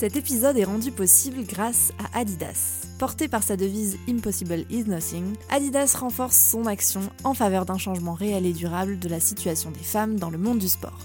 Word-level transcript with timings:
Cet 0.00 0.16
épisode 0.16 0.56
est 0.56 0.64
rendu 0.64 0.92
possible 0.92 1.44
grâce 1.44 1.92
à 1.98 2.20
Adidas. 2.20 2.86
Porté 2.98 3.28
par 3.28 3.42
sa 3.42 3.58
devise 3.58 3.98
Impossible 4.08 4.64
is 4.70 4.84
Nothing, 4.84 5.34
Adidas 5.50 5.94
renforce 6.00 6.38
son 6.38 6.64
action 6.64 7.02
en 7.22 7.34
faveur 7.34 7.66
d'un 7.66 7.76
changement 7.76 8.14
réel 8.14 8.46
et 8.46 8.54
durable 8.54 8.98
de 8.98 9.10
la 9.10 9.20
situation 9.20 9.70
des 9.70 9.84
femmes 9.84 10.18
dans 10.18 10.30
le 10.30 10.38
monde 10.38 10.58
du 10.58 10.70
sport. 10.70 11.00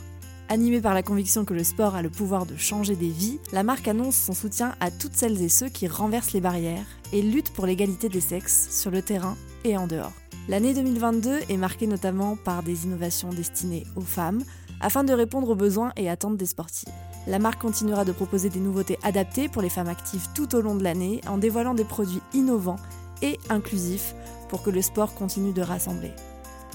Animée 0.48 0.80
par 0.80 0.94
la 0.94 1.04
conviction 1.04 1.44
que 1.44 1.54
le 1.54 1.66
sport 1.66 1.96
a 1.96 2.02
le 2.02 2.10
pouvoir 2.10 2.46
de 2.46 2.56
changer 2.56 2.96
des 2.96 3.10
vies, 3.10 3.42
la 3.52 3.64
marque 3.64 3.90
annonce 3.90 4.16
son 4.16 4.32
soutien 4.32 4.76
à 4.80 4.92
toutes 4.92 5.18
celles 5.18 5.42
et 5.42 5.50
ceux 5.50 5.68
qui 5.68 5.90
renversent 5.90 6.32
les 6.32 6.40
barrières 6.40 6.88
et 7.12 7.22
luttent 7.22 7.52
pour 7.52 7.66
l'égalité 7.66 8.08
des 8.08 8.22
sexes 8.22 8.70
sur 8.72 8.92
le 8.92 9.02
terrain 9.02 9.36
et 9.66 9.76
en 9.76 9.88
dehors. 9.88 10.14
L'année 10.48 10.74
2022 10.74 11.40
est 11.50 11.58
marquée 11.58 11.88
notamment 11.88 12.38
par 12.38 12.64
des 12.64 12.86
innovations 12.86 13.28
destinées 13.28 13.84
aux 13.98 14.02
femmes 14.02 14.42
afin 14.80 15.04
de 15.04 15.12
répondre 15.12 15.50
aux 15.50 15.56
besoins 15.56 15.92
et 15.98 16.10
attentes 16.10 16.38
des 16.38 16.46
sportives. 16.46 16.94
La 17.28 17.40
marque 17.40 17.62
continuera 17.62 18.06
de 18.06 18.12
proposer 18.12 18.50
des 18.50 18.60
nouveautés 18.60 19.00
adaptées 19.02 19.50
pour 19.50 19.64
les 19.64 19.70
femmes 19.70 19.88
actives 19.88 20.28
tout 20.36 20.56
au 20.56 20.62
long 20.62 20.76
de 20.76 20.84
l'année 20.84 21.22
en 21.28 21.40
dévoilant 21.40 21.74
des 21.74 21.84
produits 21.84 22.22
innovants 22.34 22.80
et 23.24 23.40
inclusifs 23.50 24.14
pour 24.48 24.62
que 24.62 24.70
le 24.70 24.82
sport 24.82 25.16
continue 25.16 25.54
de 25.54 25.64
rassembler. 25.64 26.12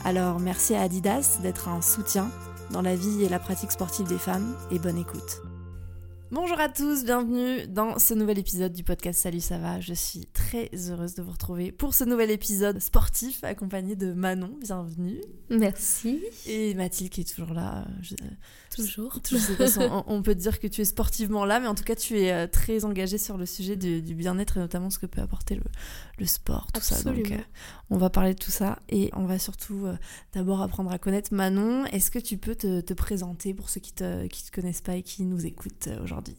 Alors 0.04 0.40
merci 0.40 0.74
à 0.74 0.82
Adidas 0.82 1.38
d'être 1.40 1.68
un 1.68 1.82
soutien 1.82 2.30
dans 2.72 2.82
la 2.82 2.96
vie 2.96 3.22
et 3.22 3.28
la 3.28 3.38
pratique 3.38 3.70
sportive 3.70 4.08
des 4.08 4.18
femmes 4.18 4.56
et 4.72 4.80
bonne 4.80 4.98
écoute. 4.98 5.42
Bonjour 6.32 6.60
à 6.60 6.68
tous, 6.68 7.04
bienvenue 7.04 7.66
dans 7.66 7.98
ce 7.98 8.14
nouvel 8.14 8.38
épisode 8.38 8.72
du 8.72 8.84
podcast 8.84 9.20
Salut 9.20 9.40
ça 9.40 9.58
va? 9.58 9.80
Je 9.80 9.94
suis 9.94 10.26
très 10.26 10.70
heureuse 10.88 11.16
de 11.16 11.22
vous 11.22 11.32
retrouver 11.32 11.72
pour 11.72 11.92
ce 11.92 12.04
nouvel 12.04 12.30
épisode 12.30 12.78
sportif 12.78 13.42
accompagné 13.42 13.96
de 13.96 14.12
Manon, 14.12 14.56
bienvenue. 14.60 15.20
Merci. 15.48 16.22
Et 16.46 16.74
Mathilde 16.74 17.10
qui 17.10 17.22
est 17.22 17.34
toujours 17.34 17.52
là. 17.52 17.84
Je, 18.00 18.14
toujours. 18.70 19.18
Je 19.28 19.36
sais 19.36 19.56
pas 19.56 19.66
si 19.66 19.78
on, 19.80 20.04
on, 20.06 20.22
peut 20.22 20.34
dire 20.34 20.58
que 20.58 20.66
tu 20.66 20.80
es 20.80 20.84
sportivement 20.84 21.44
là, 21.44 21.60
mais 21.60 21.66
en 21.66 21.74
tout 21.74 21.84
cas 21.84 21.94
tu 21.94 22.18
es 22.18 22.32
euh, 22.32 22.46
très 22.46 22.84
engagée 22.84 23.18
sur 23.18 23.36
le 23.36 23.46
sujet 23.46 23.76
du, 23.76 24.00
du 24.00 24.14
bien-être 24.14 24.56
et 24.56 24.60
notamment 24.60 24.90
ce 24.90 24.98
que 24.98 25.06
peut 25.06 25.20
apporter 25.20 25.56
le, 25.56 25.62
le 26.18 26.26
sport, 26.26 26.68
tout 26.72 26.78
Absolument. 26.78 27.24
ça. 27.24 27.30
Donc 27.30 27.32
euh, 27.32 27.42
on 27.90 27.98
va 27.98 28.10
parler 28.10 28.34
de 28.34 28.38
tout 28.38 28.50
ça 28.50 28.78
et 28.88 29.10
on 29.14 29.26
va 29.26 29.38
surtout 29.38 29.86
euh, 29.86 29.96
d'abord 30.32 30.62
apprendre 30.62 30.90
à 30.90 30.98
connaître 30.98 31.34
Manon. 31.34 31.84
Est-ce 31.86 32.10
que 32.10 32.18
tu 32.18 32.38
peux 32.38 32.54
te, 32.54 32.80
te 32.80 32.94
présenter 32.94 33.52
pour 33.52 33.68
ceux 33.68 33.80
qui 33.80 33.92
te, 33.92 34.26
qui 34.28 34.44
te 34.44 34.52
connaissent 34.52 34.82
pas 34.82 34.96
et 34.96 35.02
qui 35.02 35.24
nous 35.24 35.44
écoutent 35.44 35.88
aujourd'hui? 36.02 36.36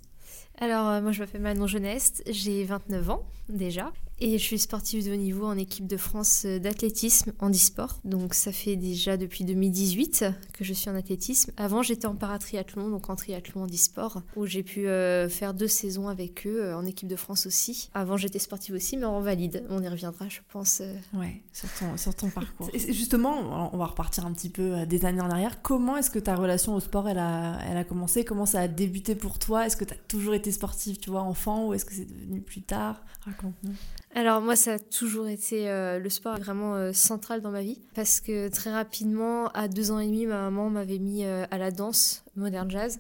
Alors, 0.57 1.01
moi, 1.01 1.11
je 1.11 1.21
m'appelle 1.21 1.41
Manon 1.41 1.65
Jeuneste, 1.65 2.23
j'ai 2.29 2.63
29 2.63 3.09
ans 3.09 3.25
déjà, 3.49 3.91
et 4.21 4.37
je 4.37 4.43
suis 4.43 4.59
sportive 4.59 5.05
de 5.05 5.11
haut 5.11 5.17
niveau 5.17 5.47
en 5.47 5.57
équipe 5.57 5.87
de 5.87 5.97
France 5.97 6.43
euh, 6.45 6.59
d'athlétisme 6.59 7.33
en 7.39 7.49
e-sport. 7.49 7.99
Donc, 8.05 8.35
ça 8.35 8.51
fait 8.51 8.75
déjà 8.75 9.17
depuis 9.17 9.43
2018 9.43 10.25
que 10.53 10.63
je 10.63 10.73
suis 10.73 10.89
en 10.89 10.95
athlétisme. 10.95 11.51
Avant, 11.57 11.81
j'étais 11.81 12.05
en 12.05 12.15
paratriathlon, 12.15 12.89
donc 12.89 13.09
en 13.09 13.15
triathlon 13.15 13.63
en 13.63 13.67
e-sport, 13.67 14.21
où 14.35 14.45
j'ai 14.45 14.61
pu 14.61 14.87
euh, 14.87 15.27
faire 15.27 15.55
deux 15.55 15.67
saisons 15.67 16.07
avec 16.07 16.45
eux, 16.45 16.63
euh, 16.63 16.77
en 16.77 16.85
équipe 16.85 17.09
de 17.09 17.15
France 17.15 17.47
aussi. 17.47 17.89
Avant, 17.95 18.15
j'étais 18.15 18.37
sportive 18.39 18.75
aussi, 18.75 18.95
mais 18.95 19.05
en 19.05 19.21
valide. 19.21 19.65
On 19.69 19.81
y 19.81 19.87
reviendra, 19.87 20.29
je 20.29 20.39
pense. 20.49 20.83
Ouais, 21.13 21.41
sur 21.51 21.69
ton, 21.73 21.97
sur 21.97 22.13
ton 22.13 22.29
parcours. 22.29 22.69
Et 22.73 22.93
justement, 22.93 23.71
on 23.73 23.77
va 23.77 23.85
repartir 23.85 24.27
un 24.27 24.33
petit 24.33 24.49
peu 24.49 24.85
des 24.85 25.05
années 25.05 25.21
en 25.21 25.31
arrière. 25.31 25.63
Comment 25.63 25.97
est-ce 25.97 26.11
que 26.11 26.19
ta 26.19 26.35
relation 26.35 26.75
au 26.75 26.79
sport, 26.79 27.09
elle 27.09 27.17
a, 27.17 27.59
elle 27.67 27.77
a 27.77 27.83
commencé? 27.83 28.23
Comment 28.23 28.45
ça 28.45 28.59
a 28.61 28.67
débuté 28.67 29.15
pour 29.15 29.39
toi? 29.39 29.65
Est-ce 29.65 29.77
que 29.77 29.85
tu 29.85 29.95
as 29.95 29.97
toujours 30.07 30.35
été 30.35 30.51
sportive, 30.51 30.99
tu 30.99 31.09
vois, 31.09 31.21
enfant, 31.21 31.67
ou 31.67 31.73
est-ce 31.73 31.85
que 31.85 31.93
c'est 31.93 32.05
devenu 32.05 32.41
plus 32.41 32.61
tard? 32.61 33.03
Raconte-nous. 33.25 33.73
Alors 34.13 34.41
moi, 34.41 34.55
ça 34.55 34.73
a 34.73 34.79
toujours 34.79 35.27
été 35.27 35.69
euh, 35.69 35.97
le 35.97 36.09
sport 36.09 36.37
vraiment 36.37 36.75
euh, 36.75 36.91
central 36.91 37.41
dans 37.41 37.51
ma 37.51 37.61
vie 37.61 37.79
parce 37.95 38.19
que 38.19 38.49
très 38.49 38.71
rapidement, 38.71 39.47
à 39.49 39.67
deux 39.67 39.91
ans 39.91 39.99
et 39.99 40.07
demi, 40.07 40.25
ma 40.25 40.41
maman 40.41 40.69
m'avait 40.69 40.99
mis 40.99 41.23
euh, 41.23 41.45
à 41.49 41.57
la 41.57 41.71
danse 41.71 42.23
moderne 42.35 42.69
jazz 42.69 42.99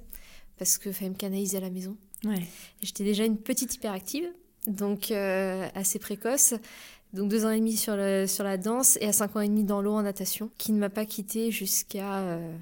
parce 0.57 0.77
que 0.77 0.91
fallait 0.91 1.09
me 1.09 1.15
canaliser 1.15 1.57
à 1.57 1.61
la 1.61 1.69
maison. 1.69 1.97
Ouais. 2.23 2.41
J'étais 2.81 3.03
déjà 3.03 3.25
une 3.25 3.37
petite 3.37 3.73
hyperactive, 3.75 4.25
donc 4.67 5.11
euh, 5.11 5.67
assez 5.75 5.99
précoce. 5.99 6.53
Donc 7.13 7.29
deux 7.29 7.45
ans 7.45 7.49
et 7.49 7.57
demi 7.57 7.75
sur, 7.75 7.95
le, 7.97 8.25
sur 8.25 8.43
la 8.43 8.57
danse 8.57 8.97
et 9.01 9.07
à 9.07 9.11
cinq 9.11 9.35
ans 9.35 9.41
et 9.41 9.47
demi 9.47 9.63
dans 9.63 9.81
l'eau 9.81 9.93
en 9.93 10.03
natation, 10.03 10.49
qui 10.57 10.71
ne 10.71 10.79
m'a 10.79 10.89
pas 10.89 11.05
quittée 11.05 11.51
jusqu'à 11.51 12.19
euh, 12.19 12.55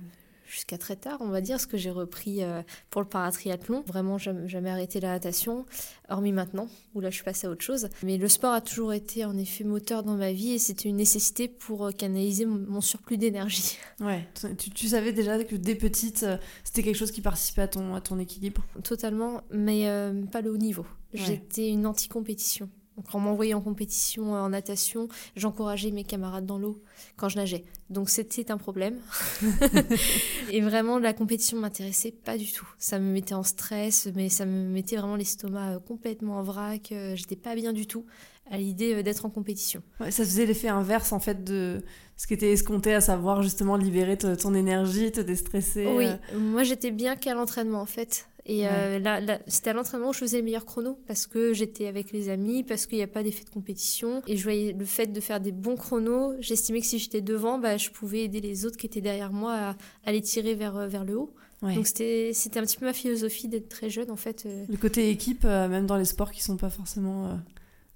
jusqu'à 0.50 0.78
très 0.78 0.96
tard, 0.96 1.20
on 1.22 1.30
va 1.30 1.42
dire, 1.42 1.56
parce 1.56 1.66
que 1.66 1.78
j'ai 1.78 1.92
repris 1.92 2.44
euh, 2.44 2.62
pour 2.90 3.02
le 3.02 3.08
paratriathlon. 3.08 3.84
Vraiment, 3.86 4.18
jamais, 4.18 4.48
jamais 4.48 4.70
arrêté 4.70 5.00
la 5.00 5.10
natation, 5.10 5.66
hormis 6.10 6.32
maintenant, 6.32 6.68
où 6.96 7.02
là 7.02 7.10
je 7.10 7.16
suis 7.16 7.24
passée 7.24 7.48
à 7.48 7.50
autre 7.52 7.64
chose. 7.64 7.90
Mais 8.04 8.18
le 8.18 8.28
sport 8.28 8.54
a 8.54 8.62
toujours 8.62 8.94
été 8.94 9.26
en 9.26 9.38
effet 9.38 9.64
moteur 9.64 10.04
dans 10.04 10.16
ma 10.16 10.32
vie 10.32 10.54
et 10.54 10.60
c'était 10.60 10.90
une 10.90 10.98
nécessité 10.98 11.48
pour 11.48 11.86
euh, 11.86 11.92
canaliser 11.92 12.46
mon, 12.46 12.82
surplus 12.82 13.18
d'énergie. 13.18 13.78
Ouais, 14.00 14.26
tu, 14.58 14.70
tu 14.70 14.88
savais 14.88 15.12
déjà 15.12 15.44
que 15.44 15.56
dès 15.56 15.76
petite, 15.76 16.24
euh, 16.24 16.38
c'était 16.64 16.84
quelque 16.84 16.96
chose 16.96 17.12
qui 17.12 17.22
participait 17.22 17.64
à 17.64 17.68
ton, 17.68 17.96
à 17.96 18.02
ton 18.02 18.18
équilibre? 18.18 18.64
Totalement, 18.84 19.42
mais 19.52 19.90
euh, 19.90 20.26
pas 20.26 20.42
le 20.42 20.52
haut 20.52 20.58
niveau. 20.58 20.86
Ouais. 21.14 21.20
J'étais 21.20 21.70
une 21.70 21.86
anti-compétition. 21.86 22.70
Donc, 23.00 23.16
en 23.16 23.20
m'envoyant 23.20 23.60
en 23.60 23.62
compétition 23.62 24.36
euh, 24.36 24.42
en 24.42 24.50
natation, 24.50 25.08
j'encourageais 25.38 25.92
mes 25.92 26.04
camarades 26.04 26.46
dans 26.46 26.58
l'eau 26.58 26.84
quand 27.16 27.30
je 27.30 27.38
nageais. 27.38 27.64
Donc 27.90 28.10
c'était 28.10 28.52
un 28.52 28.58
problème. 28.58 28.98
et 30.52 30.60
vraiment, 30.60 31.00
la 31.00 31.14
compétition 31.14 31.58
m'intéressait 31.58 32.12
pas 32.12 32.38
du 32.38 32.52
tout. 32.52 32.68
Ça 32.78 33.00
me 33.00 33.10
mettait 33.10 33.36
en 33.36 33.44
stress, 33.44 34.10
mais 34.16 34.28
ça 34.28 34.46
me 34.46 34.68
mettait 34.68 34.98
vraiment 34.98 35.16
l'estomac 35.16 35.76
euh, 35.76 35.80
complètement 35.80 36.40
en 36.40 36.44
vrac. 36.44 36.92
Euh, 36.92 37.16
J'étais 37.16 37.38
pas 37.38 37.56
bien 37.56 37.72
du 37.72 37.88
tout 37.88 38.06
à 38.52 38.58
l'idée 38.58 39.02
d'être 39.02 39.26
en 39.26 39.30
compétition. 39.30 39.82
Ouais, 40.02 40.12
ça 40.12 40.26
faisait 40.26 40.46
l'effet 40.46 40.68
inverse 40.68 41.14
en 41.14 41.20
fait 41.20 41.46
de 41.46 41.82
ce 42.18 42.28
qui 42.28 42.34
était 42.34 42.52
escompté, 42.52 42.94
à 42.94 43.00
savoir 43.00 43.44
justement 43.44 43.78
libérer 43.78 44.18
ton 44.18 44.54
énergie, 44.56 45.12
te 45.12 45.22
déstresser. 45.22 45.86
Oui, 45.86 46.08
moi 46.36 46.64
j'étais 46.64 46.92
bien 46.92 47.16
qu'à 47.16 47.34
l'entraînement 47.34 47.80
en 47.80 47.86
fait. 47.86 48.28
Et 48.52 48.68
euh, 48.68 48.98
là, 48.98 49.22
là, 49.22 49.40
c'était 49.46 49.70
à 49.70 49.74
l'entraînement 49.74 50.10
où 50.10 50.14
je 50.14 50.20
faisais 50.20 50.38
les 50.38 50.44
meilleurs 50.44 50.66
chronos 50.66 50.98
parce 51.08 51.28
que 51.28 51.54
j'étais 51.54 51.86
avec 51.86 52.12
les 52.12 52.30
amis, 52.30 52.64
parce 52.64 52.88
qu'il 52.88 52.98
n'y 52.98 53.04
a 53.04 53.08
pas 53.08 53.22
d'effet 53.22 53.44
de 53.44 53.50
compétition. 53.52 54.24
Et 54.26 54.38
je 54.38 54.44
voyais 54.44 54.74
le 54.74 54.86
fait 54.86 55.06
de 55.08 55.20
faire 55.20 55.40
des 55.40 55.52
bons 55.52 55.76
chronos, 55.76 56.34
j'estimais 56.40 56.80
que 56.82 56.88
si 56.88 56.98
j'étais 56.98 57.22
devant, 57.22 57.60
bah, 57.60 57.78
je 57.78 57.92
pouvais 57.92 58.24
aider 58.24 58.42
les 58.42 58.66
autres 58.66 58.76
qui 58.78 58.88
étaient 58.88 59.02
derrière 59.02 59.32
moi 59.32 59.54
à, 59.54 59.76
à 60.04 60.12
les 60.12 60.22
tirer 60.22 60.56
vers, 60.56 60.76
euh, 60.78 60.88
vers 60.88 61.06
le 61.06 61.16
haut. 61.18 61.34
Ouais. 61.62 61.76
Donc 61.76 61.86
c'était, 61.88 62.32
un 62.56 62.64
petit 62.64 62.78
peu 62.78 62.86
ma 62.86 62.94
philosophie 62.94 63.48
d'être 63.50 63.70
très 63.70 63.90
jeune 63.90 64.10
en 64.10 64.16
fait. 64.16 64.46
euh, 64.48 64.66
Le 64.68 64.78
côté 64.78 65.10
équipe, 65.10 65.44
euh, 65.46 65.68
même 65.68 65.86
dans 65.86 65.98
les 65.98 66.06
sports 66.06 66.32
qui 66.32 66.42
sont 66.42 66.58
pas 66.58 66.70
forcément. 66.72 67.28
euh, 67.28 67.34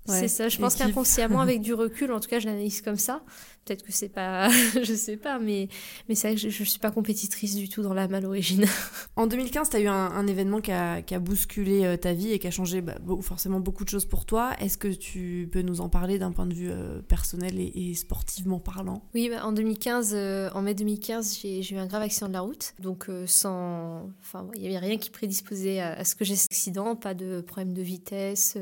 ouais, 0.07 0.19
c'est 0.19 0.27
ça, 0.27 0.49
je 0.49 0.57
pense 0.57 0.75
qu'inconsciemment, 0.75 1.39
avec 1.41 1.61
du 1.61 1.73
recul, 1.73 2.11
en 2.11 2.19
tout 2.19 2.29
cas, 2.29 2.39
je 2.39 2.47
l'analyse 2.47 2.81
comme 2.81 2.97
ça. 2.97 3.23
Peut-être 3.65 3.83
que 3.83 3.93
c'est 3.93 4.09
pas, 4.09 4.49
je 4.83 4.93
sais 4.93 5.15
pas, 5.15 5.39
mais, 5.39 5.69
mais 6.09 6.15
c'est 6.15 6.27
vrai 6.27 6.35
que 6.35 6.41
je, 6.41 6.49
je 6.49 6.63
suis 6.63 6.79
pas 6.79 6.91
compétitrice 6.91 7.55
du 7.55 7.69
tout 7.69 7.81
dans 7.81 7.93
l'âme 7.93 8.13
à 8.13 8.19
l'origine. 8.19 8.65
En 9.15 9.27
2015, 9.27 9.69
tu 9.69 9.77
as 9.77 9.79
eu 9.79 9.87
un, 9.87 9.93
un 9.93 10.25
événement 10.25 10.59
qui 10.59 10.71
a, 10.71 11.01
qui 11.03 11.13
a 11.13 11.19
bousculé 11.19 11.85
euh, 11.85 11.97
ta 11.97 12.13
vie 12.13 12.31
et 12.31 12.39
qui 12.39 12.47
a 12.47 12.51
changé 12.51 12.81
bah, 12.81 12.95
forcément 13.21 13.59
beaucoup 13.59 13.83
de 13.83 13.89
choses 13.89 14.05
pour 14.05 14.25
toi. 14.25 14.51
Est-ce 14.59 14.77
que 14.77 14.87
tu 14.87 15.47
peux 15.51 15.61
nous 15.61 15.81
en 15.81 15.89
parler 15.89 16.17
d'un 16.17 16.31
point 16.31 16.47
de 16.47 16.53
vue 16.53 16.71
euh, 16.71 16.99
personnel 17.01 17.59
et, 17.59 17.91
et 17.91 17.93
sportivement 17.93 18.59
parlant? 18.59 19.03
Oui, 19.13 19.29
bah, 19.29 19.45
en 19.45 19.51
2015, 19.51 20.13
euh, 20.15 20.49
en 20.53 20.61
mai 20.63 20.73
2015, 20.73 21.39
j'ai 21.41 21.73
eu 21.73 21.77
un 21.77 21.85
grave 21.85 22.01
accident 22.01 22.27
de 22.27 22.33
la 22.33 22.41
route. 22.41 22.73
Donc, 22.79 23.07
euh, 23.07 23.25
sans. 23.27 24.09
Enfin, 24.21 24.47
il 24.55 24.61
n'y 24.61 24.67
avait 24.67 24.79
rien 24.79 24.97
qui 24.97 25.11
prédisposait 25.11 25.79
à, 25.79 25.93
à 25.93 26.03
ce 26.03 26.15
que 26.15 26.25
j'ai 26.25 26.35
cet 26.35 26.51
accident. 26.51 26.95
Pas 26.95 27.13
de 27.13 27.41
problème 27.41 27.73
de 27.73 27.81
vitesse, 27.81 28.57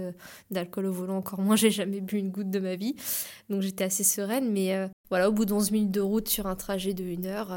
d'alcool 0.52 0.88
au 0.88 0.92
volant, 0.92 1.22
moins. 1.40 1.56
J'ai 1.56 1.72
jamais 1.72 2.02
bu 2.02 2.18
une 2.18 2.32
goutte 2.32 2.50
de 2.50 2.60
ma 2.60 2.76
vie. 2.76 2.96
Donc, 3.50 3.62
j'étais 3.62 3.84
assez 3.84 4.04
sereine. 4.04 4.52
Mais 4.52 4.76
euh, 4.76 4.88
voilà, 5.10 5.30
au 5.30 5.32
bout 5.32 5.46
de 5.46 5.54
11 5.54 5.72
minutes 5.72 5.92
de 5.92 6.02
route 6.02 6.28
sur 6.28 6.48
un 6.48 6.56
trajet 6.56 6.94
de 6.94 7.04
1 7.04 7.26
heure. 7.26 7.52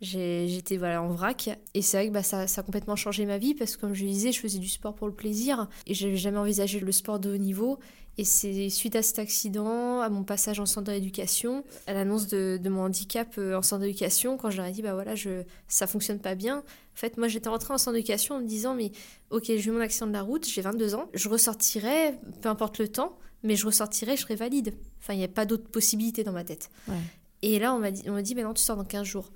J'étais 0.00 0.76
voilà, 0.76 1.02
en 1.02 1.08
vrac 1.08 1.48
et 1.72 1.80
c'est 1.80 1.96
vrai 1.96 2.08
que 2.08 2.12
bah, 2.12 2.22
ça, 2.22 2.46
ça 2.46 2.60
a 2.60 2.64
complètement 2.64 2.96
changé 2.96 3.24
ma 3.24 3.38
vie 3.38 3.54
parce 3.54 3.76
que 3.76 3.80
comme 3.80 3.94
je 3.94 4.04
disais, 4.04 4.32
je 4.32 4.40
faisais 4.40 4.58
du 4.58 4.68
sport 4.68 4.94
pour 4.94 5.06
le 5.06 5.14
plaisir 5.14 5.68
et 5.86 5.94
j'avais 5.94 6.16
jamais 6.16 6.36
envisagé 6.36 6.80
le 6.80 6.92
sport 6.92 7.18
de 7.18 7.32
haut 7.32 7.38
niveau 7.38 7.78
et 8.16 8.24
c'est 8.24 8.68
suite 8.70 8.94
à 8.96 9.02
cet 9.02 9.18
accident, 9.18 10.00
à 10.00 10.08
mon 10.08 10.22
passage 10.22 10.60
en 10.60 10.66
centre 10.66 10.92
d'éducation, 10.92 11.64
à 11.86 11.94
l'annonce 11.94 12.28
de, 12.28 12.60
de 12.62 12.68
mon 12.68 12.82
handicap 12.82 13.34
euh, 13.38 13.56
en 13.56 13.62
centre 13.62 13.82
d'éducation, 13.82 14.36
quand 14.36 14.50
je 14.50 14.58
leur 14.58 14.66
ai 14.66 14.72
dit, 14.72 14.82
bah 14.82 14.94
voilà, 14.94 15.16
je, 15.16 15.42
ça 15.66 15.88
fonctionne 15.88 16.20
pas 16.20 16.36
bien. 16.36 16.58
En 16.58 16.96
fait, 16.96 17.16
moi, 17.16 17.26
j'étais 17.26 17.48
rentrée 17.48 17.74
en 17.74 17.78
centre 17.78 17.94
d'éducation 17.94 18.36
en 18.36 18.40
me 18.40 18.46
disant, 18.46 18.74
mais 18.74 18.92
ok, 19.30 19.44
j'ai 19.46 19.66
eu 19.66 19.70
mon 19.72 19.80
accident 19.80 20.06
de 20.06 20.12
la 20.12 20.22
route, 20.22 20.46
j'ai 20.46 20.62
22 20.62 20.94
ans, 20.94 21.08
je 21.12 21.28
ressortirai, 21.28 22.14
peu 22.40 22.48
importe 22.48 22.78
le 22.78 22.86
temps, 22.86 23.18
mais 23.42 23.56
je 23.56 23.66
ressortirai, 23.66 24.16
je 24.16 24.22
serai 24.22 24.36
valide. 24.36 24.74
Enfin, 25.00 25.14
il 25.14 25.18
n'y 25.18 25.24
a 25.24 25.28
pas 25.28 25.44
d'autre 25.44 25.68
possibilité 25.68 26.22
dans 26.22 26.32
ma 26.32 26.44
tête. 26.44 26.70
Ouais. 26.86 26.94
Et 27.42 27.58
là, 27.58 27.74
on 27.74 27.80
m'a 27.80 27.90
dit, 27.90 28.08
on 28.08 28.20
dit, 28.20 28.34
bah 28.36 28.42
non, 28.42 28.54
tu 28.54 28.62
sors 28.62 28.76
dans 28.76 28.84
15 28.84 29.04
jours. 29.04 29.32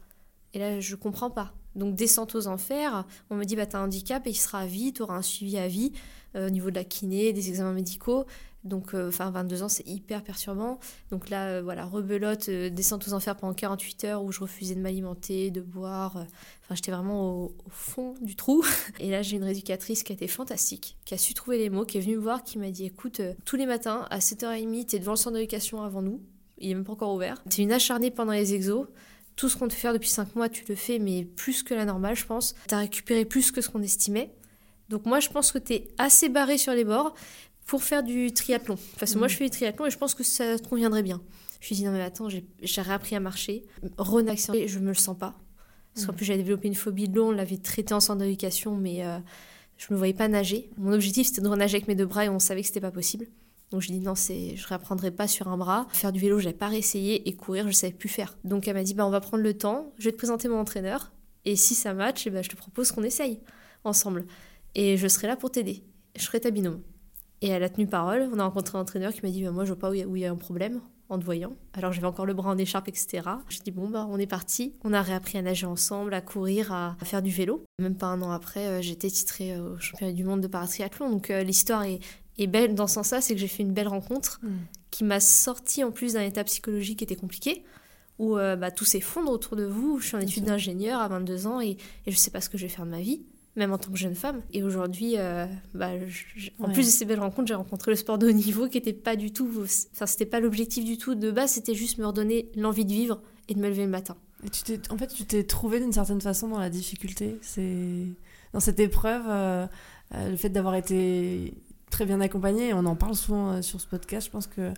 Et 0.55 0.59
là, 0.59 0.81
je 0.81 0.97
comprends 0.97 1.31
pas. 1.31 1.53
Donc, 1.75 1.95
descente 1.95 2.35
aux 2.35 2.47
enfers, 2.47 3.05
on 3.31 3.37
me 3.37 3.45
dit, 3.45 3.56
bah 3.56 3.67
t'as 3.67 3.79
un 3.79 3.85
handicap 3.85 4.27
et 4.27 4.31
il 4.31 4.35
sera 4.35 4.61
à 4.61 4.67
vie, 4.67 4.93
tu 4.93 5.03
auras 5.03 5.17
un 5.17 5.23
suivi 5.23 5.59
à 5.59 5.69
vie 5.69 5.93
euh, 6.35 6.49
au 6.49 6.50
niveau 6.50 6.71
de 6.71 6.75
la 6.75 6.85
kiné, 6.85 7.33
des 7.33 7.49
examens 7.49 7.73
médicaux. 7.73 8.25
Donc, 8.65 8.93
euh, 8.93 9.09
enfin, 9.09 9.31
22 9.31 9.62
ans, 9.62 9.69
c'est 9.69 9.87
hyper 9.87 10.25
perturbant. 10.25 10.81
Donc 11.11 11.31
là, 11.31 11.47
euh, 11.47 11.62
voilà, 11.62 11.85
rebelote, 11.85 12.50
descente 12.50 13.06
aux 13.06 13.12
enfers 13.12 13.37
pendant 13.37 13.55
48 13.55 14.05
heures 14.05 14.25
où 14.25 14.33
je 14.33 14.41
refusais 14.41 14.75
de 14.75 14.81
m'alimenter, 14.81 15.50
de 15.50 15.61
boire. 15.61 16.17
Enfin, 16.17 16.75
j'étais 16.75 16.91
vraiment 16.91 17.45
au, 17.45 17.55
fond 17.71 18.15
du 18.21 18.35
trou. 18.35 18.65
Et 18.99 19.11
là, 19.11 19.23
j'ai 19.23 19.37
une 19.37 19.45
rééducatrice 19.45 20.03
qui 20.03 20.12
a 20.12 20.15
été 20.15 20.27
fantastique, 20.27 20.97
qui 21.05 21.15
a 21.15 21.19
su 21.19 21.35
trouver 21.35 21.59
les 21.59 21.71
mots, 21.71 21.85
qui 21.85 21.99
est 21.99 22.00
venue 22.00 22.17
me 22.17 22.23
voir, 22.23 22.43
qui 22.43 22.59
m'a 22.59 22.71
dit 22.71 22.87
écoute, 22.87 23.21
tous 23.45 23.56
les 23.56 23.67
matins, 23.67 24.06
à 24.11 24.19
7h30, 24.19 24.87
t'es 24.87 24.99
devant 24.99 25.12
le 25.12 25.17
centre 25.17 25.37
d'éducation 25.37 25.83
avant 25.83 26.03
nous. 26.03 26.21
Il 26.59 26.71
est 26.71 26.75
même 26.75 26.85
pas 26.85 26.93
encore 26.93 27.15
ouvert. 27.15 27.43
T'es 27.49 27.62
une 27.62 27.73
acharnée 27.73 28.11
pendant 28.11 28.33
les 28.33 28.55
exos. 28.55 28.87
Tout 29.38 29.49
ce 29.49 29.56
qu'on 29.56 29.69
te 29.69 29.73
fait 29.73 29.82
faire 29.82 29.93
depuis 29.93 30.08
5 30.08 30.35
mois, 30.35 30.49
tu 30.49 30.64
le 30.69 30.75
fais, 30.75 30.99
mais 30.99 31.25
plus 31.25 31.62
que 31.62 31.73
la 31.73 31.85
normale, 31.85 32.17
je 32.17 32.26
pense. 32.26 32.56
T'as 32.67 32.79
récupéré 32.79 33.25
plus 33.25 33.52
que 33.52 33.61
ce 33.61 33.69
qu'on 33.69 33.81
estimait. 33.82 34.32
Donc 34.88 35.06
moi, 35.06 35.20
je 35.20 35.29
pense 35.29 35.52
que 35.52 35.58
tu 35.58 35.75
es 35.75 35.88
assez 35.96 36.29
barré 36.29 36.58
sur 36.58 36.73
les 36.73 36.85
bords 36.85 37.14
pour 37.64 37.85
faire 37.85 38.02
du 38.02 38.32
triathlon. 38.32 38.76
Parce 38.99 39.12
que 39.12 39.19
moi, 39.19 39.29
mm. 39.29 39.31
je 39.31 39.37
fais 39.37 39.44
du 39.44 39.50
triathlon 39.50 39.87
et 39.87 39.90
je 39.90 39.96
pense 39.96 40.14
que 40.14 40.25
ça 40.25 40.58
te 40.58 40.67
conviendrait 40.67 41.05
bien. 41.05 41.23
Je 41.61 41.67
me 41.67 41.67
suis 41.67 41.76
dit, 41.76 41.85
non 41.85 41.93
mais 41.93 42.02
attends, 42.02 42.29
j'ai 42.29 42.81
réappris 42.81 43.14
à 43.14 43.20
marcher. 43.20 43.64
Renaction, 43.96 44.55
je 44.67 44.79
me 44.81 44.88
le 44.88 44.94
sens 44.94 45.17
pas. 45.17 45.38
Parce 45.94 46.05
qu'en 46.05 46.12
mm. 46.14 46.17
plus, 46.17 46.25
j'avais 46.25 46.43
développé 46.43 46.67
une 46.67 46.75
phobie 46.75 47.08
de 47.08 47.14
l'eau, 47.14 47.29
on 47.29 47.31
l'avait 47.31 47.58
traité 47.58 47.94
en 47.94 48.00
centre 48.00 48.19
d'éducation, 48.19 48.75
mais 48.75 49.06
euh, 49.06 49.20
je 49.76 49.87
me 49.93 49.96
voyais 49.96 50.14
pas 50.14 50.26
nager. 50.26 50.69
Mon 50.79 50.93
objectif, 50.93 51.29
c'était 51.29 51.43
de 51.43 51.49
renager 51.49 51.76
avec 51.76 51.87
mes 51.87 51.94
deux 51.94 52.06
bras 52.06 52.25
et 52.25 52.29
on 52.29 52.40
savait 52.40 52.62
que 52.62 52.67
c'était 52.67 52.81
pas 52.81 52.90
possible. 52.90 53.26
Donc 53.70 53.82
je 53.82 53.88
dis 53.88 54.00
non, 54.00 54.15
c'est, 54.15 54.56
je 54.56 54.67
réapprendrai 54.67 55.11
pas 55.11 55.29
sur 55.29 55.49
un 55.49 55.59
bras. 55.59 55.87
Faire 55.91 56.12
du 56.12 56.20
vélo, 56.20 56.38
j'avais 56.38 56.56
pas 56.56 56.69
réessayé 56.69 57.29
et 57.29 57.37
courir, 57.37 57.67
je 57.67 57.73
savais 57.73 57.93
plus 57.93 58.09
faire. 58.09 58.37
Donc 58.44 58.67
elle 58.67 58.75
m'a 58.75 58.82
dit 58.82 58.94
bah 58.94 59.06
on 59.06 59.11
va 59.11 59.20
prendre 59.20 59.43
le 59.43 59.56
temps, 59.56 59.93
je 59.99 60.05
vais 60.05 60.12
te 60.12 60.17
présenter 60.17 60.49
mon 60.49 60.59
entraîneur 60.59 61.12
et 61.44 61.56
si 61.56 61.75
ça 61.75 61.94
match, 61.94 62.26
eh 62.26 62.31
ben, 62.31 62.43
je 62.43 62.49
te 62.49 62.56
propose 62.56 62.93
qu'on 62.93 63.03
essaye 63.03 63.41
ensemble 63.85 64.26
et 64.75 64.97
je 64.97 65.09
serai 65.09 65.26
là 65.26 65.37
pour 65.37 65.50
t'aider. 65.50 65.82
Je 66.17 66.23
serai 66.23 66.41
ta 66.41 66.50
binôme. 66.50 66.82
Et 67.41 67.49
elle 67.49 67.62
a 67.62 67.69
tenu 67.69 67.87
parole. 67.87 68.29
On 68.32 68.38
a 68.38 68.44
rencontré 68.44 68.76
un 68.76 68.81
entraîneur 68.81 69.12
qui 69.12 69.23
m'a 69.23 69.31
dit 69.31 69.43
bah, 69.43 69.50
moi 69.50 69.65
je 69.65 69.73
vois 69.73 69.79
pas 69.79 69.91
où 69.91 69.94
il 69.94 70.21
y, 70.21 70.26
a 70.26 70.31
un 70.31 70.37
problème 70.37 70.81
en 71.09 71.19
te 71.19 71.25
voyant. 71.25 71.56
Alors 71.73 71.93
j'avais 71.93 72.06
encore 72.06 72.26
le 72.26 72.35
bras 72.35 72.50
en 72.50 72.59
écharpe, 72.59 72.88
etc. 72.88 73.23
Je 73.49 73.61
dis 73.61 73.71
bon 73.71 73.88
bah 73.88 74.06
on 74.11 74.19
est 74.19 74.26
parti. 74.26 74.75
On 74.85 74.93
a 74.93 75.00
réappris 75.00 75.38
à 75.38 75.43
nager 75.43 75.67
ensemble, 75.67 76.12
à 76.14 76.21
courir, 76.21 76.73
à, 76.73 76.97
faire 77.05 77.23
du 77.23 77.31
vélo. 77.31 77.64
Même 77.79 77.97
pas 77.97 78.06
un 78.06 78.21
an 78.23 78.31
après, 78.31 78.67
euh, 78.67 78.82
j'étais 78.82 79.09
titrée 79.09 79.59
au 79.59 79.79
championnat 79.79 80.12
du 80.12 80.25
monde 80.25 80.41
de 80.41 80.49
paratriathlon. 80.49 81.11
Donc 81.11 81.31
euh, 81.31 81.43
l'histoire 81.43 81.85
est, 81.85 82.00
et 82.38 82.46
belle 82.46 82.75
dans 82.75 82.87
ce 82.87 82.94
sens-là, 82.94 83.20
c'est 83.20 83.35
que 83.35 83.40
j'ai 83.40 83.49
fait 83.49 83.62
une 83.62 83.73
belle 83.73 83.88
rencontre 83.88 84.40
mm. 84.43 84.49
qui 84.90 85.05
m'a 85.05 85.20
sorti 85.20 85.85
en 85.85 85.90
plus 85.90 86.14
d'un 86.14 86.23
état 86.23 86.44
psychologique 86.44 86.99
qui 86.99 87.05
était 87.05 87.17
compliqué, 87.17 87.64
où 88.19 88.38
euh, 88.38 88.56
bah, 88.56 88.70
tout 88.70 88.85
s'effondre 88.85 89.31
autour 89.31 89.56
de 89.56 89.64
vous. 89.64 89.99
Je 90.00 90.06
suis 90.06 90.17
en 90.17 90.20
études 90.20 90.44
d'ingénieur 90.44 91.00
à 91.00 91.08
22 91.08 91.46
ans 91.46 91.61
et, 91.61 91.70
et 91.70 91.76
je 92.06 92.11
ne 92.11 92.17
sais 92.17 92.31
pas 92.31 92.40
ce 92.40 92.49
que 92.49 92.56
je 92.56 92.64
vais 92.64 92.69
faire 92.69 92.87
de 92.87 92.90
ma 92.90 93.00
vie, 93.00 93.23
même 93.56 93.73
en 93.73 93.79
tant 93.79 93.90
que 93.90 93.99
jeune 93.99 94.14
femme. 94.14 94.40
Et 94.52 94.62
aujourd'hui, 94.62 95.14
euh, 95.17 95.46
bah, 95.75 95.90
en 96.61 96.70
plus 96.70 96.87
de 96.87 96.90
ces 96.90 97.05
belles 97.05 97.20
rencontres, 97.20 97.49
j'ai 97.49 97.55
rencontré 97.55 97.90
le 97.90 97.96
sport 97.96 98.19
de 98.19 98.29
haut 98.29 98.32
niveau 98.32 98.69
qui 98.69 98.79
n'était 98.79 98.93
pas 98.93 99.17
du 99.17 99.32
tout, 99.32 99.50
enfin, 99.93 100.06
c'était 100.06 100.26
pas 100.26 100.40
l'objectif 100.40 100.85
du 100.85 100.96
tout 100.96 101.14
de 101.14 101.31
base, 101.31 101.52
c'était 101.52 101.75
juste 101.75 101.99
me 101.99 102.06
redonner 102.06 102.50
l'envie 102.56 102.85
de 102.85 102.93
vivre 102.93 103.20
et 103.49 103.55
de 103.55 103.61
me 103.61 103.69
lever 103.69 103.85
le 103.85 103.90
matin. 103.90 104.17
Et 104.46 104.50
tu 104.50 104.62
t'es, 104.62 104.81
en 104.93 104.96
fait, 104.96 105.08
tu 105.08 105.25
t'es 105.25 105.43
trouvé 105.43 105.81
d'une 105.81 105.93
certaine 105.93 106.20
façon 106.20 106.46
dans 106.49 106.61
la 106.61 106.70
difficulté. 106.70 107.38
C'est 107.43 108.06
dans 108.52 108.61
cette 108.61 108.79
épreuve, 108.79 109.25
euh, 109.26 109.67
le 110.12 110.37
fait 110.37 110.49
d'avoir 110.49 110.76
été 110.76 111.55
très 111.90 112.05
bien 112.06 112.20
accompagné. 112.20 112.73
on 112.73 112.85
en 112.87 112.96
parle 112.96 113.14
souvent 113.14 113.52
euh, 113.52 113.62
sur 113.62 113.81
ce 113.81 113.87
podcast. 113.87 114.26
Je 114.26 114.31
pense 114.31 114.46
que 114.46 114.73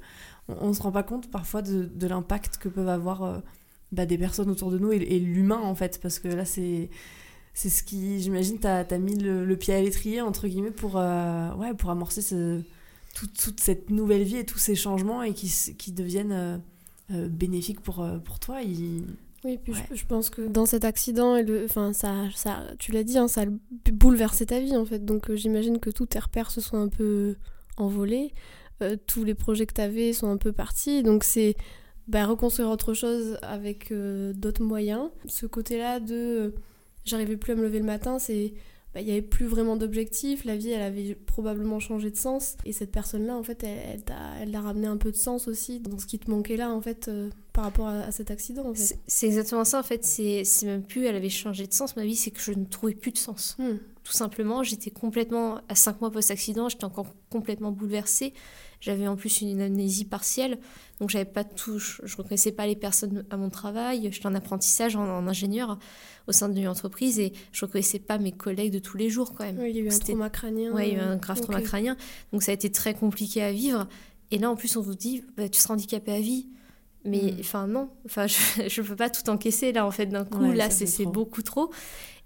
on, 0.49 0.69
ne 0.69 0.73
se 0.73 0.83
rend 0.83 0.93
pas 0.93 1.03
compte 1.03 1.31
parfois 1.31 1.63
de, 1.63 2.07
l'impact 2.07 2.59
que 2.59 2.69
peuvent 2.69 2.89
avoir 2.89 3.23
euh, 3.23 3.39
bah, 3.93 4.07
des 4.07 4.19
personnes 4.19 4.51
autour 4.51 4.71
de 4.71 4.79
nous 4.79 4.93
et, 4.93 5.19
l'humain 5.19 5.61
en 5.61 5.75
fait. 5.75 6.01
Parce 6.01 6.19
que 6.19 6.29
là, 6.29 6.45
c'est 6.45 6.89
ce 7.55 7.83
qui, 7.83 8.21
j'imagine, 8.21 8.59
t'as 8.59 8.85
as 8.89 8.99
mis 8.99 9.17
le, 9.17 9.57
pied 9.57 9.75
à 9.75 9.81
l'étrier 9.81 10.21
entre 10.21 10.49
guillemets 10.49 10.71
pour 10.71 10.97
euh, 10.97 11.53
ouais 11.55 11.75
pour 11.75 11.91
amorcer 11.91 12.23
ce, 12.23 12.63
toute 13.15 13.61
cette 13.61 13.91
nouvelle 13.91 14.23
vie 14.23 14.37
et 14.37 14.47
tous 14.47 14.59
ces 14.59 14.75
changements 14.75 15.23
et 15.23 15.35
qui, 15.35 15.53
qui 15.77 15.93
deviennent 15.93 16.61
bénéfiques 17.09 17.81
pour 17.81 18.07
pour 18.25 18.39
toi. 18.39 18.63
Oui, 19.45 19.59
puis 19.63 19.73
je, 19.93 20.05
pense 20.05 20.29
que 20.29 20.43
dans 20.43 20.67
cet 20.67 20.85
accident, 20.85 21.35
et 21.35 21.43
le, 21.43 21.65
enfin, 21.65 21.95
ça, 21.95 22.25
ça, 22.35 22.63
tu 22.79 22.93
l'as 22.93 23.05
dit, 23.05 23.17
hein, 23.17 23.27
ça 23.27 23.43
a 23.43 23.47
bouleversé 23.91 24.45
ta 24.45 24.61
vie 24.61 24.77
en 24.77 24.85
fait. 24.85 25.05
Donc 25.05 25.31
euh, 25.31 25.37
j'imagine 25.37 25.79
que 25.79 25.89
tous 25.89 26.07
tes 26.07 26.19
repères 26.19 26.51
se 26.51 26.61
sont 26.61 26.77
un 26.77 26.89
peu 26.89 27.37
envolés, 27.79 28.35
euh, 28.83 28.97
tous 29.07 29.25
les 29.25 29.35
projets 29.35 29.65
que 29.65 29.73
tu 29.73 29.81
avais 29.81 30.13
sont 30.13 30.31
un 30.31 30.37
peu 30.37 30.53
partis. 30.53 31.03
Donc 31.03 31.25
c'est 31.25 31.57
bah, 32.07 32.27
reconstruire 32.27 32.69
autre 32.69 32.93
chose 32.93 33.39
avec 33.41 33.93
euh, 33.93 34.35
d'autres 34.35 34.63
moyens. 34.63 35.09
Ce 35.27 35.47
côté-là 35.47 36.01
de 36.01 36.55
j'arrivais 37.05 37.39
plus 37.39 37.55
à 37.55 37.57
me 37.57 37.63
lever 37.63 37.79
le 37.79 37.87
matin, 37.87 38.19
c'est 38.19 38.53
bah, 38.95 39.01
il 39.01 39.07
n'y 39.07 39.13
avait 39.13 39.23
plus 39.23 39.47
vraiment 39.47 39.77
d'objectif, 39.77 40.45
la 40.45 40.57
vie 40.57 40.71
elle 40.71 40.83
avait 40.83 41.15
probablement 41.15 41.79
changé 41.79 42.11
de 42.11 42.17
sens 42.17 42.57
et 42.65 42.73
cette 42.73 42.91
personne-là 42.91 43.37
en 43.37 43.43
fait 43.43 43.63
elle, 43.63 44.03
elle 44.41 44.51
t'a 44.51 44.61
ramené 44.61 44.89
un 44.89 44.97
peu 44.97 45.13
de 45.13 45.17
sens 45.17 45.47
aussi 45.47 45.79
dans 45.79 45.99
ce 45.99 46.07
qui 46.07 46.19
te 46.19 46.29
manquait 46.29 46.57
là 46.57 46.71
en 46.71 46.81
fait 46.81 47.07
euh, 47.07 47.31
par 47.53 47.65
rapport 47.65 47.87
à, 47.87 48.11
cet 48.11 48.31
accident 48.31 48.69
en 48.69 48.75
fait. 48.75 48.99
C'est 49.07 49.27
exactement 49.27 49.65
ça 49.65 49.79
en 49.79 49.83
fait, 49.85 50.05
c'est 50.05 50.45
même 50.65 50.83
plus 50.83 51.05
elle 51.05 51.15
avait 51.15 51.29
changé 51.29 51.67
de 51.67 51.73
sens 51.73 51.95
ma 51.95 52.05
vie, 52.05 52.17
c'est 52.17 52.33
que 52.33 52.41
je 52.41 52.53
ne 52.53 52.65
trouvais 52.65 52.95
plus 52.95 53.13
de 53.13 53.19
sens. 53.19 53.57
Hmm. 53.59 53.77
Tout 54.03 54.13
simplement, 54.13 54.63
j'étais 54.63 54.91
complètement 54.91 55.61
à 55.69 55.75
5 55.75 56.01
mois 56.01 56.11
post-accident, 56.11 56.69
j'étais 56.69 56.85
encore 56.85 57.15
complètement 57.29 57.71
bouleversée. 57.71 58.33
J'avais 58.81 59.07
en 59.07 59.17
plus 59.17 59.43
une 59.43 59.61
amnésie 59.61 60.07
partielle, 60.07 60.59
donc 61.01 61.11
j'avais 61.11 61.27
pas 61.27 61.45
tout, 61.45 61.79
je, 61.79 62.03
ne 62.03 62.17
reconnaissais 62.17 62.53
pas 62.53 62.67
les 62.67 62.77
personnes 62.77 63.25
à 63.31 63.37
mon 63.37 63.51
travail. 63.51 64.09
J'étais 64.11 64.27
en 64.27 64.35
apprentissage 64.35 64.97
en, 64.97 65.27
ingénieur 65.27 65.79
au 66.27 66.33
sein 66.33 66.49
d'une 66.49 66.69
entreprise 66.69 67.19
et 67.19 67.33
je 67.53 67.65
reconnaissais 67.65 67.99
pas 67.99 68.19
mes 68.19 68.33
collègues 68.33 68.73
de 68.73 68.79
tous 68.79 68.97
les 68.97 69.11
jours 69.11 69.35
quand 69.35 69.45
même. 69.45 69.61
il 69.67 69.77
y 69.77 69.81
a 69.81 69.83
eu 69.83 69.91
un 69.91 69.99
trauma 69.99 70.31
crânien. 70.31 70.73
Oui, 70.75 70.89
il 70.89 70.93
y 70.95 70.97
a 70.97 70.99
eu 70.99 71.01
un 71.01 71.17
grave 71.17 71.41
trauma 71.41 71.61
crânien, 71.61 71.97
donc 72.33 72.43
ça 72.43 72.53
a 72.53 72.55
été 72.55 72.71
très 72.71 72.95
compliqué 72.95 73.43
à 73.43 73.53
vivre. 73.53 73.87
Et 74.31 74.39
là, 74.39 74.51
en 74.51 74.57
plus, 74.57 74.77
on 74.77 74.81
vous 74.81 74.95
dit, 74.95 75.25
bah, 75.37 75.49
tu 75.49 75.61
seras 75.61 75.75
handicapé 75.75 76.13
à 76.13 76.21
vie. 76.21 76.49
Mais 77.05 77.33
hmm. 77.33 77.41
enfin 77.41 77.67
non, 77.67 77.89
enfin 78.05 78.27
je 78.27 78.81
ne 78.81 78.87
peux 78.87 78.97
pas 78.97 79.09
tout 79.09 79.29
encaisser 79.31 79.73
là 79.73 79.87
en 79.87 79.91
fait 79.91 80.07
d'un 80.07 80.25
coup. 80.25 80.53
là, 80.53 80.69
c'est 80.71 81.07
beaucoup 81.07 81.43
trop. 81.43 81.71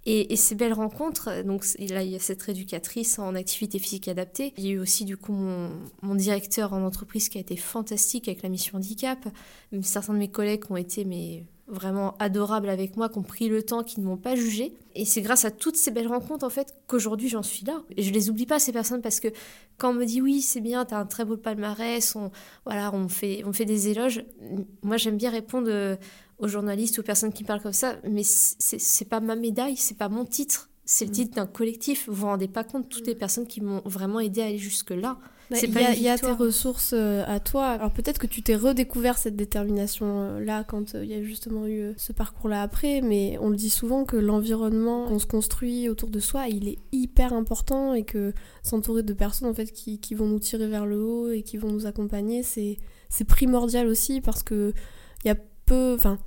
Et, 0.06 0.37
ces 0.37 0.55
belles 0.55 0.75
rencontres, 0.75 1.43
donc 1.45 1.65
là, 1.79 2.03
il 2.03 2.11
y 2.11 2.17
a 2.17 2.19
cette 2.19 2.43
rééducatrice 2.43 3.19
en 3.19 3.35
activité 3.35 3.79
physique 3.79 4.09
adaptée. 4.09 4.53
Il 4.59 4.67
y 4.67 4.69
a 4.69 4.73
eu 4.73 4.79
aussi 4.79 5.05
du 5.05 5.17
coup 5.17 5.33
mon, 5.33 6.15
directeur 6.15 6.75
en 6.75 6.85
entreprise 6.85 7.29
qui 7.29 7.39
a 7.39 7.41
été 7.41 7.56
fantastique 7.56 8.29
avec 8.29 8.43
la 8.43 8.51
mission 8.51 8.77
handicap. 8.77 9.19
Certains 9.83 10.12
de 10.12 10.19
mes 10.19 10.31
collègues 10.31 10.65
ont 10.71 10.77
été 10.77 11.05
mais 11.05 11.47
vraiment 11.67 12.15
adorables 12.19 12.69
avec 12.69 12.97
moi, 12.97 13.09
qui 13.09 13.19
ont 13.19 13.23
pris 13.23 13.49
le 13.49 13.62
temps, 13.62 13.83
qui 13.83 14.01
ne 14.01 14.05
m'ont 14.05 14.19
pas 14.19 14.35
jugé. 14.35 14.75
Et 14.95 15.06
c'est 15.06 15.23
grâce 15.23 15.47
à 15.47 15.51
toutes 15.51 15.77
ces 15.77 15.91
belles 15.91 16.06
rencontres 16.06 16.45
en 16.45 16.51
fait 16.51 16.75
qu'aujourd'hui 16.87 17.29
j'en 17.29 17.43
suis 17.43 17.65
là. 17.65 17.83
Et 17.97 18.03
je 18.03 18.12
les 18.12 18.29
oublie 18.29 18.47
pas 18.47 18.59
ces 18.59 18.73
personnes 18.73 19.01
parce 19.01 19.21
que 19.21 19.29
quand 19.79 19.91
on 19.91 19.95
me 19.95 20.05
dit 20.05 20.21
oui 20.21 20.43
c'est 20.43 20.61
bien, 20.61 20.85
tu 20.85 20.95
as 20.95 20.99
un 20.99 21.06
très 21.06 21.25
beau 21.25 21.37
palmarès, 21.39 22.17
voilà 22.67 22.93
on 22.95 23.09
fait 23.09 23.43
on 23.47 23.53
fait 23.53 23.65
des 23.65 23.89
éloges. 23.89 24.25
Moi 24.83 24.99
j'aime 24.99 25.17
bien 25.17 25.31
répondre 25.31 25.97
aux 26.38 26.48
journalistes, 26.48 26.98
aux 26.98 27.02
personnes 27.02 27.32
qui 27.32 27.44
parlent 27.44 27.62
comme 27.62 27.72
ça, 27.72 27.96
mais 28.08 28.22
c'est 28.25 29.08
pas 29.08 29.20
ma 29.20 29.36
médaille, 29.36 29.76
c'est 29.76 29.96
pas 29.96 30.08
mon 30.08 30.25
titre, 30.25 30.69
c'est 30.84 31.04
le 31.04 31.10
mm. 31.10 31.14
titre 31.14 31.34
d'un 31.36 31.46
collectif. 31.46 32.08
Vous 32.08 32.14
vous 32.14 32.26
rendez 32.26 32.48
pas 32.48 32.64
compte 32.64 32.88
toutes 32.88 33.06
les 33.06 33.14
personnes 33.14 33.46
qui 33.46 33.60
m'ont 33.60 33.82
vraiment 33.84 34.20
aidé 34.20 34.42
à 34.42 34.46
aller 34.46 34.58
jusque 34.58 34.90
là. 34.90 35.19
Bah, 35.50 35.58
il 35.62 36.00
y, 36.00 36.04
y, 36.04 36.08
a 36.08 36.16
tes 36.16 36.32
ressources 36.32 36.94
euh, 36.94 37.22
à 37.26 37.38
toi. 37.38 37.66
Alors 37.66 37.90
peut-être 37.90 38.19
que 38.19 38.26
tu 38.26 38.42
t'es 38.42 38.56
redécouvert 38.56 39.19
cette 39.19 39.36
détermination 39.36 40.06
euh, 40.06 40.40
là 40.40 40.64
quand 40.64 40.94
euh, 40.94 41.04
il 41.04 41.10
y 41.10 41.14
a 41.14 41.22
justement 41.22 41.66
eu 41.66 41.92
ce 41.98 42.12
parcours 42.12 42.48
là 42.48 42.62
après, 42.62 43.02
mais 43.02 43.36
on 43.40 43.50
le 43.50 43.56
dit 43.56 43.69
souvent 43.69 44.04
que 44.06 44.16
l'environnement 44.16 45.06
qu'on 45.06 45.19
se 45.19 45.26
construit 45.26 45.90
autour 45.90 46.08
de 46.08 46.19
soi, 46.19 46.48
il 46.48 46.69
est 46.69 46.78
hyper 46.92 47.34
important 47.34 47.92
et 47.92 48.04
que 48.04 48.32
s'entourer 48.62 49.02
de 49.02 49.12
personnes 49.12 49.48
en 49.48 49.54
fait 49.54 49.70
qui, 49.70 49.98
qui, 49.98 50.14
vont 50.14 50.26
nous 50.26 50.38
tirer 50.40 50.67
vers 50.67 50.86
le 50.86 51.03
haut 51.03 51.31
et 51.31 51.43
qui 51.43 51.58
vont 51.58 51.70
nous 51.70 51.86
accompagner, 51.86 52.43
c'est 52.43 52.79
c'est 53.10 53.24
primordial 53.24 53.86
aussi 53.86 54.22
parce 54.22 54.43
que 54.43 54.72
il 55.24 55.29
y 55.29 55.31
a 55.31 55.36
peu, 55.67 55.94
enfin 55.97 56.19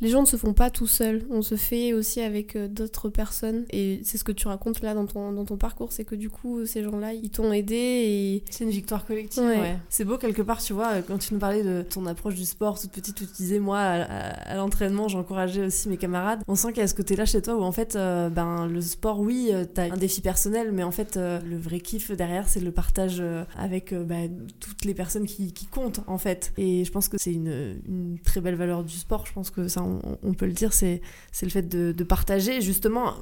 les 0.00 0.08
gens 0.08 0.20
ne 0.20 0.26
se 0.26 0.36
font 0.36 0.52
pas 0.52 0.70
tout 0.70 0.86
seuls, 0.86 1.24
on 1.30 1.42
se 1.42 1.56
fait 1.56 1.92
aussi 1.92 2.20
avec 2.20 2.54
euh, 2.54 2.68
d'autres 2.68 3.08
personnes. 3.08 3.64
Et 3.70 4.00
c'est 4.04 4.18
ce 4.18 4.24
que 4.24 4.32
tu 4.32 4.46
racontes 4.46 4.82
là 4.82 4.94
dans 4.94 5.06
ton, 5.06 5.32
dans 5.32 5.44
ton 5.44 5.56
parcours, 5.56 5.92
c'est 5.92 6.04
que 6.04 6.14
du 6.14 6.28
coup, 6.28 6.66
ces 6.66 6.82
gens-là, 6.82 7.14
ils 7.14 7.30
t'ont 7.30 7.52
aidé 7.52 7.74
et... 7.74 8.44
C'est 8.50 8.64
une 8.64 8.70
victoire 8.70 9.06
collective, 9.06 9.42
ouais. 9.42 9.78
C'est 9.88 10.04
beau 10.04 10.18
quelque 10.18 10.42
part, 10.42 10.62
tu 10.62 10.72
vois, 10.72 11.00
quand 11.02 11.18
tu 11.18 11.32
nous 11.32 11.40
parlais 11.40 11.62
de 11.62 11.82
ton 11.82 12.06
approche 12.06 12.34
du 12.34 12.44
sport 12.44 12.78
toute 12.78 12.90
petite, 12.90 13.16
tu 13.16 13.24
disais, 13.24 13.58
moi, 13.58 13.78
à, 13.78 14.54
l'entraînement, 14.56 15.08
j'encourageais 15.08 15.66
aussi 15.66 15.88
mes 15.88 15.96
camarades. 15.96 16.42
On 16.46 16.56
sent 16.56 16.68
qu'il 16.68 16.82
y 16.82 16.84
a 16.84 16.88
ce 16.88 16.94
côté-là 16.94 17.24
chez 17.24 17.40
toi 17.40 17.56
où 17.56 17.62
en 17.62 17.72
fait, 17.72 17.96
euh, 17.96 18.28
ben, 18.28 18.66
le 18.66 18.80
sport, 18.80 19.20
oui, 19.20 19.50
euh, 19.52 19.64
t'as 19.64 19.92
un 19.92 19.96
défi 19.96 20.20
personnel, 20.20 20.72
mais 20.72 20.82
en 20.82 20.90
fait, 20.90 21.16
le 21.16 21.56
vrai 21.56 21.80
kiff 21.80 22.10
derrière, 22.10 22.48
c'est 22.48 22.60
le 22.60 22.72
partage 22.72 23.22
avec 23.56 23.94
ben, 23.94 24.30
toutes 24.60 24.84
les 24.84 24.94
personnes 24.94 25.26
qui, 25.26 25.52
qui, 25.52 25.66
comptent, 25.66 26.00
en 26.06 26.18
fait. 26.18 26.52
Et 26.58 26.84
je 26.84 26.92
pense 26.92 27.08
que 27.08 27.16
c'est 27.18 27.32
une, 27.32 27.80
une 27.88 28.18
très 28.22 28.40
belle 28.40 28.56
valeur 28.56 28.84
du 28.84 28.94
sport. 28.94 29.26
Je 29.26 29.32
pense 29.32 29.50
que 29.50 29.68
ça 29.68 29.85
on, 30.22 30.34
peut 30.34 30.46
le 30.46 30.52
dire, 30.52 30.72
c'est 30.72 31.00
le 31.42 31.48
fait 31.48 31.68
de, 31.68 32.04
partager. 32.04 32.60
Justement, 32.60 33.14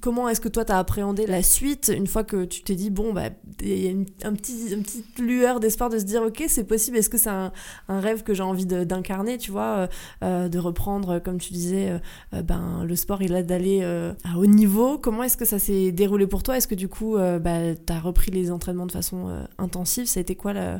comment 0.00 0.28
est-ce 0.28 0.40
que 0.40 0.48
toi, 0.48 0.64
tu 0.64 0.72
as 0.72 0.78
appréhendé 0.78 1.26
la 1.26 1.42
suite 1.42 1.92
une 1.94 2.06
fois 2.06 2.24
que 2.24 2.44
tu 2.44 2.62
t'es 2.62 2.74
dit, 2.74 2.90
bon, 2.90 3.12
bah, 3.12 3.30
il 3.60 3.78
y 3.78 3.86
a 3.86 3.90
une, 3.90 4.06
un 4.24 4.32
petit, 4.32 4.72
une 4.72 4.82
petite 4.82 5.18
lueur 5.18 5.60
d'espoir 5.60 5.90
de 5.90 5.98
se 5.98 6.04
dire, 6.04 6.22
ok, 6.22 6.44
c'est 6.48 6.64
possible, 6.64 6.96
est-ce 6.96 7.10
que 7.10 7.18
c'est 7.18 7.30
un, 7.30 7.52
rêve 7.88 8.22
que 8.22 8.34
j'ai 8.34 8.42
envie 8.42 8.66
d'incarner, 8.66 9.38
tu 9.38 9.50
vois, 9.50 9.62
euh, 9.62 9.86
euh, 10.24 10.48
de 10.48 10.58
reprendre, 10.58 11.18
comme 11.18 11.38
tu 11.38 11.52
disais, 11.52 12.00
euh, 12.32 12.42
ben, 12.42 12.84
le 12.84 12.96
sport, 12.96 13.22
il 13.22 13.34
a 13.34 13.42
d'aller 13.42 13.82
à 13.82 14.38
haut 14.38 14.46
niveau. 14.46 14.98
Comment 14.98 15.22
est-ce 15.22 15.36
que 15.36 15.44
ça 15.44 15.58
s'est 15.58 15.92
déroulé 15.92 16.26
pour 16.26 16.42
toi? 16.42 16.56
Est-ce 16.56 16.68
que 16.68 16.74
du 16.74 16.88
coup, 16.88 17.16
bah, 17.16 17.74
tu 17.74 17.92
as 17.92 18.00
repris 18.00 18.30
les 18.30 18.50
entraînements 18.50 18.86
de 18.86 18.92
façon 18.92 19.46
intensive? 19.58 20.06
Ça 20.06 20.20
a 20.20 20.22
été 20.22 20.34
quoi 20.34 20.52
la 20.52 20.62
euh, 20.62 20.78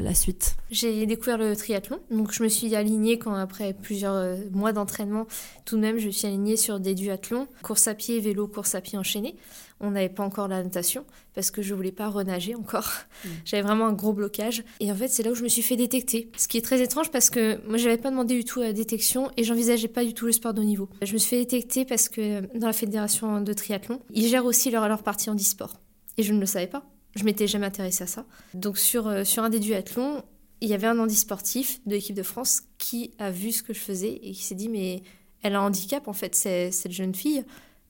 la 0.00 0.14
suite 0.14 0.56
J'ai 0.70 1.06
découvert 1.06 1.38
le 1.38 1.56
triathlon, 1.56 2.00
donc 2.10 2.32
je 2.32 2.42
me 2.42 2.48
suis 2.48 2.74
alignée 2.74 3.18
quand 3.18 3.34
après 3.34 3.72
plusieurs 3.72 4.14
euh, 4.14 4.36
mois 4.52 4.72
d'entraînement, 4.72 5.26
tout 5.64 5.76
de 5.76 5.80
même 5.80 5.98
je 5.98 6.06
me 6.06 6.10
suis 6.10 6.26
alignée 6.26 6.56
sur 6.56 6.80
des 6.80 6.94
duathlons, 6.94 7.48
course 7.62 7.88
à 7.88 7.94
pied, 7.94 8.20
vélo, 8.20 8.46
course 8.46 8.74
à 8.74 8.80
pied 8.80 8.98
enchaînée. 8.98 9.36
On 9.80 9.92
n'avait 9.92 10.08
pas 10.08 10.24
encore 10.24 10.48
la 10.48 10.62
natation 10.62 11.04
parce 11.34 11.50
que 11.50 11.62
je 11.62 11.72
voulais 11.72 11.92
pas 11.92 12.08
renager 12.08 12.54
encore. 12.54 12.90
Mm. 13.24 13.28
J'avais 13.44 13.62
vraiment 13.62 13.86
un 13.86 13.92
gros 13.92 14.12
blocage. 14.12 14.64
Et 14.80 14.90
en 14.90 14.94
fait, 14.96 15.06
c'est 15.06 15.22
là 15.22 15.30
où 15.30 15.34
je 15.36 15.44
me 15.44 15.48
suis 15.48 15.62
fait 15.62 15.76
détecter. 15.76 16.32
Ce 16.36 16.48
qui 16.48 16.58
est 16.58 16.62
très 16.62 16.82
étrange 16.82 17.12
parce 17.12 17.30
que 17.30 17.64
moi, 17.64 17.76
j'avais 17.76 17.96
pas 17.96 18.10
demandé 18.10 18.34
du 18.34 18.44
tout 18.44 18.60
la 18.60 18.72
détection 18.72 19.30
et 19.36 19.44
j'envisageais 19.44 19.86
pas 19.86 20.04
du 20.04 20.14
tout 20.14 20.26
le 20.26 20.32
sport 20.32 20.52
de 20.52 20.60
haut 20.60 20.64
niveau. 20.64 20.88
Je 21.02 21.12
me 21.12 21.18
suis 21.18 21.30
fait 21.30 21.44
détecter 21.44 21.84
parce 21.84 22.08
que 22.08 22.40
dans 22.58 22.66
la 22.66 22.72
fédération 22.72 23.40
de 23.40 23.52
triathlon, 23.52 24.00
ils 24.12 24.26
gèrent 24.26 24.46
aussi 24.46 24.70
leur, 24.72 24.88
leur 24.88 25.04
partie 25.04 25.30
en 25.30 25.36
e-sport. 25.36 25.74
Et 26.16 26.24
je 26.24 26.32
ne 26.32 26.40
le 26.40 26.46
savais 26.46 26.66
pas. 26.66 26.84
Je 27.18 27.24
m'étais 27.24 27.48
jamais 27.48 27.66
intéressée 27.66 28.04
à 28.04 28.06
ça. 28.06 28.24
Donc 28.54 28.78
sur, 28.78 29.08
euh, 29.08 29.24
sur 29.24 29.42
un 29.42 29.50
des 29.50 29.58
duathlons, 29.58 30.22
il 30.60 30.68
y 30.68 30.74
avait 30.74 30.86
un 30.86 30.98
handisportif 31.00 31.80
de 31.84 31.92
l'équipe 31.92 32.14
de 32.14 32.22
France 32.22 32.62
qui 32.78 33.10
a 33.18 33.32
vu 33.32 33.50
ce 33.50 33.64
que 33.64 33.74
je 33.74 33.80
faisais 33.80 34.20
et 34.22 34.30
qui 34.30 34.44
s'est 34.44 34.54
dit 34.54 34.68
mais 34.68 35.02
elle 35.42 35.56
a 35.56 35.60
un 35.60 35.66
handicap 35.66 36.06
en 36.06 36.12
fait, 36.12 36.36
cette 36.36 36.92
jeune 36.92 37.14
fille, 37.14 37.44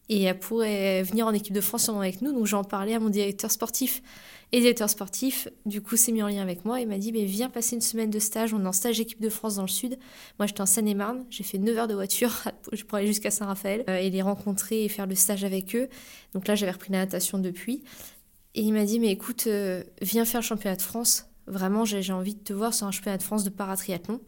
et 0.08 0.22
elle 0.22 0.38
pourrait 0.38 1.02
venir 1.02 1.26
en 1.26 1.32
équipe 1.32 1.54
de 1.54 1.60
France 1.60 1.90
avec 1.90 2.22
nous. 2.22 2.32
Donc 2.32 2.46
j'en 2.46 2.64
parlais 2.64 2.94
à 2.94 3.00
mon 3.00 3.10
directeur 3.10 3.50
sportif. 3.50 4.02
Et 4.50 4.56
le 4.56 4.62
directeur 4.62 4.88
sportif, 4.88 5.48
du 5.66 5.82
coup, 5.82 5.96
s'est 5.96 6.10
mis 6.10 6.22
en 6.22 6.28
lien 6.28 6.40
avec 6.40 6.64
moi 6.64 6.80
et 6.80 6.86
m'a 6.86 6.96
dit 6.96 7.12
mais 7.12 7.26
Viens 7.26 7.50
passer 7.50 7.76
une 7.76 7.82
semaine 7.82 8.08
de 8.08 8.18
stage. 8.18 8.54
On 8.54 8.64
est 8.64 8.66
en 8.66 8.72
stage 8.72 8.98
équipe 8.98 9.20
de 9.20 9.28
France 9.28 9.56
dans 9.56 9.62
le 9.62 9.68
Sud. 9.68 9.98
Moi, 10.38 10.46
j'étais 10.46 10.62
en 10.62 10.66
Seine-et-Marne. 10.66 11.26
J'ai 11.28 11.44
fait 11.44 11.58
9 11.58 11.76
heures 11.76 11.88
de 11.88 11.94
voiture 11.94 12.32
pour 12.88 12.96
aller 12.96 13.06
jusqu'à 13.06 13.30
Saint-Raphaël 13.30 13.84
euh, 13.90 13.98
et 13.98 14.08
les 14.08 14.22
rencontrer 14.22 14.84
et 14.84 14.88
faire 14.88 15.06
le 15.06 15.14
stage 15.14 15.44
avec 15.44 15.76
eux. 15.76 15.88
Donc 16.32 16.48
là, 16.48 16.54
j'avais 16.54 16.72
repris 16.72 16.92
la 16.92 17.00
natation 17.00 17.38
depuis. 17.38 17.82
Et 18.58 18.62
il 18.62 18.72
m'a 18.72 18.84
dit 18.84 18.98
Mais 18.98 19.12
écoute, 19.12 19.44
euh, 19.46 19.84
viens 20.02 20.24
faire 20.24 20.40
le 20.40 20.44
championnat 20.44 20.74
de 20.74 20.82
France. 20.82 21.26
Vraiment, 21.46 21.84
j'ai 21.84 22.12
envie 22.12 22.34
de 22.34 22.40
te 22.40 22.52
voir 22.52 22.74
sur 22.74 22.88
un 22.88 22.90
championnat 22.90 23.16
de 23.16 23.22
France 23.22 23.44
de 23.44 23.50
paratriathlon. 23.50 24.20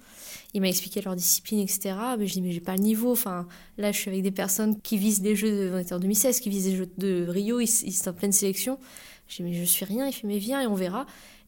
Il 0.55 0.61
m'a 0.61 0.69
expliqué 0.69 1.03
leur 1.03 1.17
discipline, 1.17 1.59
etc. 1.59 1.97
Mais 2.17 2.29
je 2.29 2.35
dis, 2.35 2.41
mais 2.41 2.53
j'ai 2.53 2.61
pas 2.61 2.77
le 2.77 2.83
niveau. 2.83 3.11
Enfin, 3.11 3.49
là, 3.77 3.91
je 3.91 3.99
suis 3.99 4.09
avec 4.09 4.23
des 4.23 4.31
personnes 4.31 4.81
qui 4.81 4.99
visent 4.99 5.21
des 5.21 5.35
Jeux 5.35 5.51
de, 5.51 5.95
en 5.95 5.99
2016, 5.99 6.39
qui 6.39 6.49
visent 6.49 6.67
des 6.67 6.77
Jeux 6.77 6.89
de 6.97 7.27
Rio, 7.29 7.59
ils, 7.59 7.67
sont 7.67 8.11
en 8.11 8.13
pleine 8.13 8.31
sélection. 8.31 8.79
Je 9.27 9.37
dis, 9.37 9.43
mais 9.43 9.53
je 9.53 9.65
suis 9.65 9.85
rien. 9.85 10.07
Il 10.07 10.13
fait, 10.13 10.29
mais 10.29 10.39
viens 10.39 10.63
et 10.63 10.69
on 10.69 10.77
verra. 10.77 11.07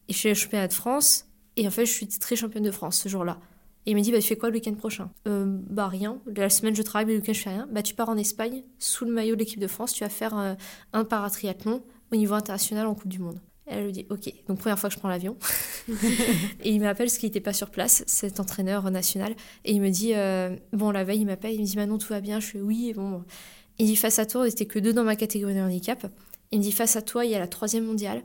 Et 0.09 0.13
je 0.13 0.17
suis 0.17 0.29
à 0.29 0.33
championnat 0.33 0.67
de 0.67 0.73
France. 0.73 1.25
Et 1.55 1.65
en 1.65 1.71
fait, 1.71 1.85
je 1.85 1.91
suis 1.91 2.07
très 2.07 2.35
championne 2.35 2.63
de 2.63 2.71
France 2.71 2.99
ce 2.99 3.07
jour-là. 3.07 3.39
Et 3.85 3.91
il 3.91 3.95
m'a 3.95 4.01
dit, 4.01 4.11
bah, 4.11 4.19
tu 4.19 4.27
fais 4.27 4.35
quoi 4.35 4.49
le 4.49 4.55
week-end 4.55 4.73
prochain? 4.73 5.09
Euh, 5.29 5.45
Bah, 5.69 5.87
rien. 5.87 6.19
La 6.35 6.49
semaine, 6.49 6.75
je 6.75 6.81
travaille, 6.81 7.05
mais 7.05 7.13
le 7.13 7.19
week-end, 7.19 7.33
je 7.33 7.41
fais 7.41 7.49
rien. 7.49 7.67
Bah, 7.71 7.81
tu 7.81 7.95
pars 7.95 8.09
en 8.09 8.17
Espagne, 8.17 8.61
sous 8.77 9.05
le 9.05 9.13
maillot 9.13 9.35
de 9.35 9.39
l'équipe 9.39 9.61
de 9.61 9.67
France. 9.67 9.93
Tu 9.93 10.03
vas 10.03 10.09
faire 10.09 10.37
euh, 10.37 10.53
un 10.91 11.05
paratriathlon 11.05 11.81
au 12.13 12.15
niveau 12.15 12.35
international 12.35 12.87
en 12.87 12.95
Coupe 12.95 13.09
du 13.09 13.19
Monde. 13.19 13.39
Elle 13.65 13.85
lui 13.85 13.91
dit 13.91 14.05
ok, 14.09 14.31
donc 14.47 14.59
première 14.59 14.77
fois 14.77 14.89
que 14.89 14.95
je 14.95 14.99
prends 14.99 15.09
l'avion. 15.09 15.37
et 16.63 16.69
il 16.69 16.81
m'appelle 16.81 17.07
parce 17.07 17.17
qu'il 17.17 17.27
n'était 17.27 17.41
pas 17.41 17.53
sur 17.53 17.69
place, 17.69 18.03
cet 18.07 18.39
entraîneur 18.39 18.89
national. 18.91 19.35
Et 19.63 19.73
il 19.73 19.81
me 19.81 19.89
dit 19.89 20.13
euh, 20.13 20.55
bon, 20.73 20.91
la 20.91 21.03
veille, 21.03 21.21
il 21.21 21.25
m'appelle, 21.25 21.53
il 21.53 21.61
me 21.61 21.65
dit 21.65 21.77
Manon, 21.77 21.97
tout 21.97 22.09
va 22.09 22.21
bien? 22.21 22.39
Je 22.39 22.47
fais 22.47 22.61
oui, 22.61 22.93
bon. 22.93 23.23
Il 23.79 23.87
dit 23.87 23.95
face 23.95 24.19
à 24.19 24.25
toi, 24.25 24.45
il 24.45 24.51
était 24.51 24.65
que 24.65 24.79
deux 24.79 24.93
dans 24.93 25.03
ma 25.03 25.15
catégorie 25.15 25.55
de 25.55 25.61
handicap. 25.61 26.05
Il 26.51 26.59
me 26.59 26.63
dit 26.63 26.71
face 26.71 26.95
à 26.95 27.01
toi, 27.01 27.25
il 27.25 27.31
y 27.31 27.35
a 27.35 27.39
la 27.39 27.47
troisième 27.47 27.85
mondiale. 27.85 28.23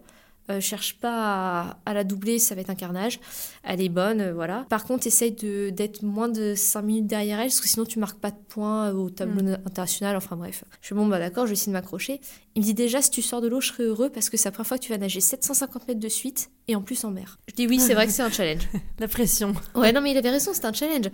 Euh, 0.50 0.60
cherche 0.60 0.98
pas 0.98 1.76
à, 1.84 1.92
la 1.92 2.04
doubler, 2.04 2.38
ça 2.38 2.54
va 2.54 2.62
être 2.62 2.70
un 2.70 2.74
carnage. 2.74 3.20
Elle 3.64 3.82
est 3.82 3.90
bonne, 3.90 4.20
euh, 4.22 4.32
voilà. 4.32 4.64
Par 4.70 4.84
contre, 4.84 5.06
essaye 5.06 5.32
d'être 5.32 6.02
moins 6.02 6.28
de 6.28 6.54
5 6.54 6.80
minutes 6.80 7.06
derrière 7.06 7.38
elle, 7.38 7.48
parce 7.48 7.60
que 7.60 7.68
sinon 7.68 7.84
tu 7.84 7.98
marques 7.98 8.18
pas 8.18 8.30
de 8.30 8.38
points 8.48 8.92
au 8.92 9.10
tableau 9.10 9.42
mm. 9.42 9.58
international. 9.66 10.16
Enfin 10.16 10.36
bref. 10.36 10.64
Je 10.80 10.86
suis 10.86 10.94
bon, 10.94 11.06
bah 11.06 11.18
d'accord, 11.18 11.44
je 11.44 11.50
vais 11.50 11.54
essayer 11.54 11.70
de 11.70 11.76
m'accrocher. 11.76 12.20
Il 12.54 12.62
me 12.62 12.64
dit 12.64 12.72
déjà, 12.72 13.02
si 13.02 13.10
tu 13.10 13.20
sors 13.20 13.42
de 13.42 13.48
l'eau, 13.48 13.60
je 13.60 13.68
serai 13.68 13.84
heureux 13.84 14.08
parce 14.08 14.30
que 14.30 14.38
c'est 14.38 14.48
la 14.48 14.52
première 14.52 14.68
fois 14.68 14.78
que 14.78 14.84
tu 14.84 14.90
vas 14.90 14.98
nager 14.98 15.20
750 15.20 15.86
mètres 15.86 16.00
de 16.00 16.08
suite 16.08 16.50
et 16.66 16.74
en 16.74 16.80
plus 16.80 17.04
en 17.04 17.10
mer. 17.10 17.38
Je 17.48 17.54
dis 17.54 17.66
oui, 17.66 17.78
c'est 17.78 17.92
vrai 17.92 18.06
que 18.06 18.12
c'est 18.12 18.22
un 18.22 18.30
challenge. 18.30 18.66
la 18.98 19.08
pression. 19.08 19.52
Ouais, 19.74 19.92
non, 19.92 20.00
mais 20.00 20.12
il 20.12 20.16
avait 20.16 20.30
raison, 20.30 20.52
c'est 20.54 20.64
un 20.64 20.72
challenge. 20.72 21.10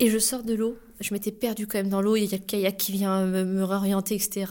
Et 0.00 0.10
je 0.10 0.18
sors 0.18 0.42
de 0.42 0.54
l'eau, 0.54 0.76
je 1.00 1.14
m'étais 1.14 1.30
perdue 1.30 1.68
quand 1.68 1.78
même 1.78 1.88
dans 1.88 2.02
l'eau, 2.02 2.16
il 2.16 2.24
y 2.24 2.34
a 2.34 2.38
le 2.38 2.42
kayak 2.42 2.76
qui 2.76 2.90
vient 2.90 3.26
me, 3.26 3.44
me 3.44 3.62
réorienter, 3.62 4.16
etc 4.16 4.46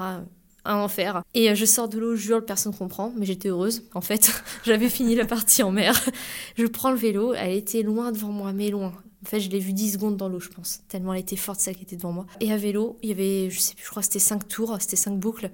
un 0.66 0.76
enfer. 0.78 1.24
Et 1.34 1.50
euh, 1.50 1.56
je 1.56 1.66
sors 1.66 1.90
de 1.90 2.00
l'eau, 2.00 2.16
je 2.16 2.22
jure, 2.22 2.46
personne 2.46 2.74
comprend, 2.74 3.14
mais 3.18 3.26
j'étais 3.26 3.50
heureuse. 3.50 3.84
En 3.94 4.02
fait, 4.02 4.32
j'avais 4.64 4.90
fini 4.90 5.16
la 5.16 5.26
partie 5.26 5.64
en 5.64 5.72
mer. 5.72 6.00
Je 6.58 6.66
prends 6.66 6.92
le 6.92 6.98
vélo, 6.98 7.34
elle 7.34 7.54
était 7.54 7.82
loin 7.82 8.12
devant 8.12 8.32
moi, 8.32 8.54
mais 8.54 8.70
loin. 8.70 8.94
En 9.24 9.30
fait, 9.30 9.40
je 9.40 9.50
l'ai 9.50 9.60
vue 9.60 9.74
10 9.74 9.94
secondes 9.94 10.18
dans 10.18 10.28
l'eau, 10.28 10.40
je 10.40 10.50
pense. 10.50 10.82
Tellement 10.88 11.14
elle 11.14 11.22
était 11.22 11.36
forte, 11.36 11.60
celle 11.60 11.76
qui 11.76 11.84
était 11.84 11.96
devant 11.96 12.12
moi. 12.12 12.26
Et 12.40 12.52
à 12.52 12.58
vélo, 12.58 12.98
il 13.04 13.10
y 13.10 13.12
avait, 13.12 13.50
je 13.50 13.60
sais 13.60 13.76
plus, 13.76 13.86
je 13.86 13.90
crois 13.90 14.02
c'était 14.02 14.20
5 14.20 14.48
tours, 14.48 14.76
c'était 14.80 14.96
5 14.96 15.20
boucles. 15.20 15.52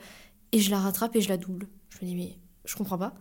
Et 0.53 0.59
je 0.59 0.71
la 0.71 0.79
rattrape 0.79 1.15
et 1.15 1.21
je 1.21 1.27
la 1.29 1.37
double. 1.37 1.67
Je 1.89 1.97
me 2.05 2.09
dis, 2.09 2.15
mais 2.15 2.37
je 2.65 2.75
comprends 2.75 2.97
pas. 2.97 3.13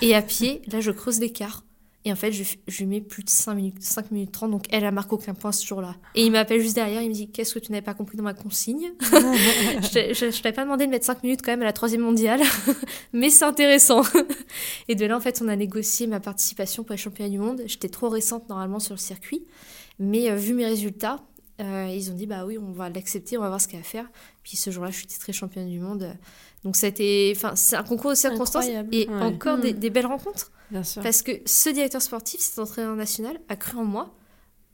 Et 0.00 0.14
à 0.14 0.22
pied, 0.22 0.62
là, 0.70 0.80
je 0.80 0.92
creuse 0.92 1.18
l'écart. 1.18 1.64
Et 2.06 2.12
en 2.12 2.16
fait, 2.16 2.32
je, 2.32 2.42
je 2.66 2.78
lui 2.78 2.86
mets 2.86 3.00
plus 3.02 3.22
de 3.22 3.28
5 3.28 3.54
minutes, 3.54 3.82
5 3.82 4.10
minutes 4.10 4.32
30, 4.32 4.50
donc 4.50 4.64
elle 4.70 4.86
a 4.86 4.90
marqué 4.90 5.12
aucun 5.12 5.34
point 5.34 5.52
ce 5.52 5.66
jour-là. 5.66 5.96
Et 6.14 6.24
il 6.24 6.32
m'appelle 6.32 6.60
juste 6.60 6.74
derrière, 6.74 7.02
il 7.02 7.10
me 7.10 7.14
dit 7.14 7.30
Qu'est-ce 7.30 7.52
que 7.52 7.58
tu 7.58 7.72
n'avais 7.72 7.82
pas 7.84 7.92
compris 7.92 8.16
dans 8.16 8.22
ma 8.24 8.32
consigne 8.32 8.92
Je 9.02 10.26
ne 10.26 10.42
t'avais 10.42 10.54
pas 10.54 10.64
demandé 10.64 10.86
de 10.86 10.90
mettre 10.90 11.04
5 11.04 11.22
minutes 11.22 11.42
quand 11.42 11.52
même 11.52 11.60
à 11.60 11.66
la 11.66 11.74
troisième 11.74 12.00
mondiale, 12.00 12.40
mais 13.12 13.28
c'est 13.28 13.44
intéressant. 13.44 14.02
et 14.88 14.94
de 14.94 15.04
là, 15.04 15.16
en 15.16 15.20
fait, 15.20 15.42
on 15.44 15.48
a 15.48 15.56
négocié 15.56 16.06
ma 16.06 16.20
participation 16.20 16.84
pour 16.84 16.92
les 16.92 16.98
championnats 16.98 17.30
du 17.30 17.38
monde. 17.38 17.62
J'étais 17.66 17.90
trop 17.90 18.08
récente 18.08 18.48
normalement 18.48 18.80
sur 18.80 18.94
le 18.94 19.00
circuit, 19.00 19.44
mais 19.98 20.30
euh, 20.30 20.36
vu 20.36 20.54
mes 20.54 20.64
résultats, 20.64 21.20
euh, 21.60 21.92
ils 21.94 22.10
ont 22.10 22.14
dit 22.14 22.26
Bah 22.26 22.46
oui, 22.46 22.56
on 22.56 22.72
va 22.72 22.88
l'accepter, 22.88 23.36
on 23.36 23.42
va 23.42 23.48
voir 23.48 23.60
ce 23.60 23.68
qu'il 23.68 23.76
y 23.76 23.82
a 23.82 23.84
à 23.84 23.84
faire. 23.84 24.06
Puis 24.50 24.56
ce 24.56 24.70
jour-là, 24.72 24.90
je 24.90 24.96
suis 24.96 25.06
très 25.06 25.32
championne 25.32 25.70
du 25.70 25.78
monde. 25.78 26.12
Donc 26.64 26.74
c'était, 26.74 27.32
enfin, 27.36 27.54
c'est 27.54 27.76
un 27.76 27.84
concours 27.84 28.10
de 28.10 28.16
circonstances 28.16 28.66
et 28.66 29.08
encore 29.08 29.58
des, 29.58 29.72
des 29.72 29.90
belles 29.90 30.06
rencontres. 30.06 30.50
Parce 31.00 31.22
que 31.22 31.30
ce 31.46 31.70
directeur 31.70 32.02
sportif, 32.02 32.40
cet 32.40 32.58
entraîneur 32.58 32.96
national, 32.96 33.38
a 33.48 33.54
cru 33.54 33.78
en 33.78 33.84
moi, 33.84 34.12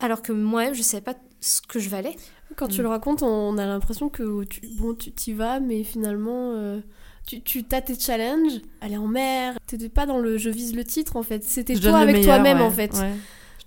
alors 0.00 0.22
que 0.22 0.32
moi-même, 0.32 0.72
je 0.72 0.78
ne 0.78 0.84
savais 0.84 1.02
pas 1.02 1.14
ce 1.42 1.60
que 1.60 1.78
je 1.78 1.90
valais. 1.90 2.16
Quand 2.56 2.68
tu 2.68 2.80
mm. 2.80 2.84
le 2.84 2.88
racontes, 2.88 3.22
on 3.22 3.58
a 3.58 3.66
l'impression 3.66 4.08
que 4.08 4.44
tu, 4.44 4.62
bon, 4.78 4.94
tu 4.94 5.12
t'y 5.12 5.34
vas, 5.34 5.60
mais 5.60 5.84
finalement, 5.84 6.52
euh, 6.54 6.80
tu, 7.26 7.42
tu 7.42 7.66
as 7.70 7.82
tes 7.82 7.98
challenges, 7.98 8.62
aller 8.80 8.96
en 8.96 9.08
mer, 9.08 9.58
tu 9.66 9.74
n'étais 9.74 9.90
pas 9.90 10.06
dans 10.06 10.18
le 10.18 10.38
je 10.38 10.48
vise 10.48 10.74
le 10.74 10.84
titre 10.84 11.16
en 11.16 11.22
fait, 11.22 11.44
c'était 11.44 11.74
toi 11.74 11.98
avec 11.98 12.22
toi-même 12.22 12.62
en 12.62 12.70
fait 12.70 12.96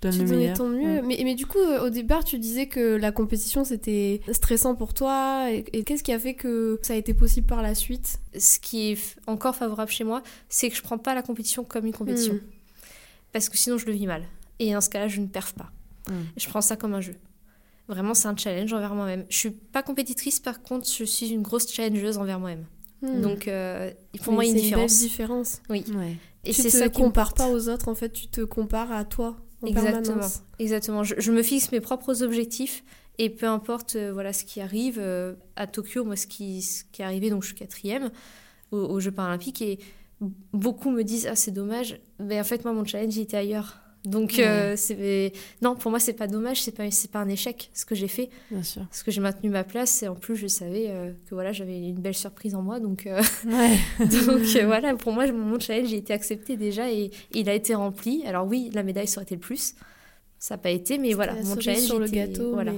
tu 0.00 0.24
donnais 0.24 0.52
ton 0.54 0.68
mieux. 0.68 1.02
Mais, 1.02 1.20
mais, 1.24 1.34
du 1.34 1.46
coup, 1.46 1.58
euh, 1.58 1.86
au 1.86 1.90
départ, 1.90 2.24
tu 2.24 2.38
disais 2.38 2.66
que 2.66 2.96
la 2.96 3.12
compétition, 3.12 3.64
c'était 3.64 4.20
stressant 4.32 4.74
pour 4.74 4.94
toi. 4.94 5.48
Et, 5.50 5.84
qu'est-ce 5.84 6.02
qui 6.02 6.12
a 6.12 6.18
fait 6.18 6.34
que 6.34 6.78
ça 6.82 6.94
a 6.94 6.96
été 6.96 7.12
possible 7.12 7.46
par 7.46 7.62
la 7.62 7.74
suite? 7.74 8.20
Ce 8.38 8.58
qui 8.58 8.92
est 8.92 9.16
encore 9.26 9.54
favorable 9.54 9.90
chez 9.90 10.04
moi, 10.04 10.22
c'est 10.48 10.70
que 10.70 10.76
je 10.76 10.82
prends 10.82 10.98
pas 10.98 11.14
la 11.14 11.22
compétition 11.22 11.64
comme 11.64 11.86
une 11.86 11.92
compétition. 11.92 12.34
Hmm. 12.34 12.40
Parce 13.32 13.48
que 13.48 13.56
sinon, 13.56 13.78
je 13.78 13.86
le 13.86 13.92
vis 13.92 14.06
mal. 14.06 14.24
Et 14.58 14.72
dans 14.72 14.80
ce 14.80 14.88
cas-là, 14.88 15.08
je 15.08 15.20
ne 15.20 15.26
perds 15.26 15.52
pas. 15.52 15.70
Hmm. 16.08 16.22
Je 16.36 16.48
prends 16.48 16.62
ça 16.62 16.76
comme 16.76 16.94
un 16.94 17.00
jeu. 17.00 17.14
Vraiment, 17.88 18.14
c'est 18.14 18.28
un 18.28 18.36
challenge 18.36 18.72
envers 18.72 18.94
moi-même. 18.94 19.26
Je 19.28 19.36
suis 19.36 19.50
pas 19.50 19.82
compétitrice, 19.82 20.40
par 20.40 20.62
contre, 20.62 20.88
je 20.88 21.04
suis 21.04 21.28
une 21.28 21.42
grosse 21.42 21.70
challengeuse 21.70 22.18
envers 22.18 22.38
moi-même. 22.38 22.64
Hmm. 23.02 23.20
Donc, 23.20 23.48
euh, 23.48 23.90
pour 24.22 24.32
moi, 24.32 24.44
il 24.44 24.48
y 24.48 24.50
a 24.52 24.56
une 24.56 24.62
différence. 24.62 24.92
Une 24.92 25.08
différence. 25.08 25.62
Oui. 25.68 25.84
Et 26.44 26.52
tu 26.54 26.62
te 26.62 26.68
ça 26.68 26.88
compares 26.88 27.34
pas 27.34 27.48
aux 27.50 27.68
autres, 27.68 27.88
en 27.88 27.94
fait, 27.94 28.10
tu 28.10 28.28
te 28.28 28.40
compares 28.40 28.92
à 28.92 29.04
toi. 29.04 29.36
Exactement. 29.64 30.26
Exactement. 30.58 31.04
Je, 31.04 31.32
me 31.32 31.42
fixe 31.42 31.72
mes 31.72 31.80
propres 31.80 32.22
objectifs 32.22 32.84
et 33.18 33.28
peu 33.28 33.46
importe 33.46 33.96
euh, 33.96 34.12
voilà 34.12 34.32
ce 34.32 34.44
qui 34.44 34.60
arrive 34.60 34.98
euh, 34.98 35.34
à 35.56 35.66
Tokyo, 35.66 36.04
moi 36.04 36.16
ce 36.16 36.26
qui, 36.26 36.62
ce 36.62 36.84
qui 36.92 37.02
est 37.02 37.04
arrivé, 37.04 37.30
donc 37.30 37.42
je 37.42 37.48
suis 37.48 37.56
quatrième 37.56 38.10
aux, 38.70 39.00
Jeux 39.00 39.10
paralympiques 39.10 39.62
et 39.62 39.78
beaucoup 40.52 40.90
me 40.90 41.02
disent 41.02 41.26
ah 41.30 41.36
c'est 41.36 41.50
dommage, 41.50 42.00
mais 42.18 42.40
en 42.40 42.44
fait 42.44 42.64
moi 42.64 42.72
mon 42.72 42.84
challenge 42.84 43.16
il 43.16 43.22
était 43.22 43.36
ailleurs. 43.36 43.80
Donc, 44.04 44.38
euh, 44.38 44.74
c'est 44.76 45.32
non, 45.60 45.74
pour 45.74 45.90
moi, 45.90 46.00
c'est 46.00 46.14
pas 46.14 46.26
dommage, 46.26 46.62
c'est 46.62 46.74
pas, 46.74 46.90
c'est 46.90 47.10
pas 47.10 47.18
un 47.18 47.28
échec 47.28 47.70
ce 47.74 47.84
que 47.84 47.94
j'ai 47.94 48.08
fait. 48.08 48.30
Bien 48.50 48.62
sûr. 48.62 48.82
Parce 48.86 49.02
que 49.02 49.10
j'ai 49.10 49.20
maintenu 49.20 49.50
ma 49.50 49.62
place 49.64 50.02
et 50.02 50.08
en 50.08 50.14
plus, 50.14 50.36
je 50.36 50.46
savais 50.46 50.86
euh, 50.88 51.12
que 51.28 51.34
voilà, 51.34 51.52
j'avais 51.52 51.78
une 51.78 52.00
belle 52.00 52.14
surprise 52.14 52.54
en 52.54 52.62
moi. 52.62 52.80
Donc, 52.80 53.06
euh, 53.06 53.20
donc 53.98 54.40
voilà, 54.64 54.94
pour 54.94 55.12
moi, 55.12 55.30
mon 55.30 55.58
challenge, 55.60 55.92
a 55.92 55.96
été 55.96 56.14
accepté 56.14 56.56
déjà 56.56 56.90
et, 56.90 57.10
il 57.32 57.48
a 57.50 57.54
été 57.54 57.74
rempli. 57.74 58.24
Alors, 58.26 58.46
oui, 58.46 58.70
la 58.72 58.82
médaille, 58.82 59.08
ça 59.08 59.18
aurait 59.18 59.24
été 59.24 59.34
le 59.34 59.40
plus. 59.40 59.74
Ça 60.38 60.54
n'a 60.54 60.58
pas 60.58 60.70
été, 60.70 60.96
mais 60.96 61.12
voilà, 61.12 61.34
mon 61.34 61.60
challenge 61.60 61.82
sur 61.82 61.98
le 61.98 62.08
gâteau. 62.08 62.54
Voilà. 62.54 62.72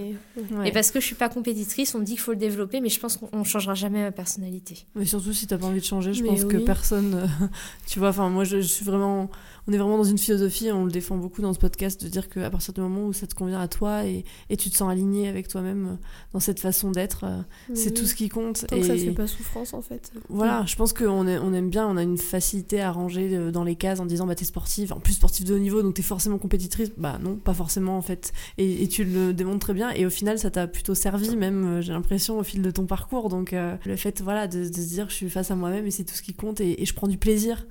Et 0.65 0.73
parce 0.73 0.91
que 0.91 0.99
je 0.99 1.07
suis 1.07 1.15
pas 1.15 1.29
compétitrice, 1.29 1.95
on 1.95 2.01
me 2.01 2.05
dit 2.05 2.15
qu'il 2.15 2.21
faut 2.21 2.33
le 2.33 2.37
développer, 2.37 2.81
mais 2.81 2.89
je 2.89 2.99
pense 2.99 3.17
qu'on 3.17 3.45
changera 3.45 3.75
jamais 3.75 4.03
ma 4.03 4.11
personnalité. 4.11 4.85
Mais 4.97 5.05
surtout 5.05 5.33
si 5.33 5.47
tu 5.47 5.55
n'as 5.55 5.61
pas 5.61 5.67
envie 5.67 5.79
de 5.79 5.85
changer, 5.85 6.13
je 6.13 6.25
pense 6.25 6.45
que 6.45 6.57
personne, 6.57 7.31
tu 7.87 8.01
vois, 8.01 8.09
enfin 8.09 8.29
moi 8.31 8.43
je, 8.43 8.57
je 8.57 8.67
suis 8.67 8.85
vraiment 8.85 9.31
on 9.69 9.73
est 9.73 9.77
vraiment 9.77 9.97
dans 9.97 10.05
une 10.05 10.19
philosophie, 10.19 10.73
on 10.73 10.85
le 10.85 10.91
défend 10.91 11.17
beaucoup 11.17 11.41
dans 11.41 11.53
ce 11.53 11.59
podcast, 11.59 12.03
de 12.03 12.09
dire 12.09 12.29
qu'à 12.29 12.51
partir 12.51 12.75
du 12.75 12.81
moment 12.81 13.07
où 13.07 13.13
ça 13.13 13.29
te 13.29 13.35
convient 13.35 13.61
à 13.61 13.69
toi 13.69 14.05
et, 14.05 14.25
et 14.51 14.57
tu 14.57 14.71
te 14.71 14.77
sens 14.77 14.91
aligné 14.91 15.29
avec 15.29 15.47
toi-même 15.47 15.87
euh, 15.87 16.07
dans 16.33 16.41
cette 16.41 16.59
façon 16.59 16.91
d'être, 16.91 17.25
euh, 17.25 17.43
c'est 17.73 17.93
tout 17.93 18.07
ce 18.07 18.17
qui 18.17 18.29
compte. 18.29 18.67
Tant 18.67 18.77
et 18.77 18.81
que 18.81 18.87
ça 18.87 18.95
ne 18.95 18.99
fait 18.99 19.13
pas 19.13 19.29
souffrance 19.29 19.73
en 19.73 19.81
fait. 19.81 20.13
Voilà, 20.29 20.65
je 20.67 20.75
pense 20.75 20.93
qu'on 20.93 21.29
on 21.29 21.53
aime 21.55 21.71
bien, 21.71 21.87
on 21.87 21.97
a 21.97 22.03
une 22.03 22.19
facilité 22.19 22.81
à 22.81 22.91
ranger 22.91 23.37
euh, 23.37 23.51
dans 23.53 23.63
les 23.63 23.77
cases 23.77 24.01
en 24.01 24.07
disant 24.07 24.27
bah 24.27 24.35
t'es 24.35 24.45
sportive, 24.45 24.93
en 24.93 24.99
plus 24.99 25.13
sportive 25.13 25.47
de 25.47 25.55
haut 25.55 25.61
niveau, 25.61 25.83
donc 25.83 25.95
t'es 25.95 26.03
forcément 26.03 26.39
compétitrice. 26.39 26.91
Bah 26.97 27.19
non, 27.23 27.37
pas 27.37 27.55
forcément 27.55 27.97
en 27.97 28.03
fait. 28.03 28.33
Et, 28.59 28.89
tu 28.89 29.05
le 29.05 29.33
démontres 29.33 29.61
très 29.61 29.75
bien. 29.75 29.91
Et 29.91 30.05
au 30.05 30.11
final, 30.11 30.39
ça 30.39 30.51
t'a 30.51 30.67
plutôt 30.67 30.95
servi, 30.95 31.37
même 31.37 31.81
j'ai 31.81 31.93
l'impression 31.93 32.39
au 32.39 32.43
fil 32.43 32.63
de 32.63 32.71
ton 32.71 32.85
parcours. 32.85 33.29
Donc 33.29 33.53
le 33.53 33.97
fait 33.97 34.21
voilà 34.21 34.49
de, 34.49 34.69
de, 34.69 34.75
se 34.75 34.89
dire 34.89 35.09
je 35.09 35.15
suis 35.15 35.31
face 35.31 35.51
à 35.51 35.55
moi-même 35.55 35.87
et 35.87 35.91
c'est 35.91 36.05
tout 36.05 36.15
ce 36.15 36.23
qui 36.23 36.35
compte 36.35 36.61
et, 36.61 36.83
et 36.83 36.85
je 36.85 36.95
prends 36.95 37.09
du 37.09 37.17
plaisir 37.17 37.65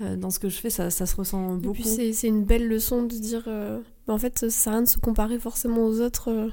euh, 0.00 0.16
dans 0.16 0.30
ce 0.30 0.38
que 0.38 0.48
je 0.48 0.58
fais, 0.58 0.70
ça, 0.70 0.90
ça 0.90 1.06
se 1.06 1.14
ressent 1.16 1.54
beaucoup. 1.54 1.78
Et 1.78 1.82
puis 1.82 2.14
c'est 2.14 2.26
une 2.26 2.44
belle 2.44 2.66
leçon 2.66 3.02
de 3.02 3.14
dire, 3.14 3.44
euh, 3.46 3.80
bah, 4.06 4.14
en 4.14 4.18
fait, 4.18 4.38
ça 4.38 4.50
sert 4.50 4.72
à 4.72 4.76
rien 4.76 4.82
de 4.82 4.88
se 4.88 4.98
comparer 4.98 5.38
forcément 5.38 5.84
aux 5.86 6.00
autres. 6.00 6.30
Euh. 6.30 6.50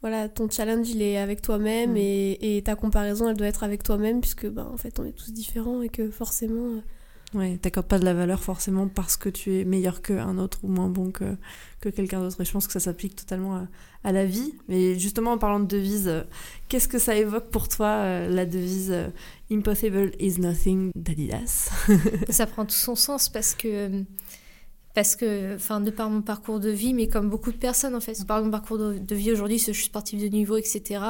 voilà, 0.00 0.28
ton 0.28 0.50
challenge, 0.50 0.88
il 0.90 1.00
est 1.02 1.18
avec 1.18 1.40
toi-même 1.40 1.92
mm. 1.92 1.98
et, 1.98 2.56
et, 2.56 2.62
ta 2.62 2.74
comparaison, 2.74 3.28
elle 3.28 3.36
doit 3.36 3.46
être 3.46 3.62
avec 3.62 3.82
toi-même 3.82 4.20
puisque, 4.20 4.48
bah, 4.48 4.68
en 4.72 4.76
fait, 4.76 4.98
on 4.98 5.04
est 5.04 5.12
tous 5.12 5.32
différents 5.32 5.82
et 5.82 5.88
que 5.88 6.10
forcément, 6.10 6.82
Ouais, 7.34 7.58
t'accordes 7.58 7.86
pas 7.86 7.98
de 7.98 8.06
la 8.06 8.14
valeur 8.14 8.42
forcément 8.42 8.88
parce 8.88 9.18
que 9.18 9.28
tu 9.28 9.58
es 9.58 9.64
meilleur 9.64 10.00
qu'un 10.00 10.38
autre 10.38 10.60
ou 10.62 10.68
moins 10.68 10.88
bon 10.88 11.10
que, 11.10 11.36
que 11.80 11.90
quelqu'un 11.90 12.20
d'autre. 12.20 12.40
Et 12.40 12.44
je 12.46 12.52
pense 12.52 12.66
que 12.66 12.72
ça 12.72 12.80
s'applique 12.80 13.16
totalement 13.16 13.66
à, 14.02 14.12
la 14.12 14.24
vie. 14.24 14.54
Mais 14.68 14.98
justement, 14.98 15.32
en 15.32 15.38
parlant 15.38 15.60
de 15.60 15.66
devise, 15.66 16.08
euh, 16.08 16.22
qu'est-ce 16.68 16.88
que 16.88 16.98
ça 16.98 17.14
évoque 17.14 17.50
pour 17.50 17.68
toi, 17.68 17.88
euh, 17.88 18.28
la 18.30 18.46
devise 18.46 18.90
euh, 18.90 19.08
Impossible 19.50 20.12
is 20.18 20.40
nothing 20.40 20.90
d'Adidas? 20.94 21.70
Ça 22.30 22.46
prend 22.46 22.64
tout 22.64 22.74
son 22.74 22.94
sens 22.94 23.28
parce 23.28 23.54
que 23.54 24.04
parce 24.98 25.14
que, 25.14 25.54
enfin, 25.54 25.80
de 25.80 25.92
par 25.92 26.10
mon 26.10 26.22
parcours 26.22 26.58
de 26.58 26.70
vie, 26.70 26.92
mais 26.92 27.06
comme 27.06 27.30
beaucoup 27.30 27.52
de 27.52 27.56
personnes 27.56 27.94
en 27.94 28.00
fait, 28.00 28.26
par 28.26 28.42
mon 28.42 28.50
parcours 28.50 28.78
de, 28.78 29.14
vie 29.14 29.30
aujourd'hui, 29.30 29.56
je 29.56 29.70
suis 29.70 29.84
sportif 29.84 30.20
de 30.20 30.26
niveau, 30.26 30.56
etc. 30.56 31.00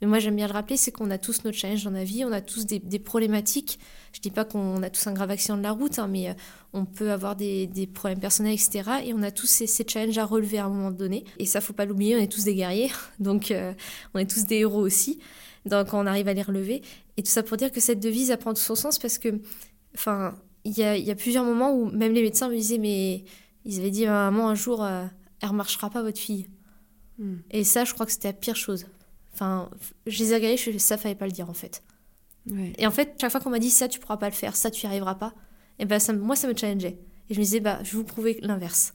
Mais 0.00 0.08
moi, 0.08 0.18
j'aime 0.18 0.34
bien 0.34 0.48
le 0.48 0.52
rappeler, 0.52 0.76
c'est 0.76 0.90
qu'on 0.90 1.12
a 1.12 1.16
tous 1.16 1.44
notre 1.44 1.56
challenge 1.56 1.84
dans 1.84 1.92
la 1.92 2.02
vie, 2.02 2.24
on 2.24 2.32
a 2.32 2.40
tous 2.40 2.66
des, 2.66 2.98
problématiques. 2.98 3.78
Je 4.12 4.20
dis 4.20 4.32
pas 4.32 4.44
qu'on 4.44 4.82
a 4.82 4.90
tous 4.90 5.06
un 5.06 5.12
grave 5.12 5.30
accident 5.30 5.56
de 5.56 5.62
la 5.62 5.70
route, 5.70 6.00
hein, 6.00 6.08
mais 6.08 6.30
euh, 6.30 6.32
on 6.72 6.86
peut 6.86 7.12
avoir 7.12 7.36
des, 7.36 7.88
problèmes 7.94 8.18
personnels, 8.18 8.54
etc. 8.54 8.82
Et 9.04 9.14
on 9.14 9.22
a 9.22 9.30
tous 9.30 9.46
ces, 9.46 9.68
challenges 9.86 10.18
à 10.18 10.24
relever 10.24 10.58
à 10.58 10.64
un 10.64 10.68
moment 10.68 10.90
donné. 10.90 11.22
Et 11.38 11.46
ça, 11.46 11.60
faut 11.60 11.72
pas 11.72 11.84
l'oublier, 11.84 12.16
on 12.16 12.18
est 12.18 12.32
tous 12.32 12.42
des 12.42 12.56
guerriers, 12.56 12.90
donc 13.20 13.52
euh, 13.52 13.74
on 14.12 14.18
est 14.18 14.28
tous 14.28 14.46
des 14.46 14.56
héros 14.56 14.84
aussi. 14.84 15.20
Donc, 15.66 15.90
quand 15.90 16.02
on 16.02 16.06
arrive 16.06 16.26
à 16.26 16.34
les 16.34 16.42
relever. 16.42 16.82
Et 17.16 17.22
tout 17.22 17.30
ça 17.30 17.44
pour 17.44 17.56
dire 17.56 17.70
que 17.70 17.78
cette 17.78 18.00
devise, 18.00 18.32
apprend 18.32 18.54
tout 18.54 18.60
son 18.60 18.74
sens 18.74 18.98
parce 18.98 19.18
que, 19.18 19.40
enfin, 19.94 20.34
il 20.66 20.76
y 20.76 20.82
a, 20.82 20.96
y 20.96 21.10
a, 21.10 21.14
plusieurs 21.14 21.44
moments 21.44 21.72
où 21.72 21.90
même 21.90 22.12
les 22.12 22.22
médecins 22.22 22.48
me 22.48 22.54
disaient, 22.54 22.78
mais 22.78 23.24
ils 23.64 23.78
avaient 23.78 23.90
dit 23.90 24.06
à 24.06 24.30
maman 24.30 24.48
un 24.48 24.54
jour, 24.54 24.82
euh, 24.82 25.04
elle 25.40 25.48
remarchera 25.48 25.90
pas 25.90 26.02
votre 26.02 26.18
fille. 26.18 26.48
Hmm. 27.18 27.36
Et 27.50 27.64
ça, 27.64 27.84
je 27.84 27.94
crois 27.94 28.06
que 28.06 28.12
c'était 28.12 28.28
la 28.28 28.34
pire 28.34 28.56
chose. 28.56 28.86
Enfin, 29.32 29.70
je 30.06 30.18
les 30.18 30.32
ai 30.32 30.34
regardés, 30.36 30.56
je, 30.56 30.76
ça 30.78 30.96
fallait 30.96 31.14
pas 31.14 31.26
le 31.26 31.32
dire 31.32 31.48
en 31.48 31.54
fait. 31.54 31.82
Et 32.78 32.86
en 32.86 32.90
fait, 32.90 33.16
chaque 33.20 33.32
fois 33.32 33.40
qu'on 33.40 33.50
m'a 33.50 33.58
dit 33.58 33.70
ça, 33.70 33.88
tu 33.88 33.98
pourras 33.98 34.18
pas 34.18 34.28
le 34.28 34.34
faire, 34.34 34.54
ça, 34.54 34.70
tu 34.70 34.84
y 34.84 34.86
arriveras 34.86 35.16
pas, 35.16 35.34
et 35.78 35.84
ben 35.84 35.98
ça, 35.98 36.12
moi, 36.12 36.36
ça 36.36 36.46
me 36.46 36.56
challengeait. 36.56 36.98
Et 37.28 37.34
je 37.34 37.40
me 37.40 37.44
disais, 37.44 37.60
bah, 37.60 37.80
je 37.82 37.92
vais 37.92 37.98
vous 37.98 38.04
prouver 38.04 38.38
l'inverse. 38.40 38.94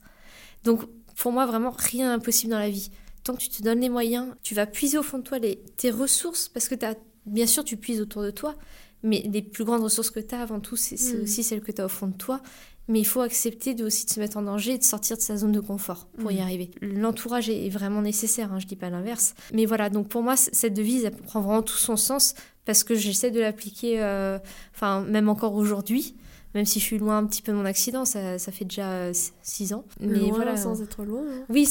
Donc, 0.64 0.84
pour 1.16 1.32
moi, 1.32 1.44
vraiment, 1.44 1.70
rien 1.70 2.08
n'est 2.08 2.14
impossible 2.14 2.52
dans 2.52 2.58
la 2.58 2.70
vie. 2.70 2.90
Tant 3.24 3.34
que 3.34 3.40
tu 3.40 3.50
te 3.50 3.62
donnes 3.62 3.80
les 3.80 3.90
moyens, 3.90 4.34
tu 4.42 4.54
vas 4.54 4.66
puiser 4.66 4.96
au 4.96 5.02
fond 5.02 5.18
de 5.18 5.22
toi 5.22 5.38
les, 5.38 5.56
tes 5.76 5.90
ressources, 5.90 6.48
parce 6.48 6.66
que 6.68 6.82
as, 6.82 6.94
bien 7.26 7.46
sûr, 7.46 7.64
tu 7.64 7.76
puises 7.76 8.00
autour 8.00 8.22
de 8.22 8.30
toi, 8.30 8.54
mais 9.02 9.22
les 9.32 9.42
plus 9.42 9.64
grandes 9.64 9.82
ressources 9.82 10.10
que 10.10 10.20
tu 10.20 10.34
as 10.34 10.40
avant 10.40 10.60
tout, 10.60 10.76
c'est 10.76 10.96
mm. 10.96 11.22
aussi 11.22 11.42
celles 11.42 11.60
que 11.60 11.72
tu 11.72 11.80
as 11.80 11.86
au 11.86 11.90
fond 11.90 12.08
de 12.08 12.16
toi. 12.16 12.40
Mais 12.88 12.98
il 12.98 13.04
faut 13.04 13.20
accepter 13.20 13.74
de, 13.74 13.84
aussi 13.84 14.06
de 14.06 14.10
se 14.10 14.18
mettre 14.18 14.36
en 14.36 14.42
danger 14.42 14.72
et 14.72 14.78
de 14.78 14.82
sortir 14.82 15.16
de 15.16 15.22
sa 15.22 15.36
zone 15.36 15.52
de 15.52 15.60
confort 15.60 16.08
pour 16.18 16.32
y 16.32 16.38
mm. 16.38 16.42
arriver. 16.42 16.70
L'entourage 16.80 17.48
est 17.48 17.68
vraiment 17.68 18.02
nécessaire, 18.02 18.52
hein, 18.52 18.58
je 18.58 18.66
dis 18.66 18.76
pas 18.76 18.90
l'inverse. 18.90 19.34
Mais 19.52 19.66
voilà, 19.66 19.88
donc 19.88 20.08
pour 20.08 20.22
moi, 20.22 20.36
cette 20.36 20.74
devise, 20.74 21.04
elle 21.04 21.16
prend 21.16 21.40
vraiment 21.40 21.62
tout 21.62 21.76
son 21.76 21.96
sens 21.96 22.34
parce 22.64 22.84
que 22.84 22.94
j'essaie 22.94 23.30
de 23.30 23.40
l'appliquer, 23.40 24.02
euh, 24.02 24.38
enfin, 24.74 25.02
même 25.02 25.28
encore 25.28 25.54
aujourd'hui 25.54 26.14
même 26.54 26.64
si 26.64 26.80
je 26.80 26.84
suis 26.84 26.98
loin 26.98 27.18
un 27.18 27.26
petit 27.26 27.42
peu 27.42 27.52
de 27.52 27.56
mon 27.56 27.64
accident, 27.64 28.04
ça, 28.04 28.38
ça 28.38 28.52
fait 28.52 28.64
déjà 28.64 29.12
six 29.42 29.72
ans. 29.72 29.84
Mais 30.00 30.30
voilà, 30.30 30.56
sans 30.56 30.82
être 30.82 31.04
loin. 31.04 31.22
Hein, 31.22 31.44
oui, 31.48 31.68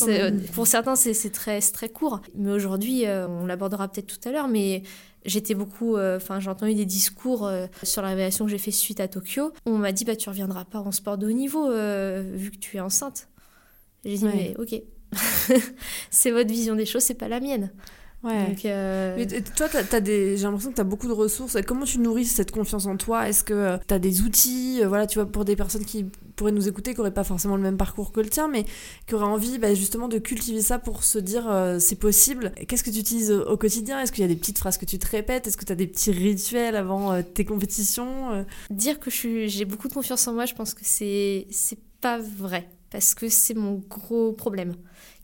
pour 0.53 0.67
certains, 0.67 0.95
c'est 0.95 1.31
très, 1.31 1.59
très 1.61 1.89
court. 1.89 2.21
Mais 2.35 2.51
aujourd'hui, 2.51 3.05
euh, 3.05 3.27
on 3.27 3.45
l'abordera 3.45 3.87
peut-être 3.87 4.07
tout 4.07 4.27
à 4.27 4.31
l'heure, 4.31 4.47
mais 4.47 4.83
J'étais 5.23 5.53
beaucoup, 5.53 5.97
euh, 5.97 6.17
enfin, 6.17 6.39
j'ai 6.39 6.49
entendu 6.49 6.73
des 6.73 6.85
discours 6.85 7.45
euh, 7.45 7.67
sur 7.83 8.01
la 8.01 8.09
révélation 8.09 8.45
que 8.45 8.51
j'ai 8.51 8.57
fait 8.57 8.71
suite 8.71 8.99
à 8.99 9.07
Tokyo. 9.07 9.53
On 9.65 9.77
m'a 9.77 9.91
dit, 9.91 10.03
bah, 10.03 10.15
tu 10.15 10.29
reviendras 10.29 10.65
pas 10.65 10.79
en 10.79 10.91
sport 10.91 11.17
de 11.17 11.27
haut 11.27 11.31
niveau 11.31 11.69
euh, 11.69 12.23
vu 12.33 12.49
que 12.49 12.57
tu 12.57 12.77
es 12.77 12.79
enceinte. 12.79 13.27
J'ai 14.03 14.17
dit, 14.17 14.25
mais 14.25 14.55
ok, 14.57 14.81
c'est 16.09 16.31
votre 16.31 16.49
vision 16.49 16.75
des 16.75 16.87
choses, 16.87 17.03
c'est 17.03 17.13
pas 17.13 17.27
la 17.27 17.39
mienne. 17.39 17.71
Ouais. 18.23 18.55
Euh, 18.65 19.25
toi, 19.55 19.67
as, 19.73 19.99
des... 19.99 20.37
j'ai 20.37 20.43
l'impression 20.43 20.69
que 20.69 20.75
tu 20.75 20.81
as 20.81 20.85
beaucoup 20.85 21.07
de 21.07 21.13
ressources. 21.13 21.57
Comment 21.65 21.85
tu 21.85 21.99
nourris 21.99 22.25
cette 22.25 22.51
confiance 22.51 22.85
en 22.85 22.95
toi? 22.95 23.27
Est-ce 23.27 23.43
que 23.43 23.53
euh, 23.53 23.77
tu 23.87 23.93
as 23.93 23.99
des 23.99 24.21
outils 24.21 24.79
euh, 24.81 24.87
voilà, 24.87 25.07
tu 25.07 25.17
vois, 25.17 25.25
pour 25.25 25.43
des 25.43 25.55
personnes 25.55 25.85
qui 25.85 26.05
pourraient 26.35 26.51
nous 26.51 26.67
écouter, 26.67 26.91
qui 26.91 26.97
n'auraient 26.97 27.13
pas 27.13 27.23
forcément 27.23 27.55
le 27.55 27.63
même 27.63 27.77
parcours 27.77 28.11
que 28.11 28.19
le 28.19 28.29
tien, 28.29 28.47
mais 28.47 28.65
qui 29.07 29.15
auraient 29.15 29.25
envie 29.25 29.57
bah, 29.57 29.73
justement 29.73 30.07
de 30.07 30.19
cultiver 30.19 30.61
ça 30.61 30.77
pour 30.77 31.03
se 31.03 31.17
dire 31.17 31.51
c'est 31.79 31.97
possible? 31.99 32.51
Qu'est-ce 32.67 32.83
que 32.83 32.89
tu 32.89 32.99
utilises 32.99 33.31
au 33.31 33.57
quotidien? 33.57 33.99
Est-ce 33.99 34.11
qu'il 34.11 34.21
y 34.21 34.25
a 34.25 34.27
des 34.27 34.35
petites 34.35 34.57
phrases 34.57 34.77
que 34.77 34.85
tu 34.85 34.99
te 34.99 35.07
répètes? 35.07 35.47
Est-ce 35.47 35.57
que 35.57 35.65
tu 35.65 35.71
as 35.71 35.75
des 35.75 35.87
petits 35.87 36.11
rituels 36.11 36.75
avant 36.75 37.21
tes 37.21 37.45
compétitions 37.45 38.45
Dire 38.69 38.99
que 38.99 39.09
j'ai 39.11 39.65
beaucoup 39.65 39.87
de 39.87 39.93
confiance 39.93 40.27
en 40.27 40.33
moi, 40.33 40.45
je 40.45 40.53
pense 40.53 40.73
que 40.73 40.81
c'est 40.83 41.47
pas 42.01 42.17
vrai. 42.17 42.67
Parce 42.91 43.15
que 43.15 43.29
c'est 43.29 43.53
mon 43.53 43.81
gros 43.89 44.33
problème 44.33 44.75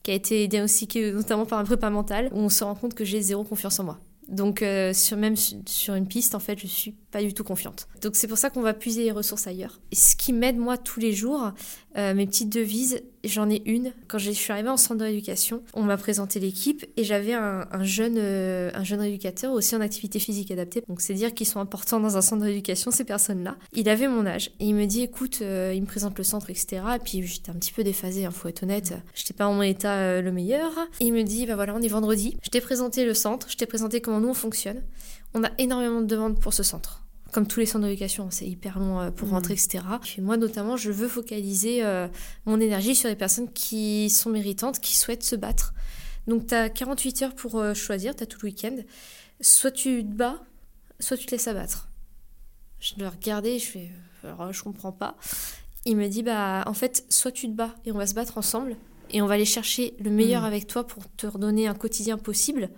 qui 0.04 0.12
a 0.12 0.14
été 0.14 0.48
diagnostiqué 0.48 1.12
notamment 1.12 1.46
par 1.46 1.60
un 1.60 1.66
prépa 1.66 1.90
mental, 1.90 2.30
où 2.32 2.40
on 2.40 2.50
se 2.50 2.64
rend 2.64 2.76
compte 2.76 2.94
que 2.94 3.04
j'ai 3.04 3.22
zéro 3.22 3.44
confiance 3.44 3.80
en 3.80 3.84
moi. 3.84 4.00
Donc 4.28 4.62
euh, 4.62 4.94
sur, 4.94 5.18
même 5.18 5.36
sur 5.36 5.96
une 5.96 6.08
piste, 6.08 6.36
en 6.36 6.40
fait, 6.40 6.58
je 6.60 6.68
suis 6.68 6.92
pas 7.12 7.22
du 7.22 7.34
tout 7.34 7.44
confiante. 7.44 7.88
Donc 8.02 8.16
c'est 8.16 8.28
pour 8.28 8.38
ça 8.38 8.50
qu'on 8.50 8.62
va 8.62 8.74
puiser 8.74 9.04
les 9.04 9.12
ressources 9.12 9.48
ailleurs. 9.48 9.80
Et 9.92 9.96
ce 9.96 10.16
qui 10.16 10.34
m'aide 10.34 10.58
moi 10.58 10.78
tous 10.78 11.00
les 11.00 11.14
jours, 11.14 11.52
euh, 11.98 12.14
mes 12.14 12.28
petites 12.28 12.50
devises, 12.50 13.02
j'en 13.24 13.50
ai 13.50 13.62
une. 13.66 13.92
Quand 14.08 14.20
je 14.20 14.32
suis 14.32 14.52
arrivée 14.52 14.70
en 14.70 14.78
centre 14.78 15.04
d'éducation, 15.04 15.64
on 15.74 15.84
m'a 15.84 15.98
présenté 15.98 16.40
l'équipe 16.40 16.86
et 16.96 17.04
j'avais 17.04 17.34
un, 17.34 17.66
jeune, 17.82 18.18
euh, 18.18 18.70
un 18.74 18.84
jeune 18.84 19.02
éducateur 19.02 19.54
aussi 19.54 19.76
en 19.76 19.82
activité 19.82 20.20
physique 20.20 20.52
adaptée. 20.52 20.84
Donc 20.88 21.02
c'est 21.02 21.14
dire 21.14 21.34
qu'ils 21.34 21.48
sont 21.48 21.60
importants 21.60 22.00
dans 22.00 22.18
un 22.18 22.22
centre 22.22 22.44
d'éducation, 22.44 22.92
ces 22.92 23.04
personnes-là. 23.04 23.58
Il 23.74 23.90
avait 23.90 24.08
mon 24.08 24.26
âge 24.26 24.52
et 24.60 24.66
il 24.66 24.76
me 24.76 24.86
dit 24.86 25.02
écoute, 25.02 25.40
il 25.42 25.82
me 25.82 25.88
présente 25.88 26.18
le 26.18 26.24
centre, 26.24 26.50
etc. 26.50 26.82
Et 26.96 27.00
puis 27.00 27.26
j'étais 27.26 27.50
un 27.50 27.56
petit 27.56 27.74
peu 27.74 27.84
déphasée, 27.84 28.22
il 28.22 28.26
hein, 28.26 28.32
faut 28.32 28.48
être 28.48 28.64
honnête. 28.64 28.94
J'étais 29.16 29.34
pas 29.34 29.48
en 29.48 29.54
mon 29.54 29.64
état 29.64 30.22
le 30.22 30.32
meilleur. 30.32 30.72
Et 31.00 31.06
il 31.06 31.14
me 31.14 31.24
dit 31.24 31.46
bah 31.46 31.56
voilà, 31.56 31.74
on 31.76 31.82
est 31.82 31.88
vendredi. 31.88 32.38
Je 32.44 32.50
t'ai 32.50 32.62
présenté 32.62 33.06
le 33.06 33.14
centre, 33.14 33.50
je 33.50 33.58
t'ai 33.58 33.66
présenté 33.66 34.02
comment 34.02 34.20
nous 34.20 34.30
on 34.30 34.34
fonctionne. 34.34 34.84
On 35.34 35.44
a 35.44 35.50
énormément 35.58 36.02
de 36.02 36.06
demandes 36.06 36.40
pour 36.40 36.54
ce 36.54 36.64
centre. 36.64 37.07
Comme 37.32 37.48
tous 37.48 37.60
les 37.60 37.66
centres 37.66 37.86
d'éducation, 37.86 38.30
c'est 38.32 38.48
hyper 38.48 38.80
long 38.80 39.00
euh, 39.00 39.12
pour 39.12 39.28
mmh. 39.28 39.32
rentrer, 39.32 39.54
etc. 39.54 39.84
Et 40.18 40.22
moi, 40.22 40.38
notamment, 40.38 40.78
je 40.78 40.92
veux 40.92 41.08
focaliser 41.08 41.84
euh, 41.84 42.08
mon 42.46 42.60
énergie 42.60 42.96
sur 42.96 43.10
les 43.10 43.16
personnes 43.16 43.52
qui 43.52 44.10
sont 44.10 44.30
méritantes, 44.30 44.80
qui 44.80 44.96
souhaitent 44.96 45.24
se 45.24 45.36
battre. 45.36 45.74
Donc, 46.28 46.48
tu 46.48 46.56
as 46.56 46.70
48 46.70 47.22
heures 47.24 47.36
pour 47.36 47.60
euh, 47.60 47.74
choisir, 47.74 48.16
tu 48.16 48.24
as 48.24 48.26
tout 48.26 48.40
le 48.42 48.50
week-end. 48.50 48.76
Soit 49.42 49.72
tu 49.72 50.04
te 50.04 50.12
bats, 50.12 50.42
soit 51.00 51.18
tu 51.18 51.26
te 51.26 51.32
laisses 51.32 51.48
abattre. 51.48 51.90
Je 52.80 52.94
le 52.98 53.08
regardais, 53.08 53.60
je 53.60 53.66
fais, 53.66 53.92
alors 54.24 54.54
je 54.54 54.64
comprends 54.64 54.92
pas. 54.92 55.18
Il 55.86 55.98
me 55.98 56.08
dit, 56.08 56.24
bah, 56.24 56.64
en 56.66 56.74
fait, 56.74 57.06
soit 57.10 57.32
tu 57.32 57.48
te 57.48 57.54
bats 57.54 57.76
et 57.86 57.92
on 57.92 57.98
va 57.98 58.08
se 58.08 58.14
battre 58.14 58.38
ensemble, 58.38 58.76
et 59.12 59.22
on 59.22 59.26
va 59.26 59.36
aller 59.36 59.46
chercher 59.46 59.96
le 60.00 60.12
meilleur 60.12 60.44
mmh. 60.44 60.46
avec 60.46 60.68
toi 60.68 60.86
pour 60.86 61.04
te 61.16 61.28
redonner 61.28 61.68
un 61.68 61.74
quotidien 61.74 62.18
possible 62.18 62.70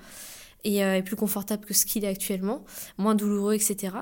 euh, 0.65 0.95
et, 0.95 1.01
plus 1.01 1.15
confortable 1.15 1.65
que 1.65 1.73
ce 1.73 1.85
qu'il 1.85 2.03
est 2.03 2.09
actuellement, 2.09 2.65
moins 2.97 3.15
douloureux, 3.15 3.53
etc. 3.53 3.95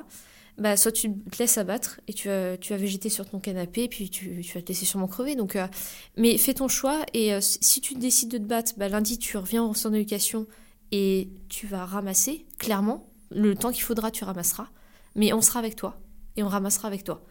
Bah, 0.57 0.75
soit 0.75 0.91
tu 0.91 1.13
te 1.13 1.37
laisses 1.37 1.59
abattre 1.59 2.01
et 2.07 2.13
tu 2.13 2.29
vas, 2.29 2.57
tu 2.57 2.73
vas 2.73 2.79
végéter 2.79 3.09
sur 3.09 3.29
ton 3.29 3.39
canapé 3.39 3.83
et 3.83 3.87
puis 3.87 4.09
tu, 4.09 4.41
tu 4.41 4.53
vas 4.55 4.61
te 4.61 4.69
laisser 4.69 4.85
sûrement 4.85 5.07
crever. 5.07 5.35
Donc, 5.35 5.55
euh, 5.55 5.67
mais 6.15 6.37
fais 6.37 6.55
ton 6.55 6.67
choix 6.67 7.05
et 7.13 7.33
euh, 7.33 7.39
si 7.41 7.79
tu 7.79 7.93
décides 7.93 8.31
de 8.31 8.39
te 8.39 8.43
battre, 8.43 8.73
bah, 8.77 8.89
lundi 8.89 9.19
tu 9.19 9.37
reviens 9.37 9.61
en 9.61 9.73
centre 9.73 9.93
d'éducation 9.93 10.47
et 10.91 11.29
tu 11.49 11.67
vas 11.67 11.85
ramasser, 11.85 12.45
clairement. 12.57 13.07
Le 13.29 13.55
temps 13.55 13.71
qu'il 13.71 13.83
faudra, 13.83 14.09
tu 14.09 14.23
ramasseras. 14.23 14.69
Mais 15.15 15.31
on 15.33 15.41
sera 15.41 15.59
avec 15.59 15.75
toi 15.75 15.99
et 16.37 16.43
on 16.43 16.47
ramassera 16.47 16.87
avec 16.87 17.03
toi 17.03 17.23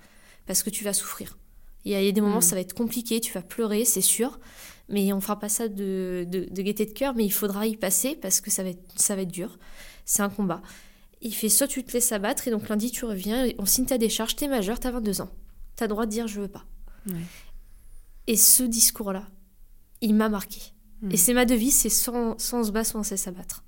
parce 0.46 0.62
que 0.62 0.70
tu 0.70 0.84
vas 0.84 0.92
souffrir. 0.92 1.36
Il 1.84 1.92
y, 1.92 1.94
a, 1.94 2.12
des 2.12 2.20
moments, 2.20 2.38
mmh. 2.38 2.42
ça 2.42 2.56
va 2.56 2.60
être 2.60 2.74
compliqué, 2.74 3.20
tu 3.20 3.32
vas 3.32 3.42
pleurer, 3.42 3.84
c'est 3.84 4.00
sûr 4.00 4.40
mais 4.88 5.12
on 5.12 5.20
fera 5.20 5.38
pas 5.38 5.48
ça 5.48 5.68
de, 5.68 6.26
de, 6.28 6.62
gaieté 6.62 6.86
de 6.86 6.92
cœur, 6.92 7.14
mais 7.14 7.24
il 7.24 7.32
faudra 7.32 7.66
y 7.66 7.76
passer 7.76 8.14
parce 8.14 8.40
que 8.40 8.50
ça 8.50 8.62
va 8.62 8.70
être, 8.70 8.82
ça 8.96 9.16
va 9.16 9.22
être 9.22 9.30
dur. 9.30 9.58
C'est 10.04 10.22
un 10.22 10.28
combat. 10.28 10.62
Il 11.26 11.34
fait 11.34 11.48
soit 11.48 11.66
tu 11.66 11.82
te 11.82 11.92
laisses 11.92 12.12
abattre 12.12 12.46
et 12.46 12.52
donc 12.52 12.68
lundi 12.68 12.92
tu 12.92 13.04
reviens, 13.04 13.48
on 13.58 13.66
signe 13.66 13.84
ta 13.84 13.98
décharge, 13.98 14.36
t'es 14.36 14.46
majeur, 14.46 14.78
t'as 14.78 14.92
22 14.92 15.22
ans. 15.22 15.30
T'as 15.74 15.86
le 15.86 15.88
droit 15.88 16.06
de 16.06 16.10
dire 16.12 16.28
je 16.28 16.40
veux 16.40 16.48
pas. 16.48 16.64
Et 18.28 18.36
ce 18.36 18.62
discours-là, 18.62 19.26
il 20.00 20.14
m'a 20.14 20.28
marqué. 20.28 20.60
Hmm. 21.02 21.10
Et 21.10 21.16
c'est 21.16 21.34
ma 21.34 21.44
devise, 21.44 21.74
c'est 21.74 21.88
sans, 21.88 22.38
sans 22.38 22.62
se 22.62 22.70
battre, 22.70 22.90
sans 22.90 23.02
se 23.02 23.16
s'abattre. 23.16 23.64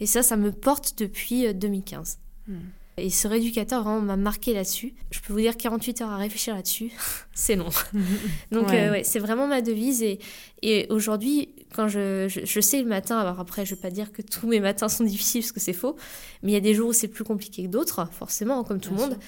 Et 0.00 0.06
ça, 0.06 0.22
ça 0.22 0.36
me 0.36 0.52
porte 0.52 0.98
depuis 0.98 1.52
2015. 1.54 2.18
Euh, 2.50 2.52
et 2.98 3.10
ce 3.10 3.26
rééducateur 3.26 3.82
vraiment 3.82 4.02
m'a 4.02 4.16
marqué 4.16 4.52
là-dessus. 4.52 4.94
Je 5.10 5.20
peux 5.20 5.32
vous 5.32 5.40
dire 5.40 5.56
48 5.56 6.02
heures 6.02 6.10
à 6.10 6.16
réfléchir 6.18 6.54
là-dessus, 6.54 6.92
c'est 7.34 7.56
long. 7.56 7.70
Donc 8.52 8.70
euh, 8.70 8.92
ouais. 8.92 9.04
c'est 9.04 9.18
vraiment 9.18 9.46
ma 9.46 9.62
devise. 9.62 10.02
Et, 10.02 10.18
et 10.62 10.86
aujourd'hui, 10.90 11.54
quand 11.74 11.88
je, 11.88 12.28
je, 12.28 12.60
sais 12.60 12.82
le 12.82 12.88
matin, 12.88 13.18
alors 13.18 13.40
après 13.40 13.64
je 13.64 13.74
vais 13.74 13.80
pas 13.80 13.90
dire 13.90 14.12
que 14.12 14.22
tous 14.22 14.46
mes 14.46 14.60
matins 14.60 14.88
sont 14.88 15.04
difficiles 15.14 15.42
parce 15.42 15.52
que 15.52 15.60
c'est 15.60 15.72
faux, 15.72 15.96
mais 16.42 16.52
il 16.52 16.54
y 16.54 16.58
a 16.58 16.60
des 16.60 16.74
jours 16.74 16.88
où 16.88 16.92
c'est 16.92 17.08
plus 17.08 17.24
compliqué 17.24 17.64
que 17.64 17.68
d'autres, 17.68 18.08
forcément, 18.12 18.64
comme 18.64 18.80
tout 18.80 18.90
le 18.94 18.96
monde 18.96 19.18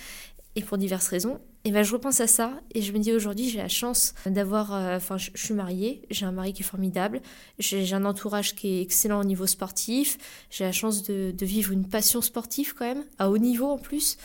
et 0.57 0.63
pour 0.63 0.79
diverses 0.79 1.09
raisons. 1.09 1.41
Et 1.65 1.73
ben 1.73 1.83
je 1.83 1.93
repense 1.93 2.21
à 2.21 2.27
ça 2.27 2.59
et 2.75 2.81
je 2.81 2.93
me 2.93 2.99
dis 2.99 3.13
aujourd'hui 3.13 3.49
j'ai 3.51 3.59
la 3.59 3.69
chance 3.69 4.15
d'avoir, 4.25 4.73
euh, 4.73 4.97
enfin 4.97 5.19
je, 5.19 5.31
suis 5.35 5.53
mariée, 5.53 6.03
j'ai 6.11 6.25
un 6.25 6.33
mari 6.33 6.55
qui 6.55 6.63
est 6.63 6.65
formidable, 6.65 7.21
j'ai 7.59 7.93
un 7.93 8.07
entourage 8.07 8.55
qui 8.55 8.79
est 8.79 8.83
excellent 8.83 9.21
au 9.21 9.25
niveau 9.25 9.47
sportif, 9.47 10.17
j'ai 10.49 10.65
la 10.65 10.73
chance 10.73 11.03
de, 11.03 11.33
de, 11.37 11.47
vivre 11.47 11.73
une 11.73 11.87
passion 11.87 12.23
sportive 12.23 12.75
quand 12.75 12.87
même, 12.87 13.05
à 13.19 13.31
haut 13.31 13.37
niveau 13.37 13.67
en 13.67 13.77
plus, 13.77 14.17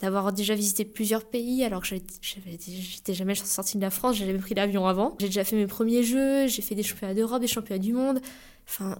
d'avoir 0.00 0.32
déjà 0.32 0.54
visité 0.54 0.84
plusieurs 0.84 1.24
pays 1.24 1.64
alors 1.64 1.82
que 1.82 1.88
j'étais 1.88 3.14
jamais 3.14 3.34
sortie 3.34 3.76
de 3.76 3.82
la 3.82 3.90
France, 3.90 4.16
j'ai 4.16 4.26
jamais 4.26 4.38
pris 4.38 4.54
l'avion 4.54 4.86
avant. 4.86 5.16
J'ai 5.20 5.26
déjà 5.26 5.44
fait 5.44 5.56
mes 5.56 5.66
premiers 5.66 6.02
jeux, 6.02 6.46
j'ai 6.46 6.62
fait 6.62 6.74
des 6.74 6.82
championnats 6.82 7.14
d'Europe, 7.14 7.40
des 7.40 7.46
championnats 7.46 7.78
du 7.78 7.92
monde. 7.92 8.20
Enfin, 8.68 8.98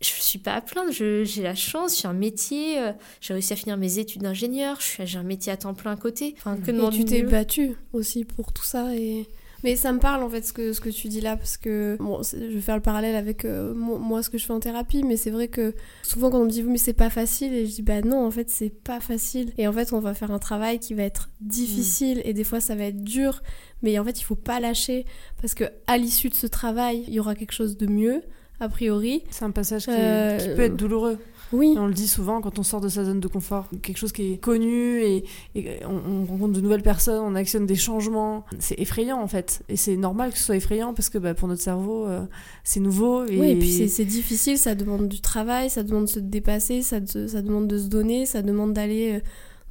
je 0.00 0.08
suis 0.08 0.38
pas 0.38 0.54
à 0.54 0.60
plaindre, 0.60 0.92
j'ai 0.92 1.42
la 1.42 1.54
chance, 1.54 2.00
j'ai 2.00 2.08
un 2.08 2.14
métier, 2.14 2.78
euh, 2.78 2.92
j'ai 3.20 3.34
réussi 3.34 3.52
à 3.52 3.56
finir 3.56 3.76
mes 3.76 3.98
études 3.98 4.22
d'ingénieur, 4.22 4.78
j'ai 4.80 5.18
un 5.18 5.22
métier 5.22 5.52
à 5.52 5.56
temps 5.56 5.74
plein 5.74 5.92
à 5.92 5.96
côté. 5.96 6.34
Enfin, 6.38 6.56
que 6.56 6.70
et 6.70 6.90
tu 6.90 7.04
t'es 7.04 7.22
battue 7.22 7.76
aussi 7.92 8.24
pour 8.24 8.52
tout 8.52 8.64
ça 8.64 8.94
et 8.94 9.26
mais 9.64 9.76
ça 9.76 9.92
me 9.92 9.98
parle 9.98 10.22
en 10.22 10.28
fait 10.28 10.44
ce 10.44 10.52
que, 10.52 10.74
ce 10.74 10.80
que 10.80 10.90
tu 10.90 11.08
dis 11.08 11.22
là, 11.22 11.36
parce 11.36 11.56
que 11.56 11.96
bon, 11.98 12.20
je 12.22 12.36
vais 12.36 12.60
faire 12.60 12.76
le 12.76 12.82
parallèle 12.82 13.16
avec 13.16 13.46
euh, 13.46 13.74
moi 13.74 14.22
ce 14.22 14.28
que 14.28 14.36
je 14.36 14.44
fais 14.44 14.52
en 14.52 14.60
thérapie, 14.60 15.02
mais 15.02 15.16
c'est 15.16 15.30
vrai 15.30 15.48
que 15.48 15.74
souvent 16.02 16.30
quand 16.30 16.40
on 16.40 16.44
me 16.44 16.50
dit 16.50 16.62
mais 16.62 16.76
c'est 16.76 16.92
pas 16.92 17.10
facile, 17.10 17.54
et 17.54 17.66
je 17.66 17.76
dis 17.76 17.82
bah 17.82 18.02
non, 18.02 18.24
en 18.24 18.30
fait 18.30 18.50
c'est 18.50 18.68
pas 18.68 19.00
facile. 19.00 19.52
Et 19.56 19.66
en 19.66 19.72
fait 19.72 19.92
on 19.94 20.00
va 20.00 20.12
faire 20.12 20.30
un 20.30 20.38
travail 20.38 20.78
qui 20.78 20.92
va 20.92 21.02
être 21.02 21.30
difficile, 21.40 22.20
et 22.24 22.34
des 22.34 22.44
fois 22.44 22.60
ça 22.60 22.74
va 22.74 22.84
être 22.84 23.02
dur, 23.02 23.42
mais 23.82 23.98
en 23.98 24.04
fait 24.04 24.20
il 24.20 24.24
faut 24.24 24.36
pas 24.36 24.60
lâcher, 24.60 25.06
parce 25.40 25.54
que 25.54 25.64
à 25.86 25.96
l'issue 25.96 26.28
de 26.28 26.34
ce 26.34 26.46
travail, 26.46 27.02
il 27.08 27.14
y 27.14 27.20
aura 27.20 27.34
quelque 27.34 27.52
chose 27.52 27.78
de 27.78 27.86
mieux, 27.86 28.22
a 28.60 28.68
priori. 28.68 29.24
C'est 29.30 29.44
un 29.44 29.50
passage 29.50 29.86
qui, 29.86 29.92
euh, 29.92 30.56
peut 30.56 30.62
être 30.62 30.76
douloureux. 30.76 31.18
Oui. 31.54 31.74
On 31.78 31.86
le 31.86 31.94
dit 31.94 32.08
souvent 32.08 32.40
quand 32.40 32.58
on 32.58 32.62
sort 32.62 32.80
de 32.80 32.88
sa 32.88 33.04
zone 33.04 33.20
de 33.20 33.28
confort, 33.28 33.68
quelque 33.82 33.96
chose 33.96 34.12
qui 34.12 34.32
est 34.32 34.36
connu 34.38 35.02
et, 35.02 35.24
on, 35.84 36.24
rencontre 36.24 36.52
de 36.52 36.60
nouvelles 36.60 36.82
personnes, 36.82 37.22
on 37.24 37.34
actionne 37.34 37.66
des 37.66 37.76
changements. 37.76 38.44
C'est 38.58 38.78
effrayant 38.80 39.20
en 39.20 39.28
fait. 39.28 39.62
Et 39.68 39.76
c'est 39.76 39.96
normal 39.96 40.32
que 40.32 40.38
ce 40.38 40.44
soit 40.44 40.56
effrayant 40.56 40.94
parce 40.94 41.08
que 41.08 41.18
bah, 41.18 41.34
pour 41.34 41.48
notre 41.48 41.62
cerveau, 41.62 42.06
euh, 42.06 42.24
c'est 42.64 42.80
nouveau. 42.80 43.24
Et... 43.26 43.38
Oui, 43.38 43.50
et 43.50 43.56
puis 43.56 43.88
c'est 43.88 44.04
difficile, 44.04 44.58
ça 44.58 44.74
demande 44.74 45.08
du 45.08 45.20
travail, 45.20 45.70
ça 45.70 45.82
demande 45.82 46.04
de 46.04 46.10
se 46.10 46.20
dépasser, 46.20 46.82
ça, 46.82 46.98
ça 47.06 47.42
demande 47.42 47.68
de 47.68 47.78
se 47.78 47.86
donner, 47.86 48.26
ça 48.26 48.42
demande 48.42 48.72
d'aller 48.72 49.14
euh, 49.14 49.20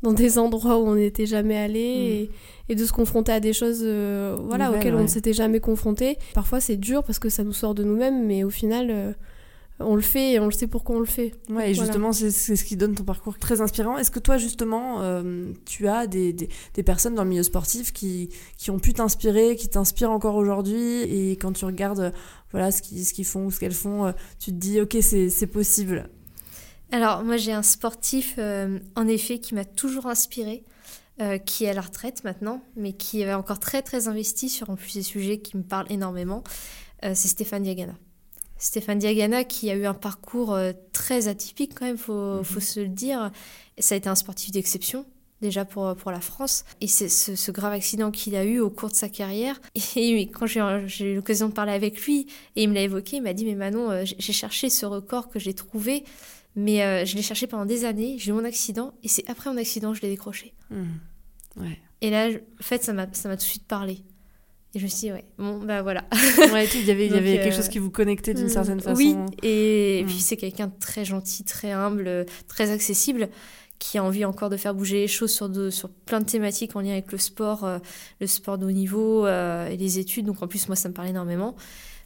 dans 0.02 0.14
des 0.14 0.38
endroits 0.38 0.80
où 0.80 0.88
on 0.88 0.96
n'était 0.96 1.26
jamais 1.26 1.58
allé. 1.58 2.30
Mm. 2.30 2.34
Et, 2.70 2.76
de 2.76 2.86
se 2.86 2.94
confronter 2.94 3.32
à 3.34 3.40
des 3.40 3.54
choses 3.54 3.82
euh, 3.84 4.36
voilà, 4.48 4.72
auxquelles 4.72 4.96
on 4.96 5.04
ne 5.04 5.08
s'était 5.08 5.34
jamais 5.34 5.60
confronté. 5.60 6.18
Parfois 6.34 6.60
c'est 6.60 6.78
dur 6.78 7.04
parce 7.04 7.20
que 7.20 7.30
ça 7.30 7.44
nous 7.44 7.54
sort 7.54 7.76
de 7.76 7.84
nous-mêmes, 7.84 8.26
mais 8.26 8.44
au 8.44 8.50
final, 8.50 9.16
on 9.84 9.96
le 9.96 10.02
fait 10.02 10.34
et 10.34 10.40
on 10.40 10.46
le 10.46 10.52
sait 10.52 10.68
pourquoi 10.68 10.96
on 10.96 11.00
le 11.00 11.06
fait. 11.06 11.34
Ouais, 11.50 11.72
et 11.72 11.74
justement, 11.74 12.12
c'est 12.14 12.32
ce 12.32 12.64
qui 12.64 12.76
donne 12.76 12.96
ton 12.96 13.04
parcours 13.04 13.38
très 13.38 13.62
inspirant. 13.62 13.98
Est-ce 13.98 14.12
que 14.12 14.20
toi, 14.20 14.38
justement, 14.38 15.02
euh, 15.02 15.52
tu 15.66 15.88
as 15.88 16.08
des, 16.08 16.34
des, 16.34 16.84
personnes 16.84 17.16
dans 17.16 17.24
le 17.24 17.30
milieu 17.30 17.44
sportif 17.44 17.94
qui, 17.94 18.30
qui 18.58 18.72
ont 18.72 18.80
pu 18.80 18.94
t'inspirer, 18.94 19.56
qui 19.56 19.70
t'inspirent 19.70 20.12
encore 20.12 20.36
aujourd'hui 20.36 21.02
Et 21.02 21.32
quand 21.34 21.54
tu 21.54 21.66
regardes 21.66 22.14
voilà, 22.52 22.72
ce 22.72 22.82
qu'ils 22.82 23.06
ce 23.06 23.14
qu'ils 23.14 23.26
font 23.26 23.46
ou 23.46 23.52
ce 23.52 23.60
qu'elles 23.60 23.74
font, 23.74 24.06
euh, 24.06 24.12
tu 24.40 24.52
te 24.52 24.58
dis, 24.58 24.82
ok, 24.82 24.98
c'est 25.02 25.48
possible 25.48 26.10
Alors, 26.92 27.24
moi, 27.24 27.38
j'ai 27.38 27.54
un 27.54 27.64
sportif, 27.64 28.36
euh, 28.38 28.80
en 28.96 29.08
effet, 29.08 29.40
qui 29.40 29.56
m'a 29.56 29.66
toujours 29.66 30.08
inspiré. 30.08 30.64
qui 31.46 31.66
est 31.66 31.70
à 31.70 31.74
la 31.74 31.82
retraite 31.82 32.24
maintenant, 32.24 32.64
mais 32.76 32.94
qui 32.94 33.22
est 33.22 33.34
encore 33.36 33.60
très 33.60 33.84
très 33.84 34.08
investi 34.08 34.50
sur 34.50 34.72
en 34.72 34.76
plus 34.76 34.96
des 34.96 35.04
sujets 35.04 35.38
qui 35.38 35.58
me 35.58 35.62
parlent 35.62 35.86
énormément, 35.92 36.44
c'est 37.04 37.28
Stéphane 37.28 37.62
Diagana. 37.62 37.94
Stéphane 38.64 38.98
Diagana 38.98 39.44
qui 39.44 39.70
a 39.70 39.76
eu 39.76 39.86
un 39.86 39.94
parcours 39.94 40.54
euh, 40.54 40.72
très 40.94 41.28
atypique 41.28 41.74
quand 41.78 41.86
même, 41.86 41.98
faut, 41.98 42.38
mhm. 42.38 42.44
faut 42.46 42.62
se 42.62 42.80
le 42.80 42.88
dire. 42.88 43.30
Ça 43.78 43.96
a 43.96 43.98
été 43.98 44.08
un 44.08 44.16
sportif 44.16 44.52
d'exception 44.52 45.06
déjà 45.42 45.66
pour, 45.66 45.94
pour 45.98 46.12
la 46.12 46.22
France. 46.22 46.64
Et 46.80 46.88
c'est 46.88 47.10
ce, 47.10 47.52
grave 47.52 47.74
accident 47.74 48.10
qu'il 48.10 48.36
a 48.38 48.46
eu 48.46 48.60
au 48.60 48.70
cours 48.70 48.90
de 48.90 48.96
sa 48.96 49.10
carrière. 49.10 49.60
Et 49.98 50.28
quand 50.28 50.48
j'ai 50.48 50.62
eu 51.12 51.16
l'occasion 51.16 51.50
de 51.50 51.54
parler 51.54 51.74
avec 51.74 52.02
lui, 52.06 52.28
et 52.56 52.64
il 52.64 52.70
me 52.70 52.74
l'a 52.74 52.84
évoqué, 52.84 53.18
il 53.18 53.24
m'a 53.24 53.34
dit, 53.34 53.44
mais 53.44 53.56
Manon, 53.56 53.92
euh, 53.92 54.06
j'ai 54.06 54.34
cherché 54.34 54.70
ce 54.70 54.86
record 54.86 55.28
que 55.28 55.40
j'ai 55.40 55.54
trouvé, 55.54 56.06
mais 56.56 56.84
euh, 56.84 57.04
je 57.04 57.18
l'ai 57.18 57.22
cherché 57.22 57.48
pendant 57.48 57.66
des 57.66 57.84
années, 57.84 58.16
j'ai 58.18 58.32
eu 58.32 58.34
mon 58.34 58.46
accident, 58.46 58.94
et 59.04 59.10
c'est 59.10 59.30
après 59.30 59.50
mon 59.50 59.58
accident 59.58 59.92
que 59.92 59.98
je 59.98 60.04
l'ai 60.04 60.10
décroché. 60.10 60.54
Mhm. 60.70 61.00
Ouais. 61.58 61.80
Et 62.00 62.10
là, 62.10 62.30
en 62.30 62.64
fait, 62.64 62.82
ça 62.86 62.94
m'a 62.94 63.08
tout 63.08 63.28
de 63.36 63.42
suite 63.42 63.68
parlé. 63.68 64.04
Et 64.76 64.80
je 64.80 64.86
me 64.86 64.90
suis 64.90 65.08
dit, 65.08 65.12
ouais, 65.12 65.24
bon, 65.38 65.60
bah 65.60 65.84
voilà. 65.84 66.04
ouais, 66.52 66.68
il 66.74 66.86
y 66.86 66.92
avait, 66.92 67.06
il 67.06 67.14
y 67.14 67.18
avait 67.18 67.38
quelque 67.38 67.56
chose 67.56 67.70
qui 67.70 67.78
vous 67.78 67.92
connectait 67.92 68.34
d'une 68.34 68.48
mm, 68.48 68.50
certaine 68.50 68.80
façon. 68.80 68.98
Oui, 68.98 69.16
et, 69.44 70.04
mm. 70.04 70.08
puis 70.08 70.20
c'est 70.20 70.38
quelqu'un 70.38 70.68
de 70.68 70.74
très 70.80 71.06
gentil, 71.06 71.44
très 71.44 71.72
humble, 71.72 72.26
très 72.48 72.72
accessible, 72.72 73.30
qui 73.78 73.98
a 73.98 74.04
envie 74.04 74.26
encore 74.26 74.50
de 74.50 74.58
faire 74.58 74.74
bouger 74.74 75.02
les 75.02 75.08
choses 75.08 75.32
sur, 75.32 75.50
de, 75.50 75.70
sur 75.70 75.90
plein 75.90 76.22
de 76.22 76.26
thématiques 76.26 76.76
en 76.76 76.82
lien 76.82 76.94
avec 76.94 77.12
le 77.12 77.18
sport, 77.18 77.66
euh, 77.66 77.80
le 78.22 78.28
sport 78.28 78.58
de 78.58 78.66
haut 78.66 78.72
niveau 78.72 79.26
euh, 79.28 79.68
et 79.68 79.78
les 79.78 80.00
études. 80.00 80.26
Donc 80.26 80.42
en 80.42 80.48
plus, 80.48 80.68
moi, 80.70 80.76
ça 80.76 80.90
me 80.90 80.94
parle 80.94 81.10
énormément 81.10 81.56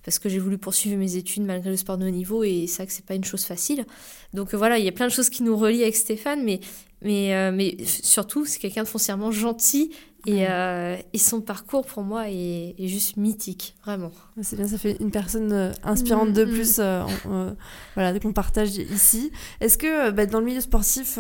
parce 0.04 0.20
que 0.20 0.28
j'ai 0.28 0.40
voulu 0.40 0.58
poursuivre 0.58 0.98
mes 0.98 1.18
études 1.18 1.44
malgré 1.44 1.70
le 1.70 1.78
sport 1.78 1.98
de 1.98 2.08
haut 2.08 2.10
niveau 2.10 2.44
et 2.44 2.66
c'est 2.68 2.78
vrai 2.78 2.88
que 2.88 2.94
c'est 2.94 3.06
pas 3.06 3.16
une 3.16 3.26
chose 3.26 3.44
facile. 3.44 3.86
Donc 4.34 4.54
euh, 4.54 4.58
voilà, 4.58 4.80
il 4.80 4.86
y 4.86 4.90
a 4.90 4.92
plein 4.92 5.08
de 5.08 5.12
choses 5.12 5.30
qui 5.30 5.44
nous 5.44 5.56
relient 5.56 5.84
avec 5.84 5.96
Stéphane, 5.96 6.44
mais, 6.44 6.62
mais, 7.02 7.52
mais 7.52 7.78
surtout, 7.86 8.46
c'est 8.46 8.60
quelqu'un 8.60 8.84
de 8.84 8.88
foncièrement 8.88 9.32
gentil 9.32 9.92
euh, 10.28 10.98
et, 11.14 11.18
son 11.18 11.42
parcours, 11.42 11.86
pour 11.86 12.04
moi, 12.04 12.30
est, 12.30 12.76
juste 12.80 13.18
mythique, 13.18 13.76
vraiment. 13.84 14.12
C'est 14.42 14.56
bien, 14.56 14.68
ça 14.68 14.78
fait 14.78 14.98
une 15.00 15.12
personne 15.12 15.52
euh, 15.52 15.72
inspirante 15.84 16.34
de 16.34 16.46
mm, 16.46 16.50
plus, 16.50 16.80
mm. 16.80 16.82
euh, 16.82 17.54
voilà, 17.96 18.20
qu'on 18.20 18.34
partage 18.34 18.78
ici. 18.78 19.32
Est-ce 19.62 19.78
que 19.78 20.12
bah, 20.12 20.26
dans 20.26 20.40
le 20.40 20.46
milieu 20.46 20.62
sportif, 20.62 21.18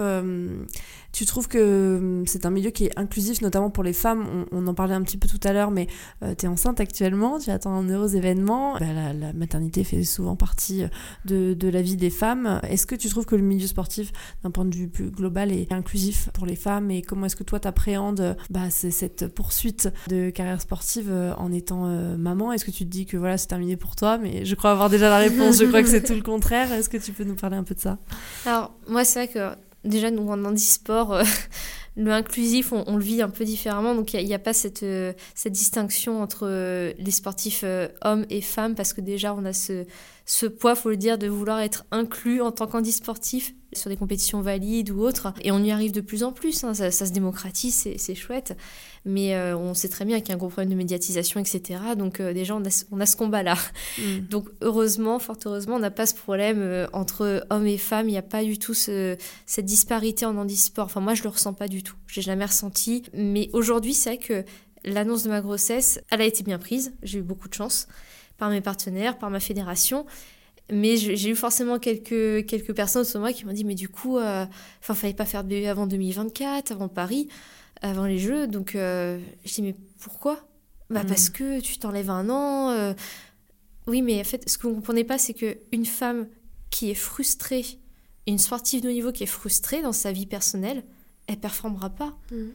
tu 1.17 1.25
trouves 1.25 1.47
que 1.47 2.23
c'est 2.27 2.45
un 2.45 2.51
milieu 2.51 2.69
qui 2.69 2.85
est 2.85 2.99
inclusif, 2.99 3.41
notamment 3.41 3.71
pour 3.71 3.83
les 3.83 3.93
femmes? 3.93 4.45
On, 4.51 4.67
en 4.67 4.73
parlait 4.75 4.93
un 4.93 5.01
petit 5.01 5.17
peu 5.17 5.27
tout 5.27 5.39
à 5.43 5.51
l'heure, 5.51 5.71
mais 5.71 5.87
euh, 6.23 6.35
tu 6.37 6.45
es 6.45 6.47
enceinte 6.47 6.79
actuellement, 6.79 7.39
tu 7.39 7.49
attends 7.49 7.73
un 7.73 7.89
heureux 7.89 8.15
événement. 8.15 8.73
Bah, 8.73 9.13
la, 9.13 9.33
maternité 9.33 9.83
fait 9.83 10.03
souvent 10.03 10.35
partie 10.35 10.83
euh, 10.83 10.87
de, 11.25 11.53
de 11.55 11.69
la 11.69 11.81
vie 11.81 11.95
des 11.95 12.11
femmes. 12.11 12.59
Est-ce 12.69 12.85
que 12.85 12.93
tu 12.93 13.09
trouves 13.09 13.25
que 13.25 13.35
le 13.35 13.41
milieu 13.41 13.65
sportif, 13.65 14.11
d'un 14.43 14.51
point 14.51 14.65
de 14.65 14.75
vue 14.75 14.89
plus 14.89 15.09
global, 15.09 15.51
est 15.51 15.71
inclusif 15.71 16.29
pour 16.33 16.45
les 16.45 16.55
femmes? 16.55 16.91
Et 16.91 17.01
comment 17.01 17.25
est-ce 17.25 17.35
que 17.35 17.43
toi, 17.43 17.59
t'appréhendes 17.59 18.37
bah, 18.51 18.69
cette 18.97 19.27
poursuite 19.27 19.89
de 20.07 20.29
carrière 20.29 20.59
sportive 20.59 21.09
euh, 21.09 21.33
en 21.35 21.51
étant 21.51 21.85
maman 22.17 22.51
Est-ce 22.51 22.65
que 22.65 22.71
tu 22.71 22.83
te 22.83 22.89
dis 22.89 23.05
que 23.05 23.17
voilà, 23.17 23.37
c'est 23.37 23.47
terminé 23.47 23.77
pour 23.77 23.95
toi? 23.95 24.17
Mais 24.17 24.45
je 24.45 24.55
crois 24.55 24.71
avoir 24.71 24.89
déjà 24.89 25.09
la 25.09 25.17
réponse. 25.17 25.59
je 25.59 25.65
crois 25.65 25.83
que 25.83 25.89
c'est 25.89 26.03
tout 26.03 26.15
le 26.15 26.21
contraire. 26.21 26.71
Est-ce 26.71 26.89
que 26.89 26.97
tu 26.97 27.11
peux 27.11 27.23
nous 27.23 27.35
parler 27.35 27.57
un 27.57 27.63
peu 27.63 27.75
de 27.75 27.79
ça? 27.79 27.97
Alors, 28.45 28.73
moi, 28.87 29.05
c'est 29.05 29.25
vrai 29.25 29.33
que 29.33 29.57
déjà, 29.87 30.11
nous, 30.11 30.27
en 30.27 30.43
handisport, 30.43 31.13
euh, 31.13 31.23
le 31.97 32.11
inclusif, 32.11 32.71
on, 32.71 32.95
le 32.95 33.03
vit 33.03 33.21
un 33.21 33.29
peu 33.29 33.43
différemment. 33.43 33.95
Donc, 33.95 34.13
il 34.13 34.23
n'y 34.23 34.33
a, 34.33 34.39
pas 34.39 34.53
cette, 34.53 34.83
euh, 34.83 35.13
cette 35.33 35.53
distinction 35.53 36.21
entre 36.21 36.47
euh, 36.47 36.93
les 36.99 37.11
sportifs 37.11 37.65
hommes 38.01 38.25
et 38.29 38.41
femmes, 38.41 38.75
parce 38.75 38.93
que 38.93 39.01
déjà, 39.01 39.33
on 39.33 39.43
a 39.45 39.53
ce, 39.53 39.85
ce 40.27 40.45
poids, 40.45 40.75
faut 40.75 40.89
le 40.89 40.97
dire, 40.97 41.17
de 41.17 41.27
vouloir 41.27 41.61
être 41.61 41.85
inclus 41.89 42.41
en 42.41 42.51
tant 42.51 42.67
qu'handisportif 42.67 43.53
sur 43.73 43.89
des 43.89 43.95
compétitions 43.95 44.41
valides 44.41 44.91
ou 44.91 45.01
autres. 45.01 45.33
Et 45.41 45.51
on 45.51 45.63
y 45.63 45.71
arrive 45.71 45.93
de 45.93 46.01
plus 46.01 46.23
en 46.23 46.33
plus, 46.33 46.65
hein. 46.65 46.73
ça, 46.73 46.91
se 46.91 47.11
démocratise, 47.11 47.87
c'est 47.97 48.15
chouette. 48.15 48.55
Mais 49.05 49.35
euh, 49.35 49.57
on 49.57 49.73
sait 49.73 49.87
très 49.87 50.03
bien 50.03 50.19
qu'il 50.19 50.29
y 50.29 50.31
a 50.31 50.35
un 50.35 50.37
gros 50.37 50.49
problème 50.49 50.69
de 50.69 50.75
médiatisation, 50.75 51.39
etc. 51.39 51.79
Donc 51.97 52.19
euh, 52.19 52.33
déjà, 52.33 52.55
on 52.55 52.63
a, 52.65 52.85
on 52.91 52.99
a 52.99 53.05
ce 53.05 53.15
combat-là. 53.15 53.55
Mm. 53.97 54.27
Donc 54.29 54.49
heureusement, 54.61 55.17
fort 55.19 55.37
heureusement, 55.45 55.75
on 55.75 55.79
n'a 55.79 55.91
pas 55.91 56.05
ce 56.05 56.13
problème 56.13 56.59
euh, 56.59 56.87
entre 56.91 57.45
hommes 57.49 57.67
et 57.67 57.77
femmes. 57.77 58.09
Il 58.09 58.11
n'y 58.11 58.17
a 58.17 58.21
pas 58.21 58.43
du 58.43 58.59
tout 58.59 58.73
cette 58.73 59.65
disparité 59.65 60.25
en 60.25 60.35
handisport. 60.35 60.85
Enfin, 60.85 60.99
moi, 60.99 61.13
je 61.13 61.23
le 61.23 61.29
ressens 61.29 61.53
pas 61.53 61.69
du 61.69 61.83
tout. 61.83 61.86
Je 62.07 62.17
l'ai 62.17 62.21
jamais 62.21 62.45
ressenti. 62.45 63.03
Mais 63.13 63.49
aujourd'hui, 63.53 63.93
c'est 63.93 64.15
vrai 64.15 64.17
que 64.17 64.45
l'annonce 64.83 65.23
de 65.23 65.29
ma 65.29 65.41
grossesse, 65.41 65.99
elle 66.09 66.21
a 66.21 66.25
été 66.25 66.43
bien 66.43 66.59
prise. 66.59 66.93
J'ai 67.03 67.19
eu 67.19 67.23
beaucoup 67.23 67.49
de 67.49 67.53
chance 67.53 67.87
par 68.37 68.49
mes 68.49 68.61
partenaires, 68.61 69.17
par 69.17 69.29
ma 69.29 69.39
fédération. 69.39 70.05
Mais 70.71 70.97
j'ai 70.97 71.29
eu 71.29 71.35
forcément 71.35 71.79
quelques, 71.79 72.45
quelques 72.45 72.75
personnes 72.75 73.03
autour 73.03 73.15
de 73.15 73.19
moi 73.19 73.31
qui 73.31 73.45
m'ont 73.45 73.53
dit 73.53 73.63
Mais 73.63 73.75
du 73.75 73.87
coup, 73.87 74.17
euh, 74.17 74.45
enfin, 74.81 74.93
fallait 74.93 75.13
pas 75.13 75.25
faire 75.25 75.43
de 75.43 75.49
bébé 75.49 75.67
avant 75.67 75.87
2024, 75.87 76.71
avant 76.71 76.89
Paris, 76.89 77.29
avant 77.81 78.05
les 78.05 78.17
Jeux. 78.17 78.47
Donc, 78.47 78.75
euh, 78.75 79.17
je 79.45 79.53
dis 79.53 79.61
Mais 79.61 79.75
pourquoi? 79.99 80.45
Bah, 80.89 81.03
hmm. 81.03 81.07
Parce 81.07 81.29
que 81.29 81.61
tu 81.61 81.77
t'enlèves 81.77 82.09
un 82.09 82.29
an. 82.29 82.71
Euh. 82.71 82.93
Oui, 83.87 84.01
mais 84.01 84.19
en 84.19 84.25
fait, 84.25 84.49
ce 84.49 84.57
que 84.57 84.63
vous 84.63 84.71
ne 84.71 84.75
comprenez 84.75 85.05
pas, 85.05 85.17
c'est 85.17 85.33
qu'une 85.33 85.85
femme 85.85 86.27
qui 86.69 86.91
est 86.91 86.95
frustrée, 86.95 87.65
une 88.27 88.37
sportive 88.37 88.81
de 88.81 88.89
haut 88.89 88.91
niveau 88.91 89.13
qui 89.13 89.23
est 89.23 89.27
frustrée 89.27 89.81
dans 89.81 89.93
sa 89.93 90.11
vie 90.11 90.25
personnelle, 90.25 90.83
elle 91.27 91.37
performera 91.37 91.89
pas. 91.89 92.17
Hmm. 92.31 92.49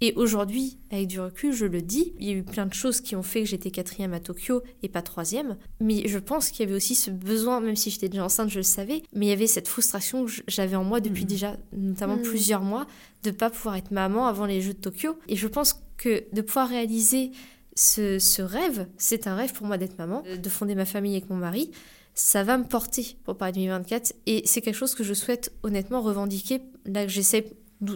Et 0.00 0.12
aujourd'hui, 0.14 0.78
avec 0.92 1.08
du 1.08 1.18
recul, 1.18 1.52
je 1.52 1.66
le 1.66 1.82
dis, 1.82 2.12
il 2.20 2.28
y 2.28 2.30
a 2.30 2.34
eu 2.34 2.44
plein 2.44 2.66
de 2.66 2.74
choses 2.74 3.00
qui 3.00 3.16
ont 3.16 3.24
fait 3.24 3.42
que 3.42 3.48
j'étais 3.48 3.72
quatrième 3.72 4.12
à 4.12 4.20
Tokyo 4.20 4.62
et 4.84 4.88
pas 4.88 5.02
troisième. 5.02 5.56
Mais 5.80 6.06
je 6.06 6.20
pense 6.20 6.50
qu'il 6.50 6.64
y 6.64 6.68
avait 6.68 6.76
aussi 6.76 6.94
ce 6.94 7.10
besoin, 7.10 7.60
même 7.60 7.74
si 7.74 7.90
j'étais 7.90 8.08
déjà 8.08 8.24
enceinte, 8.24 8.48
je 8.48 8.58
le 8.58 8.62
savais, 8.62 9.02
mais 9.12 9.26
il 9.26 9.28
y 9.28 9.32
avait 9.32 9.48
cette 9.48 9.66
frustration 9.66 10.26
que 10.26 10.32
j'avais 10.46 10.76
en 10.76 10.84
moi 10.84 11.00
depuis 11.00 11.24
mmh. 11.24 11.28
déjà 11.28 11.56
notamment 11.72 12.16
mmh. 12.16 12.22
plusieurs 12.22 12.62
mois 12.62 12.86
de 13.24 13.32
pas 13.32 13.50
pouvoir 13.50 13.74
être 13.74 13.90
maman 13.90 14.28
avant 14.28 14.46
les 14.46 14.60
Jeux 14.60 14.74
de 14.74 14.78
Tokyo. 14.78 15.18
Et 15.26 15.34
je 15.34 15.48
pense 15.48 15.82
que 15.96 16.24
de 16.32 16.42
pouvoir 16.42 16.68
réaliser 16.68 17.32
ce, 17.74 18.20
ce 18.20 18.40
rêve, 18.40 18.86
c'est 18.98 19.26
un 19.26 19.34
rêve 19.34 19.52
pour 19.52 19.66
moi 19.66 19.78
d'être 19.78 19.98
maman, 19.98 20.22
de 20.22 20.48
fonder 20.48 20.76
ma 20.76 20.84
famille 20.84 21.16
avec 21.16 21.28
mon 21.28 21.36
mari 21.36 21.72
ça 22.18 22.42
va 22.42 22.58
me 22.58 22.64
porter 22.64 23.16
pour 23.22 23.36
Paris 23.36 23.52
2024 23.52 24.12
et 24.26 24.42
c'est 24.44 24.60
quelque 24.60 24.74
chose 24.74 24.96
que 24.96 25.04
je 25.04 25.14
souhaite 25.14 25.52
honnêtement 25.62 26.02
revendiquer 26.02 26.60
là 26.84 27.06
que 27.06 27.12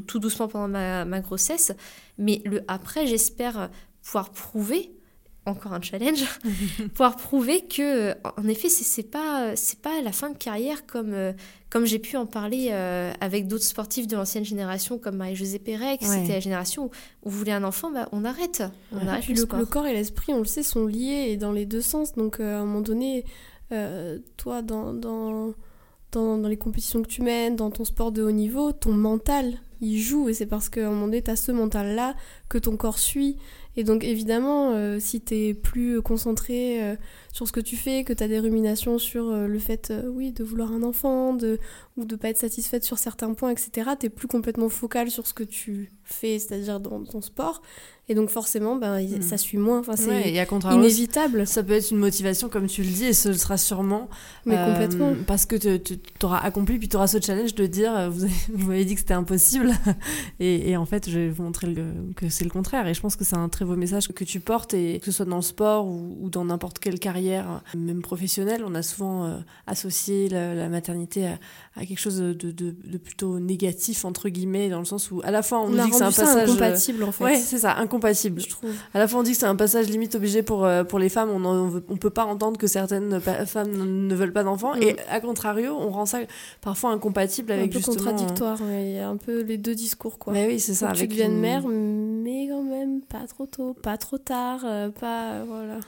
tout 0.07 0.18
doucement 0.18 0.49
pendant 0.49 0.68
ma, 0.68 1.21
grossesse. 1.21 1.73
Mais 2.18 2.42
le 2.45 2.62
après, 2.68 3.07
j'espère 3.07 3.71
pouvoir 4.03 4.31
prouver 4.31 4.92
encore 5.45 5.73
un 5.73 5.81
challenge, 5.81 6.25
pouvoir 6.95 7.16
prouver 7.16 7.66
que, 7.66 8.14
en 8.37 8.47
effet, 8.47 8.68
c'est 8.68 9.03
pas 9.03 9.57
c'est 9.57 9.81
pas 9.81 10.01
la 10.01 10.12
fin 10.12 10.31
de 10.31 10.37
carrière 10.37 10.87
comme 10.87 11.14
euh, 11.14 11.33
comme 11.68 11.85
j'ai 11.85 11.99
pu 11.99 12.16
en 12.16 12.27
parler 12.27 12.68
euh, 12.71 13.12
avec 13.21 13.49
d'autres 13.49 13.64
sportifs 13.64 14.07
de 14.07 14.14
l'ancienne 14.14 14.45
génération 14.45 14.99
comme 14.99 15.16
Marie-Josée 15.16 15.59
Pérec. 15.59 16.01
C'était 16.03 16.35
la 16.35 16.40
génération 16.40 16.90
où, 17.23 17.31
vous 17.31 17.38
voulez 17.38 17.53
un 17.53 17.64
enfant, 17.64 17.90
bah, 17.90 18.09
on 18.12 18.25
arrête. 18.25 18.62
On 18.92 19.07
arrête 19.07 19.27
le, 19.29 19.35
le, 19.35 19.66
corps 19.66 19.87
et 19.87 19.92
l'esprit, 19.92 20.33
on 20.33 20.38
le 20.38 20.45
sait, 20.45 20.62
sont 20.62 20.87
liés 20.87 21.29
et 21.31 21.37
dans 21.37 21.53
les 21.53 21.66
deux 21.66 21.81
sens. 21.81 22.12
Donc, 22.12 22.38
euh, 22.38 22.59
à 22.59 22.61
un 22.61 22.64
moment 22.64 22.83
donné, 22.83 23.25
toi, 24.37 24.61
dans, 24.61 24.92
dans 24.92 25.55
dans, 26.12 26.37
dans 26.37 26.49
les 26.49 26.59
compétitions 26.59 27.03
que 27.03 27.09
tu 27.09 27.23
mènes, 27.23 27.57
dans 27.57 27.71
ton 27.71 27.87
sport 27.87 28.12
de 28.12 28.23
haut 28.23 28.31
niveau, 28.31 28.73
ton 28.73 28.92
mental, 28.92 29.59
il 29.83 30.01
joue. 30.01 30.31
Et 30.31 30.35
c'est 30.35 30.47
parce 30.47 30.71
qu'à 30.71 30.87
un 30.87 30.90
moment 30.90 31.07
donné, 31.07 31.21
tu 31.21 31.31
as 31.31 31.37
ce 31.37 31.53
mental-là 31.53 32.14
que 32.49 32.57
ton 32.57 32.77
corps 32.79 32.99
suit. 32.99 33.37
Et 33.77 33.85
donc 33.85 34.05
évidemment, 34.05 34.73
euh, 34.73 34.99
si 34.99 35.21
tu 35.21 35.35
es 35.35 35.55
plus 35.55 36.01
concentré 36.01 36.83
euh, 36.83 36.97
sur 37.33 37.49
ce 37.49 37.53
que 37.53 37.61
tu 37.61 37.77
fais, 37.77 38.05
que 38.05 38.12
tu 38.12 38.23
as 38.23 38.29
des 38.29 38.38
ruminations 38.38 38.99
sur 38.99 39.29
euh, 39.29 39.47
le 39.47 39.59
fait 39.59 39.92
oui, 40.07 40.33
de 40.33 40.45
vouloir 40.45 40.73
un 40.73 40.83
enfant, 40.83 41.35
de, 41.35 41.59
ou 41.97 42.05
de 42.05 42.14
pas 42.14 42.29
être 42.29 42.38
satisfaite 42.38 42.85
sur 42.85 42.99
certains 42.99 43.33
points, 43.35 43.51
etc., 43.51 43.90
tu 43.99 44.11
plus 44.11 44.29
complètement 44.29 44.68
focal 44.68 45.11
sur 45.11 45.27
ce 45.27 45.35
que 45.35 45.45
tu 45.45 45.92
fais, 46.05 46.38
c'est-à-dire 46.38 46.81
dans 46.81 47.03
ton 47.05 47.21
sport. 47.21 47.62
Et 48.09 48.14
donc 48.14 48.31
forcément, 48.31 48.75
ben, 48.77 49.01
hmm. 49.01 49.23
ça 49.23 49.38
suit 49.38 49.59
moins. 49.59 49.79
Enfin, 49.79 49.95
c'est 49.95 50.35
inévitable. 50.73 51.47
Ça 51.47 51.62
peut 51.62 51.75
être 51.75 51.92
une 51.92 51.99
motivation, 51.99 52.49
comme 52.49 52.66
tu 52.66 52.83
le 52.83 52.88
dis, 52.88 53.05
et 53.05 53.12
ce 53.12 53.33
sera 53.33 53.57
sûrement. 53.57 54.09
Mais 54.45 54.57
complètement. 54.57 55.14
Parce 55.27 55.47
que 55.47 55.55
tu 55.55 56.01
auras 56.25 56.38
accompli, 56.38 56.79
puis 56.79 56.88
tu 56.88 56.97
auras 56.97 57.07
ce 57.07 57.21
challenge 57.21 57.55
de 57.55 57.64
dire, 57.66 58.11
vous, 58.11 58.27
vous 58.53 58.68
m'avez 58.68 58.85
dit 58.85 58.95
que 58.95 59.01
c'était 59.01 59.14
impossible. 59.14 59.71
et, 60.40 60.71
et, 60.71 60.77
en 60.77 60.85
fait, 60.85 61.09
je 61.09 61.18
vais 61.21 61.29
vous 61.29 61.45
montrer 61.45 61.68
le, 61.68 61.85
que 62.16 62.29
c'est 62.29 62.45
le 62.45 62.51
contraire. 62.51 62.88
Et 62.88 62.95
je 62.95 63.01
pense 63.01 63.14
que 63.14 63.25
c'est 63.25 63.37
un 63.37 63.49
très 63.49 63.64
beau 63.64 63.77
message 63.77 64.09
que 64.09 64.25
tu 64.25 64.40
portes, 64.40 64.75
et 64.75 64.99
que 64.99 65.07
ce 65.07 65.12
soit 65.12 65.27
dans 65.27 65.37
le 65.37 65.42
sport 65.42 65.87
ou, 65.87 66.29
dans 66.29 66.45
n'importe 66.45 66.81
quelle 66.81 66.99
carrière, 66.99 67.21
même 67.76 68.02
professionnelle, 68.02 68.62
on 68.66 68.74
a 68.74 68.82
souvent 68.82 69.24
euh, 69.24 69.38
associé 69.66 70.28
la, 70.28 70.68
maternité 70.68 71.26
à, 71.76 71.87
quelque 71.87 71.98
chose 71.98 72.18
de, 72.18 72.32
de, 72.32 72.50
de, 72.50 72.98
plutôt 72.98 73.38
négatif, 73.38 74.04
entre 74.04 74.28
guillemets, 74.28 74.68
dans 74.68 74.78
le 74.78 74.85
sens 74.85 75.11
où 75.11 75.20
à 75.24 75.30
la 75.30 75.42
fois 75.42 75.61
on, 75.61 75.70
dit 75.70 75.90
que 75.90 75.96
c'est 75.96 76.02
un 76.02 76.12
passage. 76.12 76.48
incompatible 76.48 77.04
en 77.04 77.12
fait. 77.12 77.24
Ouais, 77.24 77.37
c'est 77.37 77.58
ça, 77.58 77.76
incompatible. 77.76 78.40
Je 78.40 78.48
trouve. 78.48 78.70
À 78.94 78.98
la 78.98 79.08
fois 79.08 79.20
on 79.20 79.22
dit 79.22 79.32
que 79.32 79.38
c'est 79.38 79.46
un 79.46 79.56
passage 79.56 79.88
limite 79.88 80.14
obligé 80.14 80.42
pour, 80.42 80.64
euh, 80.64 80.85
pour 80.85 80.98
les 80.98 81.08
femmes, 81.08 81.30
on, 81.30 81.82
on, 81.88 81.96
peut 81.96 82.11
pas 82.11 82.24
entendre 82.24 82.58
que 82.58 82.66
certaines 82.66 83.20
femmes 83.20 84.06
ne 84.06 84.14
veulent 84.14 84.32
pas 84.32 84.44
d'enfants, 84.44 84.74
et 84.74 84.94
mm. 84.94 84.96
à 85.11 85.20
contrario, 85.20 85.76
on 85.78 85.90
rend 85.90 86.06
ça 86.06 86.18
parfois 86.61 86.90
incompatible 86.90 87.52
avec 87.52 87.66
un 87.66 87.68
peu 87.68 87.78
justement. 87.78 87.96
contradictoire, 87.96 88.58
il 88.61 88.92
y 88.92 88.98
a 88.98 89.08
un 89.08 89.16
peu 89.16 89.42
les 89.42 89.58
deux 89.58 89.74
discours 89.74 90.18
quoi. 90.18 90.32
Mais 90.32 90.46
oui, 90.46 90.61
c'est 90.61 90.74
ça. 90.74 90.88
avec 90.88 91.00
tu 91.00 91.06
deviennes 91.08 91.38
mère, 91.38 91.66
mais 91.66 92.48
quand 92.48 92.62
même 92.62 93.00
pas 93.00 93.26
trop 93.26 93.46
tôt, 93.46 93.74
pas 93.74 93.96
trop 93.96 94.18
tard, 94.18 94.61
euh, 94.64 94.90
pas. 94.90 95.32
Euh, 95.32 95.44
voilà. 95.46 95.80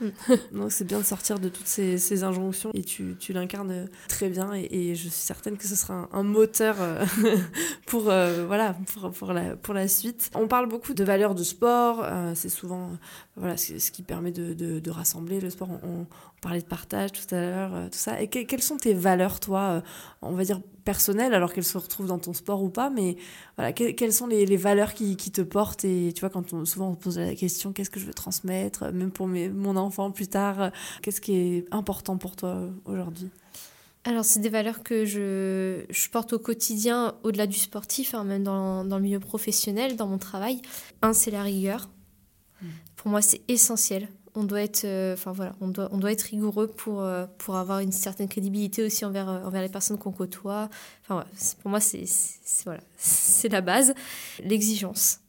Donc 0.51 0.71
c'est 0.71 0.85
bien 0.85 0.99
de 0.99 1.03
sortir 1.03 1.24
de 1.33 1.49
toutes 1.49 1.67
ces, 1.67 2.23
injonctions 2.23 2.69
et 2.73 2.83
tu, 2.83 3.15
l'incarnes 3.29 3.87
très 4.07 4.29
bien 4.29 4.53
et, 4.53 4.95
je 4.95 5.01
suis 5.01 5.09
certaine 5.09 5.57
que 5.57 5.67
ce 5.67 5.75
sera 5.75 6.07
un, 6.11 6.23
moteur 6.23 6.75
euh, 6.79 7.03
pour, 7.87 8.03
voilà, 8.03 8.75
pour, 8.93 9.11
pour, 9.11 9.73
la, 9.73 9.87
suite. 9.87 10.29
On 10.35 10.47
parle 10.47 10.67
beaucoup 10.67 10.93
de 10.93 11.03
valeurs 11.03 11.35
de 11.35 11.43
sport, 11.43 12.05
c'est 12.35 12.49
souvent 12.49 12.91
voilà, 13.35 13.57
ce, 13.57 13.91
qui 13.91 14.03
permet 14.03 14.31
de 14.31 14.89
rassembler 14.89 15.39
le 15.39 15.49
sport. 15.49 15.69
On, 15.83 16.05
parlait 16.45 16.61
de 16.61 16.67
partage 16.67 17.11
tout 17.11 17.33
à 17.33 17.41
l'heure, 17.41 17.71
tout 17.89 17.97
ça. 17.97 18.21
Et 18.21 18.27
quelles 18.27 18.61
sont 18.61 18.77
tes 18.77 18.93
valeurs, 18.93 19.39
toi, 19.39 19.81
on 20.21 20.33
va 20.33 20.43
dire 20.43 20.61
personnelles, 20.83 21.33
alors 21.33 21.51
qu'elles 21.51 21.65
se 21.65 21.77
retrouvent 21.77 22.05
dans 22.05 22.19
ton 22.19 22.33
sport 22.33 22.63
ou 22.63 22.69
pas, 22.69 22.91
mais 22.91 23.17
voilà, 23.57 23.73
quelles 23.73 24.13
sont 24.13 24.27
les, 24.27 24.45
les 24.45 24.55
valeurs 24.55 24.93
qui, 24.93 25.17
qui, 25.17 25.31
te 25.31 25.41
portent 25.41 25.83
Et 25.83 26.13
tu 26.13 26.21
vois, 26.21 26.29
quand 26.29 26.53
on, 26.53 26.63
souvent 26.65 26.89
on 26.89 26.95
pose 26.95 27.17
la 27.17 27.33
question, 27.33 27.73
qu'est-ce 27.73 27.89
que 27.89 27.99
je 27.99 28.05
veux 28.05 28.13
transmettre, 28.13 28.91
même 28.93 29.09
pour 29.09 29.27
mes, 29.27 29.49
mon 29.49 29.75
enfant 29.75 30.11
plus 30.11 30.27
tard, 30.27 30.71
qu'est-ce 31.01 31.19
qui 31.19 31.35
est 31.35 31.65
important 31.71 32.17
pour 32.17 32.35
toi 32.35 32.69
aujourd'hui? 32.85 33.31
Alors, 34.03 34.23
c'est 34.23 34.39
des 34.39 34.49
valeurs 34.49 34.83
que 34.83 35.03
je, 35.03 35.83
je, 35.89 36.09
porte 36.09 36.33
au 36.33 36.39
quotidien, 36.39 37.15
au-delà 37.23 37.47
du 37.47 37.57
sportif, 37.57 38.13
hein, 38.13 38.23
même 38.23 38.43
dans, 38.43 38.85
dans, 38.85 38.97
le 38.97 39.03
milieu 39.03 39.19
professionnel, 39.19 39.95
dans 39.95 40.05
mon 40.05 40.19
travail. 40.19 40.61
Un, 41.01 41.13
c'est 41.13 41.31
la 41.31 41.41
rigueur. 41.41 41.89
Mmh. 42.61 42.67
Pour 42.97 43.09
moi, 43.09 43.23
c'est 43.23 43.41
essentiel 43.47 44.07
on 44.35 44.43
doit 44.43 44.61
être, 44.61 44.83
euh, 44.83 45.13
enfin 45.13 45.31
voilà, 45.31 45.55
on 45.61 45.67
doit, 45.67 45.89
on 45.91 45.97
doit 45.97 46.11
être 46.11 46.23
rigoureux 46.23 46.67
pour, 46.67 47.01
euh, 47.01 47.25
pour 47.37 47.55
avoir 47.55 47.79
une 47.79 47.91
certaine 47.91 48.27
crédibilité 48.27 48.83
aussi 48.83 49.05
envers, 49.05 49.29
euh, 49.29 49.43
envers 49.43 49.61
les 49.61 49.69
personnes 49.69 49.97
qu'on 49.97 50.11
côtoie. 50.11 50.69
Enfin 51.03 51.25
pour 51.61 51.71
moi, 51.71 51.79
c'est 51.79 52.03
voilà, 52.65 52.81
c'est 52.97 53.49
la 53.49 53.61
base. 53.61 53.93
L'exigence 54.43 55.21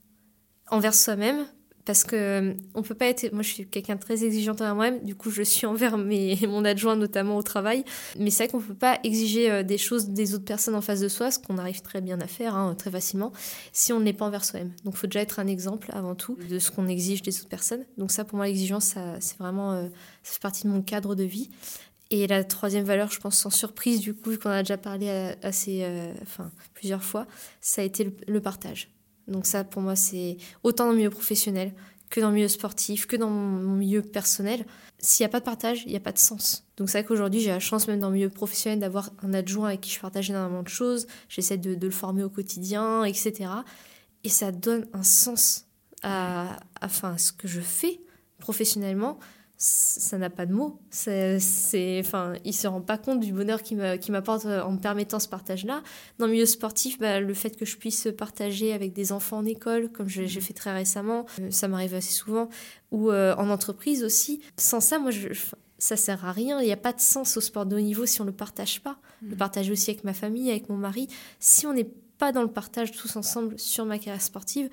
envers 0.68 0.94
soi-même, 0.94 1.46
parce 1.86 2.02
que 2.02 2.16
euh, 2.16 2.54
on 2.74 2.82
peut 2.82 2.96
pas 2.96 3.06
être 3.06 3.32
moi 3.32 3.42
je 3.42 3.48
suis 3.48 3.66
quelqu'un 3.66 3.94
de 3.94 4.00
très 4.00 4.24
exigeante 4.24 4.60
envers 4.60 4.74
moi-même. 4.74 5.04
Du 5.04 5.14
coup 5.14 5.30
je 5.30 5.42
suis 5.42 5.66
envers 5.66 5.96
mes, 5.96 6.36
mon 6.46 6.64
adjoint 6.64 6.96
notamment 6.96 7.36
au 7.36 7.42
travail. 7.42 7.84
Mais 8.18 8.30
c'est 8.30 8.44
vrai 8.44 8.52
qu'on 8.52 8.60
peut 8.60 8.74
pas 8.74 8.98
exiger 9.04 9.50
euh, 9.50 9.62
des 9.62 9.78
choses 9.78 10.08
des 10.08 10.34
autres 10.34 10.44
personnes 10.44 10.74
en 10.74 10.80
face 10.80 11.00
de 11.00 11.08
soi 11.08 11.30
ce 11.30 11.38
qu'on 11.38 11.56
arrive 11.56 11.80
très 11.80 12.00
bien 12.00 12.20
à 12.20 12.26
faire 12.26 12.54
hein, 12.56 12.74
très 12.74 12.90
facilement 12.90 13.32
si 13.72 13.92
on 13.92 14.00
n'est 14.00 14.12
pas 14.12 14.26
envers 14.26 14.44
soi-même. 14.44 14.72
Donc 14.84 14.94
il 14.94 14.98
faut 14.98 15.06
déjà 15.06 15.20
être 15.20 15.38
un 15.38 15.46
exemple 15.46 15.90
avant 15.92 16.16
tout 16.16 16.36
de 16.50 16.58
ce 16.58 16.70
qu'on 16.70 16.88
exige 16.88 17.22
des 17.22 17.38
autres 17.38 17.48
personnes. 17.48 17.84
Donc 17.96 18.10
ça 18.10 18.24
pour 18.24 18.36
moi 18.36 18.46
l'exigence 18.46 18.84
ça 18.84 19.14
c'est 19.20 19.38
vraiment 19.38 19.72
euh, 19.72 19.84
ça 20.24 20.32
fait 20.32 20.42
partie 20.42 20.64
de 20.64 20.68
mon 20.68 20.82
cadre 20.82 21.14
de 21.14 21.24
vie. 21.24 21.50
Et 22.10 22.28
la 22.28 22.44
troisième 22.44 22.84
valeur, 22.84 23.10
je 23.10 23.18
pense 23.18 23.36
sans 23.36 23.50
surprise, 23.50 23.98
du 23.98 24.14
coup, 24.14 24.30
vu 24.30 24.38
qu'on 24.38 24.50
a 24.50 24.62
déjà 24.62 24.78
parlé 24.78 25.34
assez, 25.42 25.84
enfin, 26.22 26.52
plusieurs 26.72 27.02
fois, 27.02 27.26
ça 27.60 27.82
a 27.82 27.84
été 27.84 28.14
le 28.28 28.40
partage. 28.40 28.95
Donc 29.28 29.46
ça, 29.46 29.64
pour 29.64 29.82
moi, 29.82 29.96
c'est 29.96 30.36
autant 30.62 30.86
dans 30.86 30.92
le 30.92 30.96
milieu 30.98 31.10
professionnel 31.10 31.72
que 32.10 32.20
dans 32.20 32.28
le 32.28 32.34
milieu 32.34 32.48
sportif, 32.48 33.06
que 33.06 33.16
dans 33.16 33.30
mon 33.30 33.74
milieu 33.74 34.02
personnel. 34.02 34.64
S'il 34.98 35.24
n'y 35.24 35.26
a 35.26 35.30
pas 35.30 35.40
de 35.40 35.44
partage, 35.44 35.82
il 35.84 35.90
n'y 35.90 35.96
a 35.96 36.00
pas 36.00 36.12
de 36.12 36.18
sens. 36.18 36.64
Donc 36.76 36.88
c'est 36.88 36.98
vrai 36.98 37.06
qu'aujourd'hui, 37.06 37.40
j'ai 37.40 37.50
la 37.50 37.60
chance, 37.60 37.88
même 37.88 37.98
dans 37.98 38.08
le 38.08 38.14
milieu 38.14 38.30
professionnel, 38.30 38.78
d'avoir 38.78 39.10
un 39.22 39.34
adjoint 39.34 39.68
avec 39.68 39.80
qui 39.80 39.90
je 39.90 40.00
partage 40.00 40.30
énormément 40.30 40.62
de 40.62 40.68
choses. 40.68 41.06
J'essaie 41.28 41.58
de, 41.58 41.74
le 41.74 41.90
former 41.90 42.22
au 42.22 42.30
quotidien, 42.30 43.04
etc. 43.04 43.50
Et 44.24 44.28
ça 44.28 44.52
donne 44.52 44.86
un 44.92 45.02
sens 45.02 45.66
à, 46.02 46.58
à 46.80 47.18
ce 47.18 47.32
que 47.32 47.48
je 47.48 47.60
fais 47.60 48.00
professionnellement 48.38 49.18
ça 49.58 50.18
n'a 50.18 50.28
pas 50.28 50.44
de 50.44 50.52
mots. 50.52 50.78
C'est, 50.90 51.38
enfin, 52.00 52.34
il 52.44 52.52
se 52.52 52.66
rend 52.66 52.82
pas 52.82 52.98
compte 52.98 53.20
du 53.20 53.32
bonheur 53.32 53.62
qu'il 53.62 53.78
m'apporte 53.78 54.44
en 54.44 54.72
me 54.72 54.78
permettant 54.78 55.18
ce 55.18 55.28
partage-là. 55.28 55.82
Dans 56.18 56.26
le 56.26 56.32
milieu 56.32 56.46
sportif, 56.46 56.98
bah, 56.98 57.20
le 57.20 57.34
fait 57.34 57.56
que 57.56 57.64
je 57.64 57.76
puisse 57.76 58.08
partager 58.16 58.72
avec 58.72 58.92
des 58.92 59.12
enfants 59.12 59.38
en 59.38 59.46
école, 59.46 59.90
comme 59.90 60.08
j'ai 60.08 60.28
fait 60.40 60.52
très 60.52 60.74
récemment, 60.74 61.24
euh, 61.40 61.50
ça 61.50 61.68
m'arrive 61.68 61.94
assez 61.94 62.12
souvent, 62.12 62.48
ou 62.90 63.10
euh, 63.10 63.34
en 63.36 63.48
entreprise 63.48 64.04
aussi. 64.04 64.42
Sans 64.58 64.80
ça, 64.80 64.98
moi, 64.98 65.10
je, 65.10 65.28
ça 65.78 65.96
sert 65.96 66.24
à 66.26 66.32
rien. 66.32 66.60
Il 66.60 66.66
n'y 66.66 66.72
a 66.72 66.76
pas 66.76 66.92
de 66.92 67.00
sens 67.00 67.36
au 67.38 67.40
sport 67.40 67.64
de 67.64 67.76
haut 67.76 67.80
niveau 67.80 68.04
si 68.04 68.20
on 68.20 68.24
le 68.24 68.32
partage 68.32 68.82
pas. 68.82 68.98
Le 69.22 69.34
mmh. 69.34 69.38
partager 69.38 69.72
aussi 69.72 69.90
avec 69.90 70.04
ma 70.04 70.12
famille, 70.12 70.50
avec 70.50 70.68
mon 70.68 70.76
mari. 70.76 71.08
Si 71.40 71.66
on 71.66 71.72
n'est 71.72 71.90
pas 72.18 72.32
dans 72.32 72.42
le 72.42 72.50
partage 72.50 72.92
tous 72.92 73.16
ensemble 73.16 73.58
sur 73.58 73.86
ma 73.86 73.98
carrière 73.98 74.22
sportive, 74.22 74.68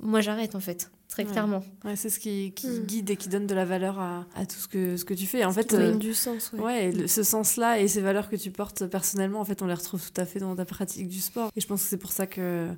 moi 0.00 0.20
j'arrête 0.20 0.54
en 0.54 0.60
fait 0.60 0.90
très 1.12 1.24
clairement. 1.24 1.62
Ouais, 1.84 1.94
c'est 1.94 2.10
ce 2.10 2.18
qui, 2.18 2.52
mm. 2.64 2.86
guide 2.86 3.10
et 3.10 3.16
qui 3.16 3.28
donne 3.28 3.46
de 3.46 3.54
la 3.54 3.64
valeur 3.64 3.98
à, 3.98 4.26
tout 4.48 4.56
ce 4.56 4.68
que, 4.68 4.96
ce 4.96 5.04
que 5.04 5.14
tu 5.14 5.26
fais. 5.26 5.44
En 5.44 5.52
fait, 5.52 5.70
donne 5.70 5.96
euh, 5.96 5.98
du 5.98 6.14
sens. 6.14 6.52
Ouais, 6.52 6.92
ce 7.06 7.22
sens-là 7.22 7.80
et 7.80 7.88
ces 7.88 8.00
valeurs 8.00 8.28
que 8.28 8.36
tu 8.36 8.50
portes 8.50 8.86
personnellement, 8.86 9.40
en 9.40 9.44
fait, 9.44 9.62
on 9.62 9.66
les 9.66 9.74
retrouve 9.74 10.02
tout 10.02 10.20
à 10.20 10.24
fait 10.24 10.40
dans 10.40 10.56
ta 10.56 10.64
pratique 10.64 11.08
du 11.08 11.20
sport. 11.20 11.50
Et 11.54 11.60
je 11.60 11.66
pense 11.66 11.82
que 11.82 11.88
c'est 11.88 11.98
pour 11.98 12.12
ça 12.12 12.26
que 12.26 12.68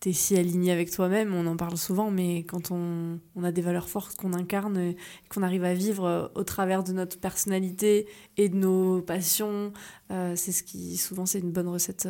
tu 0.00 0.08
es 0.08 0.12
si 0.12 0.36
aligné 0.36 0.72
avec 0.72 0.90
toi-même. 0.90 1.34
On 1.34 1.46
en 1.46 1.56
parle 1.56 1.76
souvent, 1.76 2.10
mais 2.10 2.44
quand 2.44 2.70
on, 2.70 3.20
on 3.36 3.44
a 3.44 3.52
des 3.52 3.62
valeurs 3.62 3.88
fortes 3.88 4.16
qu'on 4.16 4.32
incarne 4.32 4.78
et 4.78 4.96
qu'on 5.28 5.42
arrive 5.42 5.64
à 5.64 5.74
vivre 5.74 6.04
euh, 6.06 6.26
au 6.34 6.44
travers 6.44 6.84
de 6.84 6.92
notre 6.92 7.18
personnalité 7.18 8.06
et 8.38 8.48
de 8.48 8.56
nos 8.56 9.02
passions, 9.02 9.72
euh, 10.10 10.34
c'est 10.36 10.52
ce 10.52 10.62
qui, 10.62 10.96
souvent, 10.96 11.26
c'est 11.26 11.40
une 11.40 11.52
bonne 11.52 11.68
recette 11.68 12.08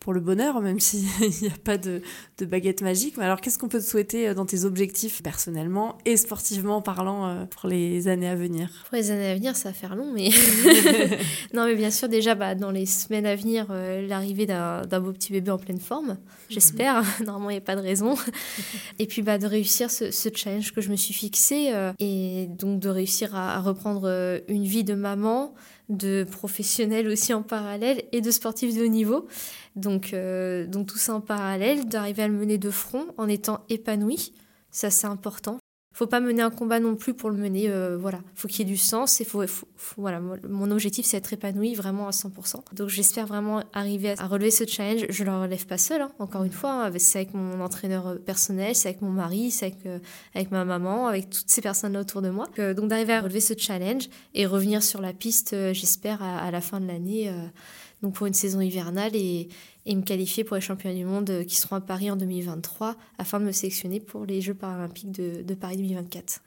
pour 0.00 0.12
le 0.12 0.20
bonheur, 0.20 0.60
même 0.60 0.78
s'il 0.78 1.06
n'y 1.42 1.48
a 1.48 1.58
pas 1.64 1.76
de, 1.76 2.02
de, 2.38 2.46
baguette 2.46 2.82
magique. 2.82 3.16
Mais 3.16 3.24
alors, 3.24 3.40
qu'est-ce 3.40 3.58
qu'on 3.58 3.68
peut 3.68 3.80
te 3.80 3.84
souhaiter 3.84 4.28
euh, 4.28 4.34
dans 4.34 4.46
tes 4.46 4.64
objectifs 4.64 5.22
personnellement 5.22 5.98
et 6.04 6.16
sportivement 6.16 6.80
parlant 6.80 7.26
euh, 7.26 7.44
pour 7.46 7.68
les 7.68 8.06
années 8.08 8.28
à 8.28 8.36
venir? 8.36 8.70
Pour 8.88 8.96
les 8.96 9.10
années 9.10 9.30
à 9.30 9.34
venir, 9.34 9.56
ça 9.56 9.70
va 9.70 9.74
faire 9.74 9.96
long, 9.96 10.12
mais. 10.12 10.30
non, 11.54 11.66
mais 11.66 11.74
bien 11.74 11.90
sûr, 11.90 12.08
déjà, 12.08 12.34
bah, 12.34 12.54
dans 12.54 12.70
les 12.70 12.86
semaines 12.86 13.26
à 13.26 13.34
venir, 13.34 13.66
euh, 13.70 14.06
l'arrivée 14.06 14.46
d'un 14.46 15.00
beau 15.00 15.12
petit 15.12 15.32
bébé 15.32 15.50
en 15.50 15.58
pleine 15.58 15.80
forme, 15.80 16.16
j'espère. 16.48 17.02
Normalement, 17.24 17.50
il 17.50 17.54
n'y 17.54 17.58
a 17.58 17.62
pas 17.62 17.76
de 17.76 17.82
raison. 17.82 18.14
et 18.98 19.06
puis, 19.06 19.22
bah, 19.22 19.38
de 19.38 19.46
réussir 19.46 19.90
ce, 19.90 20.10
ce, 20.10 20.28
challenge 20.32 20.72
que 20.72 20.80
je 20.80 20.90
me 20.90 20.96
suis 20.96 21.14
fixé 21.14 21.72
et 21.98 22.46
donc 22.48 22.78
de 22.78 22.88
réussir 22.88 23.34
à, 23.34 23.56
à 23.56 23.60
reprendre 23.60 24.40
une 24.48 24.64
vie 24.64 24.84
de 24.84 24.94
maman 24.94 25.54
de 25.88 26.24
professionnels 26.30 27.08
aussi 27.08 27.32
en 27.32 27.42
parallèle 27.42 28.02
et 28.12 28.20
de 28.20 28.30
sportifs 28.30 28.76
de 28.76 28.84
haut 28.84 28.88
niveau. 28.88 29.26
Donc, 29.76 29.87
euh, 30.12 30.66
donc 30.66 30.86
tout 30.86 30.98
ça 30.98 31.14
en 31.14 31.20
parallèle, 31.20 31.88
d'arriver 31.88 32.22
à 32.24 32.28
le 32.28 32.34
mener 32.34 32.58
de 32.58 32.70
front 32.70 33.06
en 33.16 33.28
étant 33.28 33.64
épanoui, 33.68 34.32
ça 34.70 34.90
c'est 34.90 35.06
important 35.06 35.58
faut 35.98 36.06
pas 36.06 36.20
mener 36.20 36.42
un 36.42 36.50
combat 36.50 36.78
non 36.78 36.94
plus 36.94 37.12
pour 37.12 37.28
le 37.28 37.36
mener. 37.36 37.68
Euh, 37.68 37.98
voilà, 37.98 38.20
faut 38.36 38.46
qu'il 38.46 38.60
y 38.60 38.62
ait 38.62 38.72
du 38.72 38.76
sens 38.76 39.20
et 39.20 39.24
faut, 39.24 39.44
voilà, 39.96 40.20
mon 40.20 40.70
objectif 40.70 41.04
c'est 41.04 41.16
d'être 41.16 41.32
épanoui 41.32 41.74
vraiment 41.74 42.06
à 42.06 42.12
100%. 42.12 42.60
Donc 42.72 42.88
j'espère 42.88 43.26
vraiment 43.26 43.64
arriver 43.72 44.14
à, 44.16 44.28
relever 44.28 44.52
ce 44.52 44.64
challenge. 44.64 45.06
Je 45.08 45.24
le 45.24 45.32
relève 45.32 45.66
pas 45.66 45.76
seul, 45.76 46.02
hein, 46.02 46.12
encore 46.20 46.44
une 46.44 46.52
fois. 46.52 46.86
Hein, 46.86 46.92
c'est 46.98 47.18
avec 47.18 47.34
mon 47.34 47.60
entraîneur 47.60 48.06
euh, 48.06 48.14
personnel, 48.14 48.76
c'est 48.76 48.90
avec 48.90 49.02
mon 49.02 49.10
mari, 49.10 49.50
c'est 49.50 49.66
avec, 49.66 49.86
euh, 49.86 49.98
avec 50.36 50.52
ma 50.52 50.64
maman, 50.64 51.08
avec 51.08 51.30
toutes 51.30 51.48
ces 51.50 51.62
personnes 51.62 51.94
là 51.94 52.00
autour 52.00 52.22
de 52.22 52.30
moi. 52.30 52.46
donc 52.56 52.88
d'arriver 52.88 53.14
à 53.14 53.20
relever 53.20 53.40
ce 53.40 53.54
challenge 53.58 54.08
et 54.34 54.46
revenir 54.46 54.84
sur 54.84 55.00
la 55.00 55.12
piste, 55.12 55.56
j'espère 55.72 56.22
à, 56.22 56.48
la 56.52 56.60
fin 56.60 56.78
de 56.78 56.86
l'année. 56.86 57.32
donc 58.02 58.14
pour 58.14 58.26
une 58.26 58.34
saison 58.34 58.60
hivernale 58.60 59.16
et, 59.16 59.48
et 59.88 59.96
me 59.96 60.02
qualifier 60.02 60.44
pour 60.44 60.54
les 60.54 60.60
championnats 60.62 60.94
du 60.94 61.04
monde 61.04 61.30
euh, 61.30 61.44
qui 61.44 61.56
seront 61.56 61.76
à 61.76 61.80
Paris 61.80 62.10
en 62.10 62.16
2023 62.16 62.94
afin 63.18 63.40
de 63.40 63.44
me 63.46 63.52
sélectionner 63.52 63.98
pour 64.00 64.24
les 64.26 64.40
Jeux 64.40 64.54
paralympiques 64.54 65.10
de, 65.10 65.42
de 65.42 65.54
Paris 65.54 65.76
2024. 65.78 66.40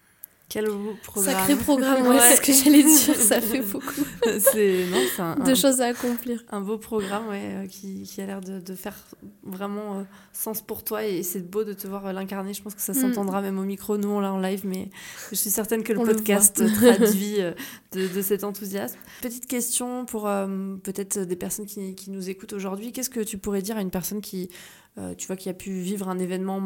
Quel 0.47 0.65
beau 0.65 0.95
programme. 1.01 1.33
Sacré 1.33 1.55
programme, 1.55 2.07
ouais, 2.07 2.19
c'est 2.19 2.35
ce 2.35 2.41
que 2.41 2.51
j'allais 2.51 2.83
dire, 2.83 3.15
ça 3.15 3.39
fait 3.39 3.61
beaucoup 3.61 4.03
c'est 4.39 4.85
de 5.45 5.55
choses 5.55 5.79
à 5.79 5.85
accomplir. 5.85 6.43
un 6.51 6.59
beau 6.59 6.77
programme 6.77 7.29
ouais, 7.29 7.39
euh, 7.41 7.67
qui, 7.67 8.03
qui 8.03 8.19
a 8.21 8.25
l'air 8.25 8.41
de, 8.41 8.59
de 8.59 8.75
faire 8.75 8.97
vraiment 9.43 9.99
euh, 9.99 10.03
sens 10.33 10.61
pour 10.61 10.83
toi 10.83 11.05
et 11.05 11.23
c'est 11.23 11.39
beau 11.49 11.63
de 11.63 11.71
te 11.71 11.87
voir 11.87 12.11
l'incarner. 12.11 12.53
Je 12.53 12.61
pense 12.61 12.75
que 12.75 12.81
ça 12.81 12.91
Mm. 12.91 12.95
s'entendra 13.01 13.41
même 13.41 13.59
au 13.59 13.63
micro. 13.63 13.95
Nous, 13.97 14.09
on 14.09 14.19
l'a 14.19 14.33
en 14.33 14.39
live, 14.39 14.63
mais 14.65 14.89
je 15.29 15.35
suis 15.35 15.49
certaine 15.49 15.83
que 15.83 15.93
le 15.93 15.99
On 15.99 16.03
le 16.03 16.13
podcast 16.15 16.61
voit. 16.61 16.95
traduit 16.95 17.37
de, 17.93 18.07
de 18.07 18.21
cet 18.21 18.43
enthousiasme. 18.43 18.97
Petite 19.21 19.47
question 19.47 20.05
pour 20.05 20.27
euh, 20.27 20.75
peut-être 20.83 21.19
des 21.19 21.35
personnes 21.35 21.65
qui, 21.65 21.93
qui 21.95 22.09
nous 22.09 22.29
écoutent 22.29 22.53
aujourd'hui. 22.53 22.91
Qu'est-ce 22.91 23.09
que 23.09 23.19
tu 23.19 23.37
pourrais 23.37 23.61
dire 23.61 23.77
à 23.77 23.81
une 23.81 23.91
personne 23.91 24.21
qui, 24.21 24.49
euh, 24.97 25.13
tu 25.15 25.27
vois, 25.27 25.35
qui 25.35 25.49
a 25.49 25.53
pu 25.53 25.71
vivre 25.71 26.07
un 26.07 26.17
événement 26.17 26.61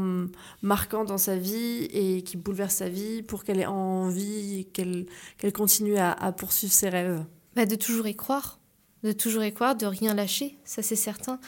marquant 0.61 1.03
dans 1.03 1.17
sa 1.17 1.35
vie 1.35 1.85
et 1.91 2.21
qui 2.21 2.37
bouleverse 2.37 2.75
sa 2.75 2.89
vie 2.89 3.23
pour 3.23 3.43
qu'elle 3.43 3.59
ait 3.59 3.65
envie, 3.65 4.67
qu'elle 4.73 5.07
qu'elle 5.37 5.53
continue 5.53 5.97
à, 5.97 6.11
à 6.11 6.31
poursuivre 6.31 6.73
ses 6.73 6.89
rêves? 6.89 7.23
Bah, 7.55 7.65
de 7.65 7.75
toujours 7.75 8.05
y 8.07 8.15
croire, 8.15 8.59
de 9.03 9.11
toujours 9.11 9.43
y 9.43 9.53
croire, 9.53 9.75
de 9.75 9.85
rien 9.87 10.13
lâcher, 10.13 10.57
ça 10.63 10.83
c'est 10.83 10.95
certain, 10.95 11.39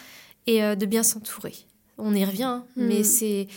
et 0.47 0.63
euh, 0.63 0.75
de 0.75 0.85
bien 0.87 1.03
s'entourer. 1.03 1.53
On 1.99 2.13
y 2.15 2.23
revient, 2.25 2.43
hein, 2.43 2.65
mais 2.75 2.99
Mm. 3.01 3.03
c'est 3.03 3.47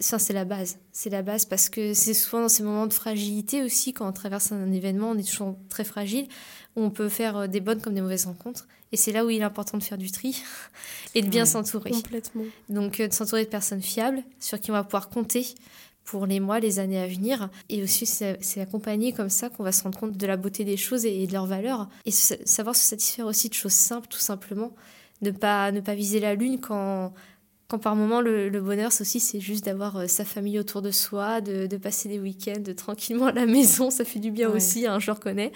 ça 0.00 0.18
c'est 0.18 0.32
la 0.32 0.44
base, 0.44 0.78
c'est 0.92 1.10
la 1.10 1.22
base 1.22 1.44
parce 1.46 1.68
que 1.68 1.94
c'est 1.94 2.14
souvent 2.14 2.42
dans 2.42 2.48
ces 2.48 2.62
moments 2.62 2.86
de 2.86 2.92
fragilité 2.92 3.62
aussi 3.62 3.92
quand 3.92 4.08
on 4.08 4.12
traverse 4.12 4.52
un 4.52 4.72
événement, 4.72 5.10
on 5.10 5.18
est 5.18 5.28
toujours 5.28 5.56
très 5.68 5.84
fragile, 5.84 6.26
où 6.76 6.82
on 6.82 6.90
peut 6.90 7.08
faire 7.08 7.36
euh, 7.36 7.46
des 7.46 7.60
bonnes 7.60 7.80
comme 7.80 7.94
des 7.94 8.00
mauvaises 8.00 8.26
rencontres, 8.26 8.66
et 8.92 8.96
c'est 8.96 9.12
là 9.12 9.24
où 9.24 9.30
il 9.30 9.40
est 9.40 9.44
important 9.44 9.78
de 9.78 9.82
faire 9.82 9.98
du 9.98 10.10
tri 10.10 10.42
et 11.14 11.22
de 11.22 11.28
bien 11.28 11.42
Ouais. 11.42 11.48
s'entourer. 11.48 11.90
Complètement. 11.90 12.44
Donc 12.68 13.00
euh, 13.00 13.08
de 13.08 13.12
s'entourer 13.12 13.44
de 13.44 13.50
personnes 13.50 13.82
fiables 13.82 14.22
sur 14.40 14.60
qui 14.60 14.70
on 14.70 14.74
va 14.74 14.84
pouvoir 14.84 15.08
compter 15.08 15.46
pour 16.04 16.26
les 16.26 16.38
mois, 16.38 16.60
les 16.60 16.78
années 16.80 17.00
à 17.00 17.06
venir. 17.06 17.48
Et 17.70 17.82
aussi, 17.82 18.04
c'est 18.04 18.60
accompagné 18.60 19.12
comme 19.14 19.30
ça 19.30 19.48
qu'on 19.48 19.62
va 19.62 19.72
se 19.72 19.82
rendre 19.82 19.98
compte 19.98 20.16
de 20.16 20.26
la 20.26 20.36
beauté 20.36 20.62
des 20.62 20.76
choses 20.76 21.06
et, 21.06 21.26
de 21.26 21.32
leurs 21.32 21.46
valeurs. 21.46 21.88
Et 22.04 22.10
savoir 22.10 22.76
se 22.76 22.82
satisfaire 22.82 23.26
aussi 23.26 23.48
de 23.48 23.54
choses 23.54 23.72
simples, 23.72 24.08
tout 24.08 24.18
simplement. 24.18 24.74
Ne 25.22 25.30
pas, 25.30 25.72
ne 25.72 25.80
pas 25.80 25.94
viser 25.94 26.20
la 26.20 26.34
lune 26.34 26.60
quand, 26.60 27.14
quand 27.68 27.78
par 27.78 27.96
moment 27.96 28.20
le, 28.20 28.48
le 28.50 28.60
bonheur, 28.60 28.92
c'est 28.92 29.02
aussi, 29.02 29.20
c'est 29.20 29.40
juste 29.40 29.64
d'avoir 29.64 29.96
euh, 29.96 30.06
sa 30.06 30.24
famille 30.24 30.58
autour 30.58 30.82
de 30.82 30.90
soi, 30.90 31.40
de, 31.40 31.66
de 31.66 31.76
passer 31.78 32.08
des 32.08 32.18
week-ends 32.18 32.62
tranquillement 32.76 33.26
à 33.26 33.32
la 33.32 33.46
maison. 33.46 33.90
Ça 33.90 34.04
fait 34.04 34.18
du 34.20 34.30
bien 34.30 34.48
Ouais. 34.50 34.56
aussi, 34.56 34.86
hein, 34.86 34.98
je 34.98 35.06
le 35.06 35.12
reconnais. 35.14 35.50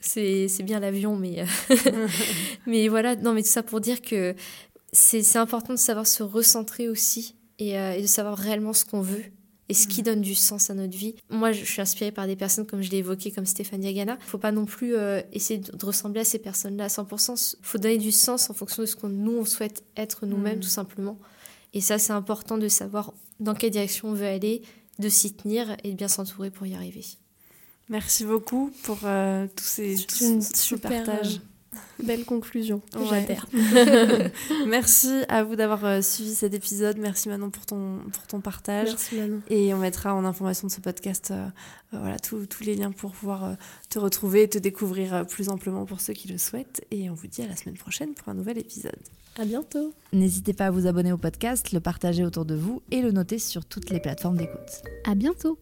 C'est 0.00 0.48
c'est 0.48 0.62
bien 0.64 0.80
l'avion, 0.80 1.16
mais, 1.16 1.40
euh, 1.40 1.46
mais 2.66 2.88
voilà. 2.88 3.16
Non, 3.16 3.32
mais 3.34 3.42
tout 3.42 3.48
ça 3.48 3.62
pour 3.62 3.80
dire 3.80 4.02
que 4.02 4.34
c'est 4.92 5.22
c'est 5.22 5.38
important 5.38 5.72
de 5.74 5.78
savoir 5.78 6.06
se 6.06 6.22
recentrer 6.22 6.88
aussi 6.88 7.36
et, 7.58 7.78
euh, 7.78 7.92
et 7.92 8.02
de 8.02 8.06
savoir 8.06 8.36
réellement 8.38 8.72
ce 8.72 8.84
qu'on 8.84 9.00
veut 9.00 9.22
et 9.70 9.74
ce 9.74 9.86
qui 9.88 10.02
donne 10.02 10.20
du 10.20 10.34
sens 10.34 10.68
à 10.68 10.74
notre 10.74 10.94
vie. 10.96 11.14
Moi, 11.30 11.52
je 11.52 11.64
suis 11.64 11.80
inspirée 11.80 12.12
par 12.12 12.26
des 12.26 12.36
personnes, 12.36 12.66
comme 12.66 12.82
je 12.82 12.90
l'ai 12.90 12.98
évoqué, 12.98 13.30
comme 13.30 13.46
Stéphanie 13.46 13.88
Agana. 13.88 14.18
Il 14.20 14.26
faut 14.28 14.36
pas 14.38 14.52
non 14.52 14.66
plus 14.66 14.94
euh, 14.94 15.22
essayer 15.32 15.58
de 15.58 15.74
de 15.74 15.86
ressembler 15.86 16.20
à 16.20 16.24
ces 16.24 16.38
personnes-là 16.38 16.84
à 16.84 16.88
100%. 16.88 17.56
Il 17.60 17.64
faut 17.66 17.78
donner 17.78 17.96
du 17.96 18.12
sens 18.12 18.50
en 18.50 18.54
fonction 18.54 18.82
de 18.82 18.86
ce 18.86 18.94
qu'on 18.94 19.08
nous, 19.08 19.38
on 19.38 19.44
souhaite 19.46 19.82
être 19.96 20.26
nous-mêmes, 20.26 20.58
Mm. 20.58 20.62
tout 20.62 20.68
simplement. 20.68 21.18
Et 21.74 21.80
ça, 21.80 21.98
c'est 21.98 22.12
important 22.12 22.56
de 22.56 22.68
savoir 22.68 23.12
dans 23.40 23.54
quelle 23.54 23.70
direction 23.70 24.08
on 24.08 24.14
veut 24.14 24.26
aller, 24.26 24.62
de 24.98 25.08
s'y 25.08 25.34
tenir 25.34 25.76
et 25.84 25.90
de 25.90 25.96
bien 25.96 26.08
s'entourer 26.08 26.50
pour 26.50 26.66
y 26.66 26.74
arriver. 26.74 27.04
Merci 27.88 28.24
beaucoup 28.24 28.72
pour 28.84 29.00
euh, 29.04 29.46
tous 29.54 29.64
ces, 29.64 29.96
tous 30.06 30.40
ce 30.40 30.56
super, 30.56 31.04
partage. 31.04 31.40
Belle 32.02 32.24
conclusion. 32.24 32.80
Ouais. 32.96 33.06
J'adhère. 33.10 33.46
Merci 34.66 35.24
à 35.28 35.44
vous 35.44 35.56
d'avoir 35.56 35.84
euh, 35.84 36.00
suivi 36.00 36.34
cet 36.34 36.54
épisode. 36.54 36.96
Merci 36.96 37.28
Manon 37.28 37.50
pour 37.50 37.66
ton, 37.66 37.98
pour 38.12 38.26
ton 38.26 38.40
partage. 38.40 38.88
Merci 38.88 39.16
Manon. 39.16 39.42
Et 39.50 39.74
on 39.74 39.78
mettra 39.78 40.14
en 40.14 40.24
information 40.24 40.68
de 40.68 40.72
ce 40.72 40.80
podcast 40.80 41.32
euh, 41.32 41.46
euh, 41.94 41.98
voilà, 41.98 42.18
tous 42.18 42.46
tous 42.46 42.64
les 42.64 42.74
liens 42.74 42.92
pour 42.92 43.12
pouvoir 43.12 43.44
euh, 43.44 43.54
te 43.88 43.98
retrouver 43.98 44.42
et 44.42 44.48
te 44.48 44.58
découvrir 44.58 45.14
euh, 45.14 45.24
plus 45.24 45.48
amplement 45.48 45.84
pour 45.84 46.00
ceux 46.00 46.12
qui 46.12 46.28
le 46.28 46.38
souhaitent. 46.38 46.84
Et 46.90 47.10
on 47.10 47.14
vous 47.14 47.26
dit 47.26 47.42
à 47.42 47.46
la 47.46 47.56
semaine 47.56 47.76
prochaine 47.76 48.14
pour 48.14 48.28
un 48.28 48.34
nouvel 48.34 48.58
épisode. 48.58 48.98
À 49.36 49.44
bientôt. 49.44 49.92
N'hésitez 50.12 50.52
pas 50.52 50.66
à 50.66 50.70
vous 50.70 50.86
abonner 50.86 51.12
au 51.12 51.18
podcast, 51.18 51.72
le 51.72 51.80
partager 51.80 52.24
autour 52.24 52.44
de 52.44 52.54
vous 52.54 52.82
et 52.92 53.02
le 53.02 53.10
noter 53.10 53.38
sur 53.38 53.64
toutes 53.64 53.90
les 53.90 53.98
plateformes 53.98 54.36
d'écoute. 54.36 54.82
À 55.04 55.14
bientôt 55.16 55.58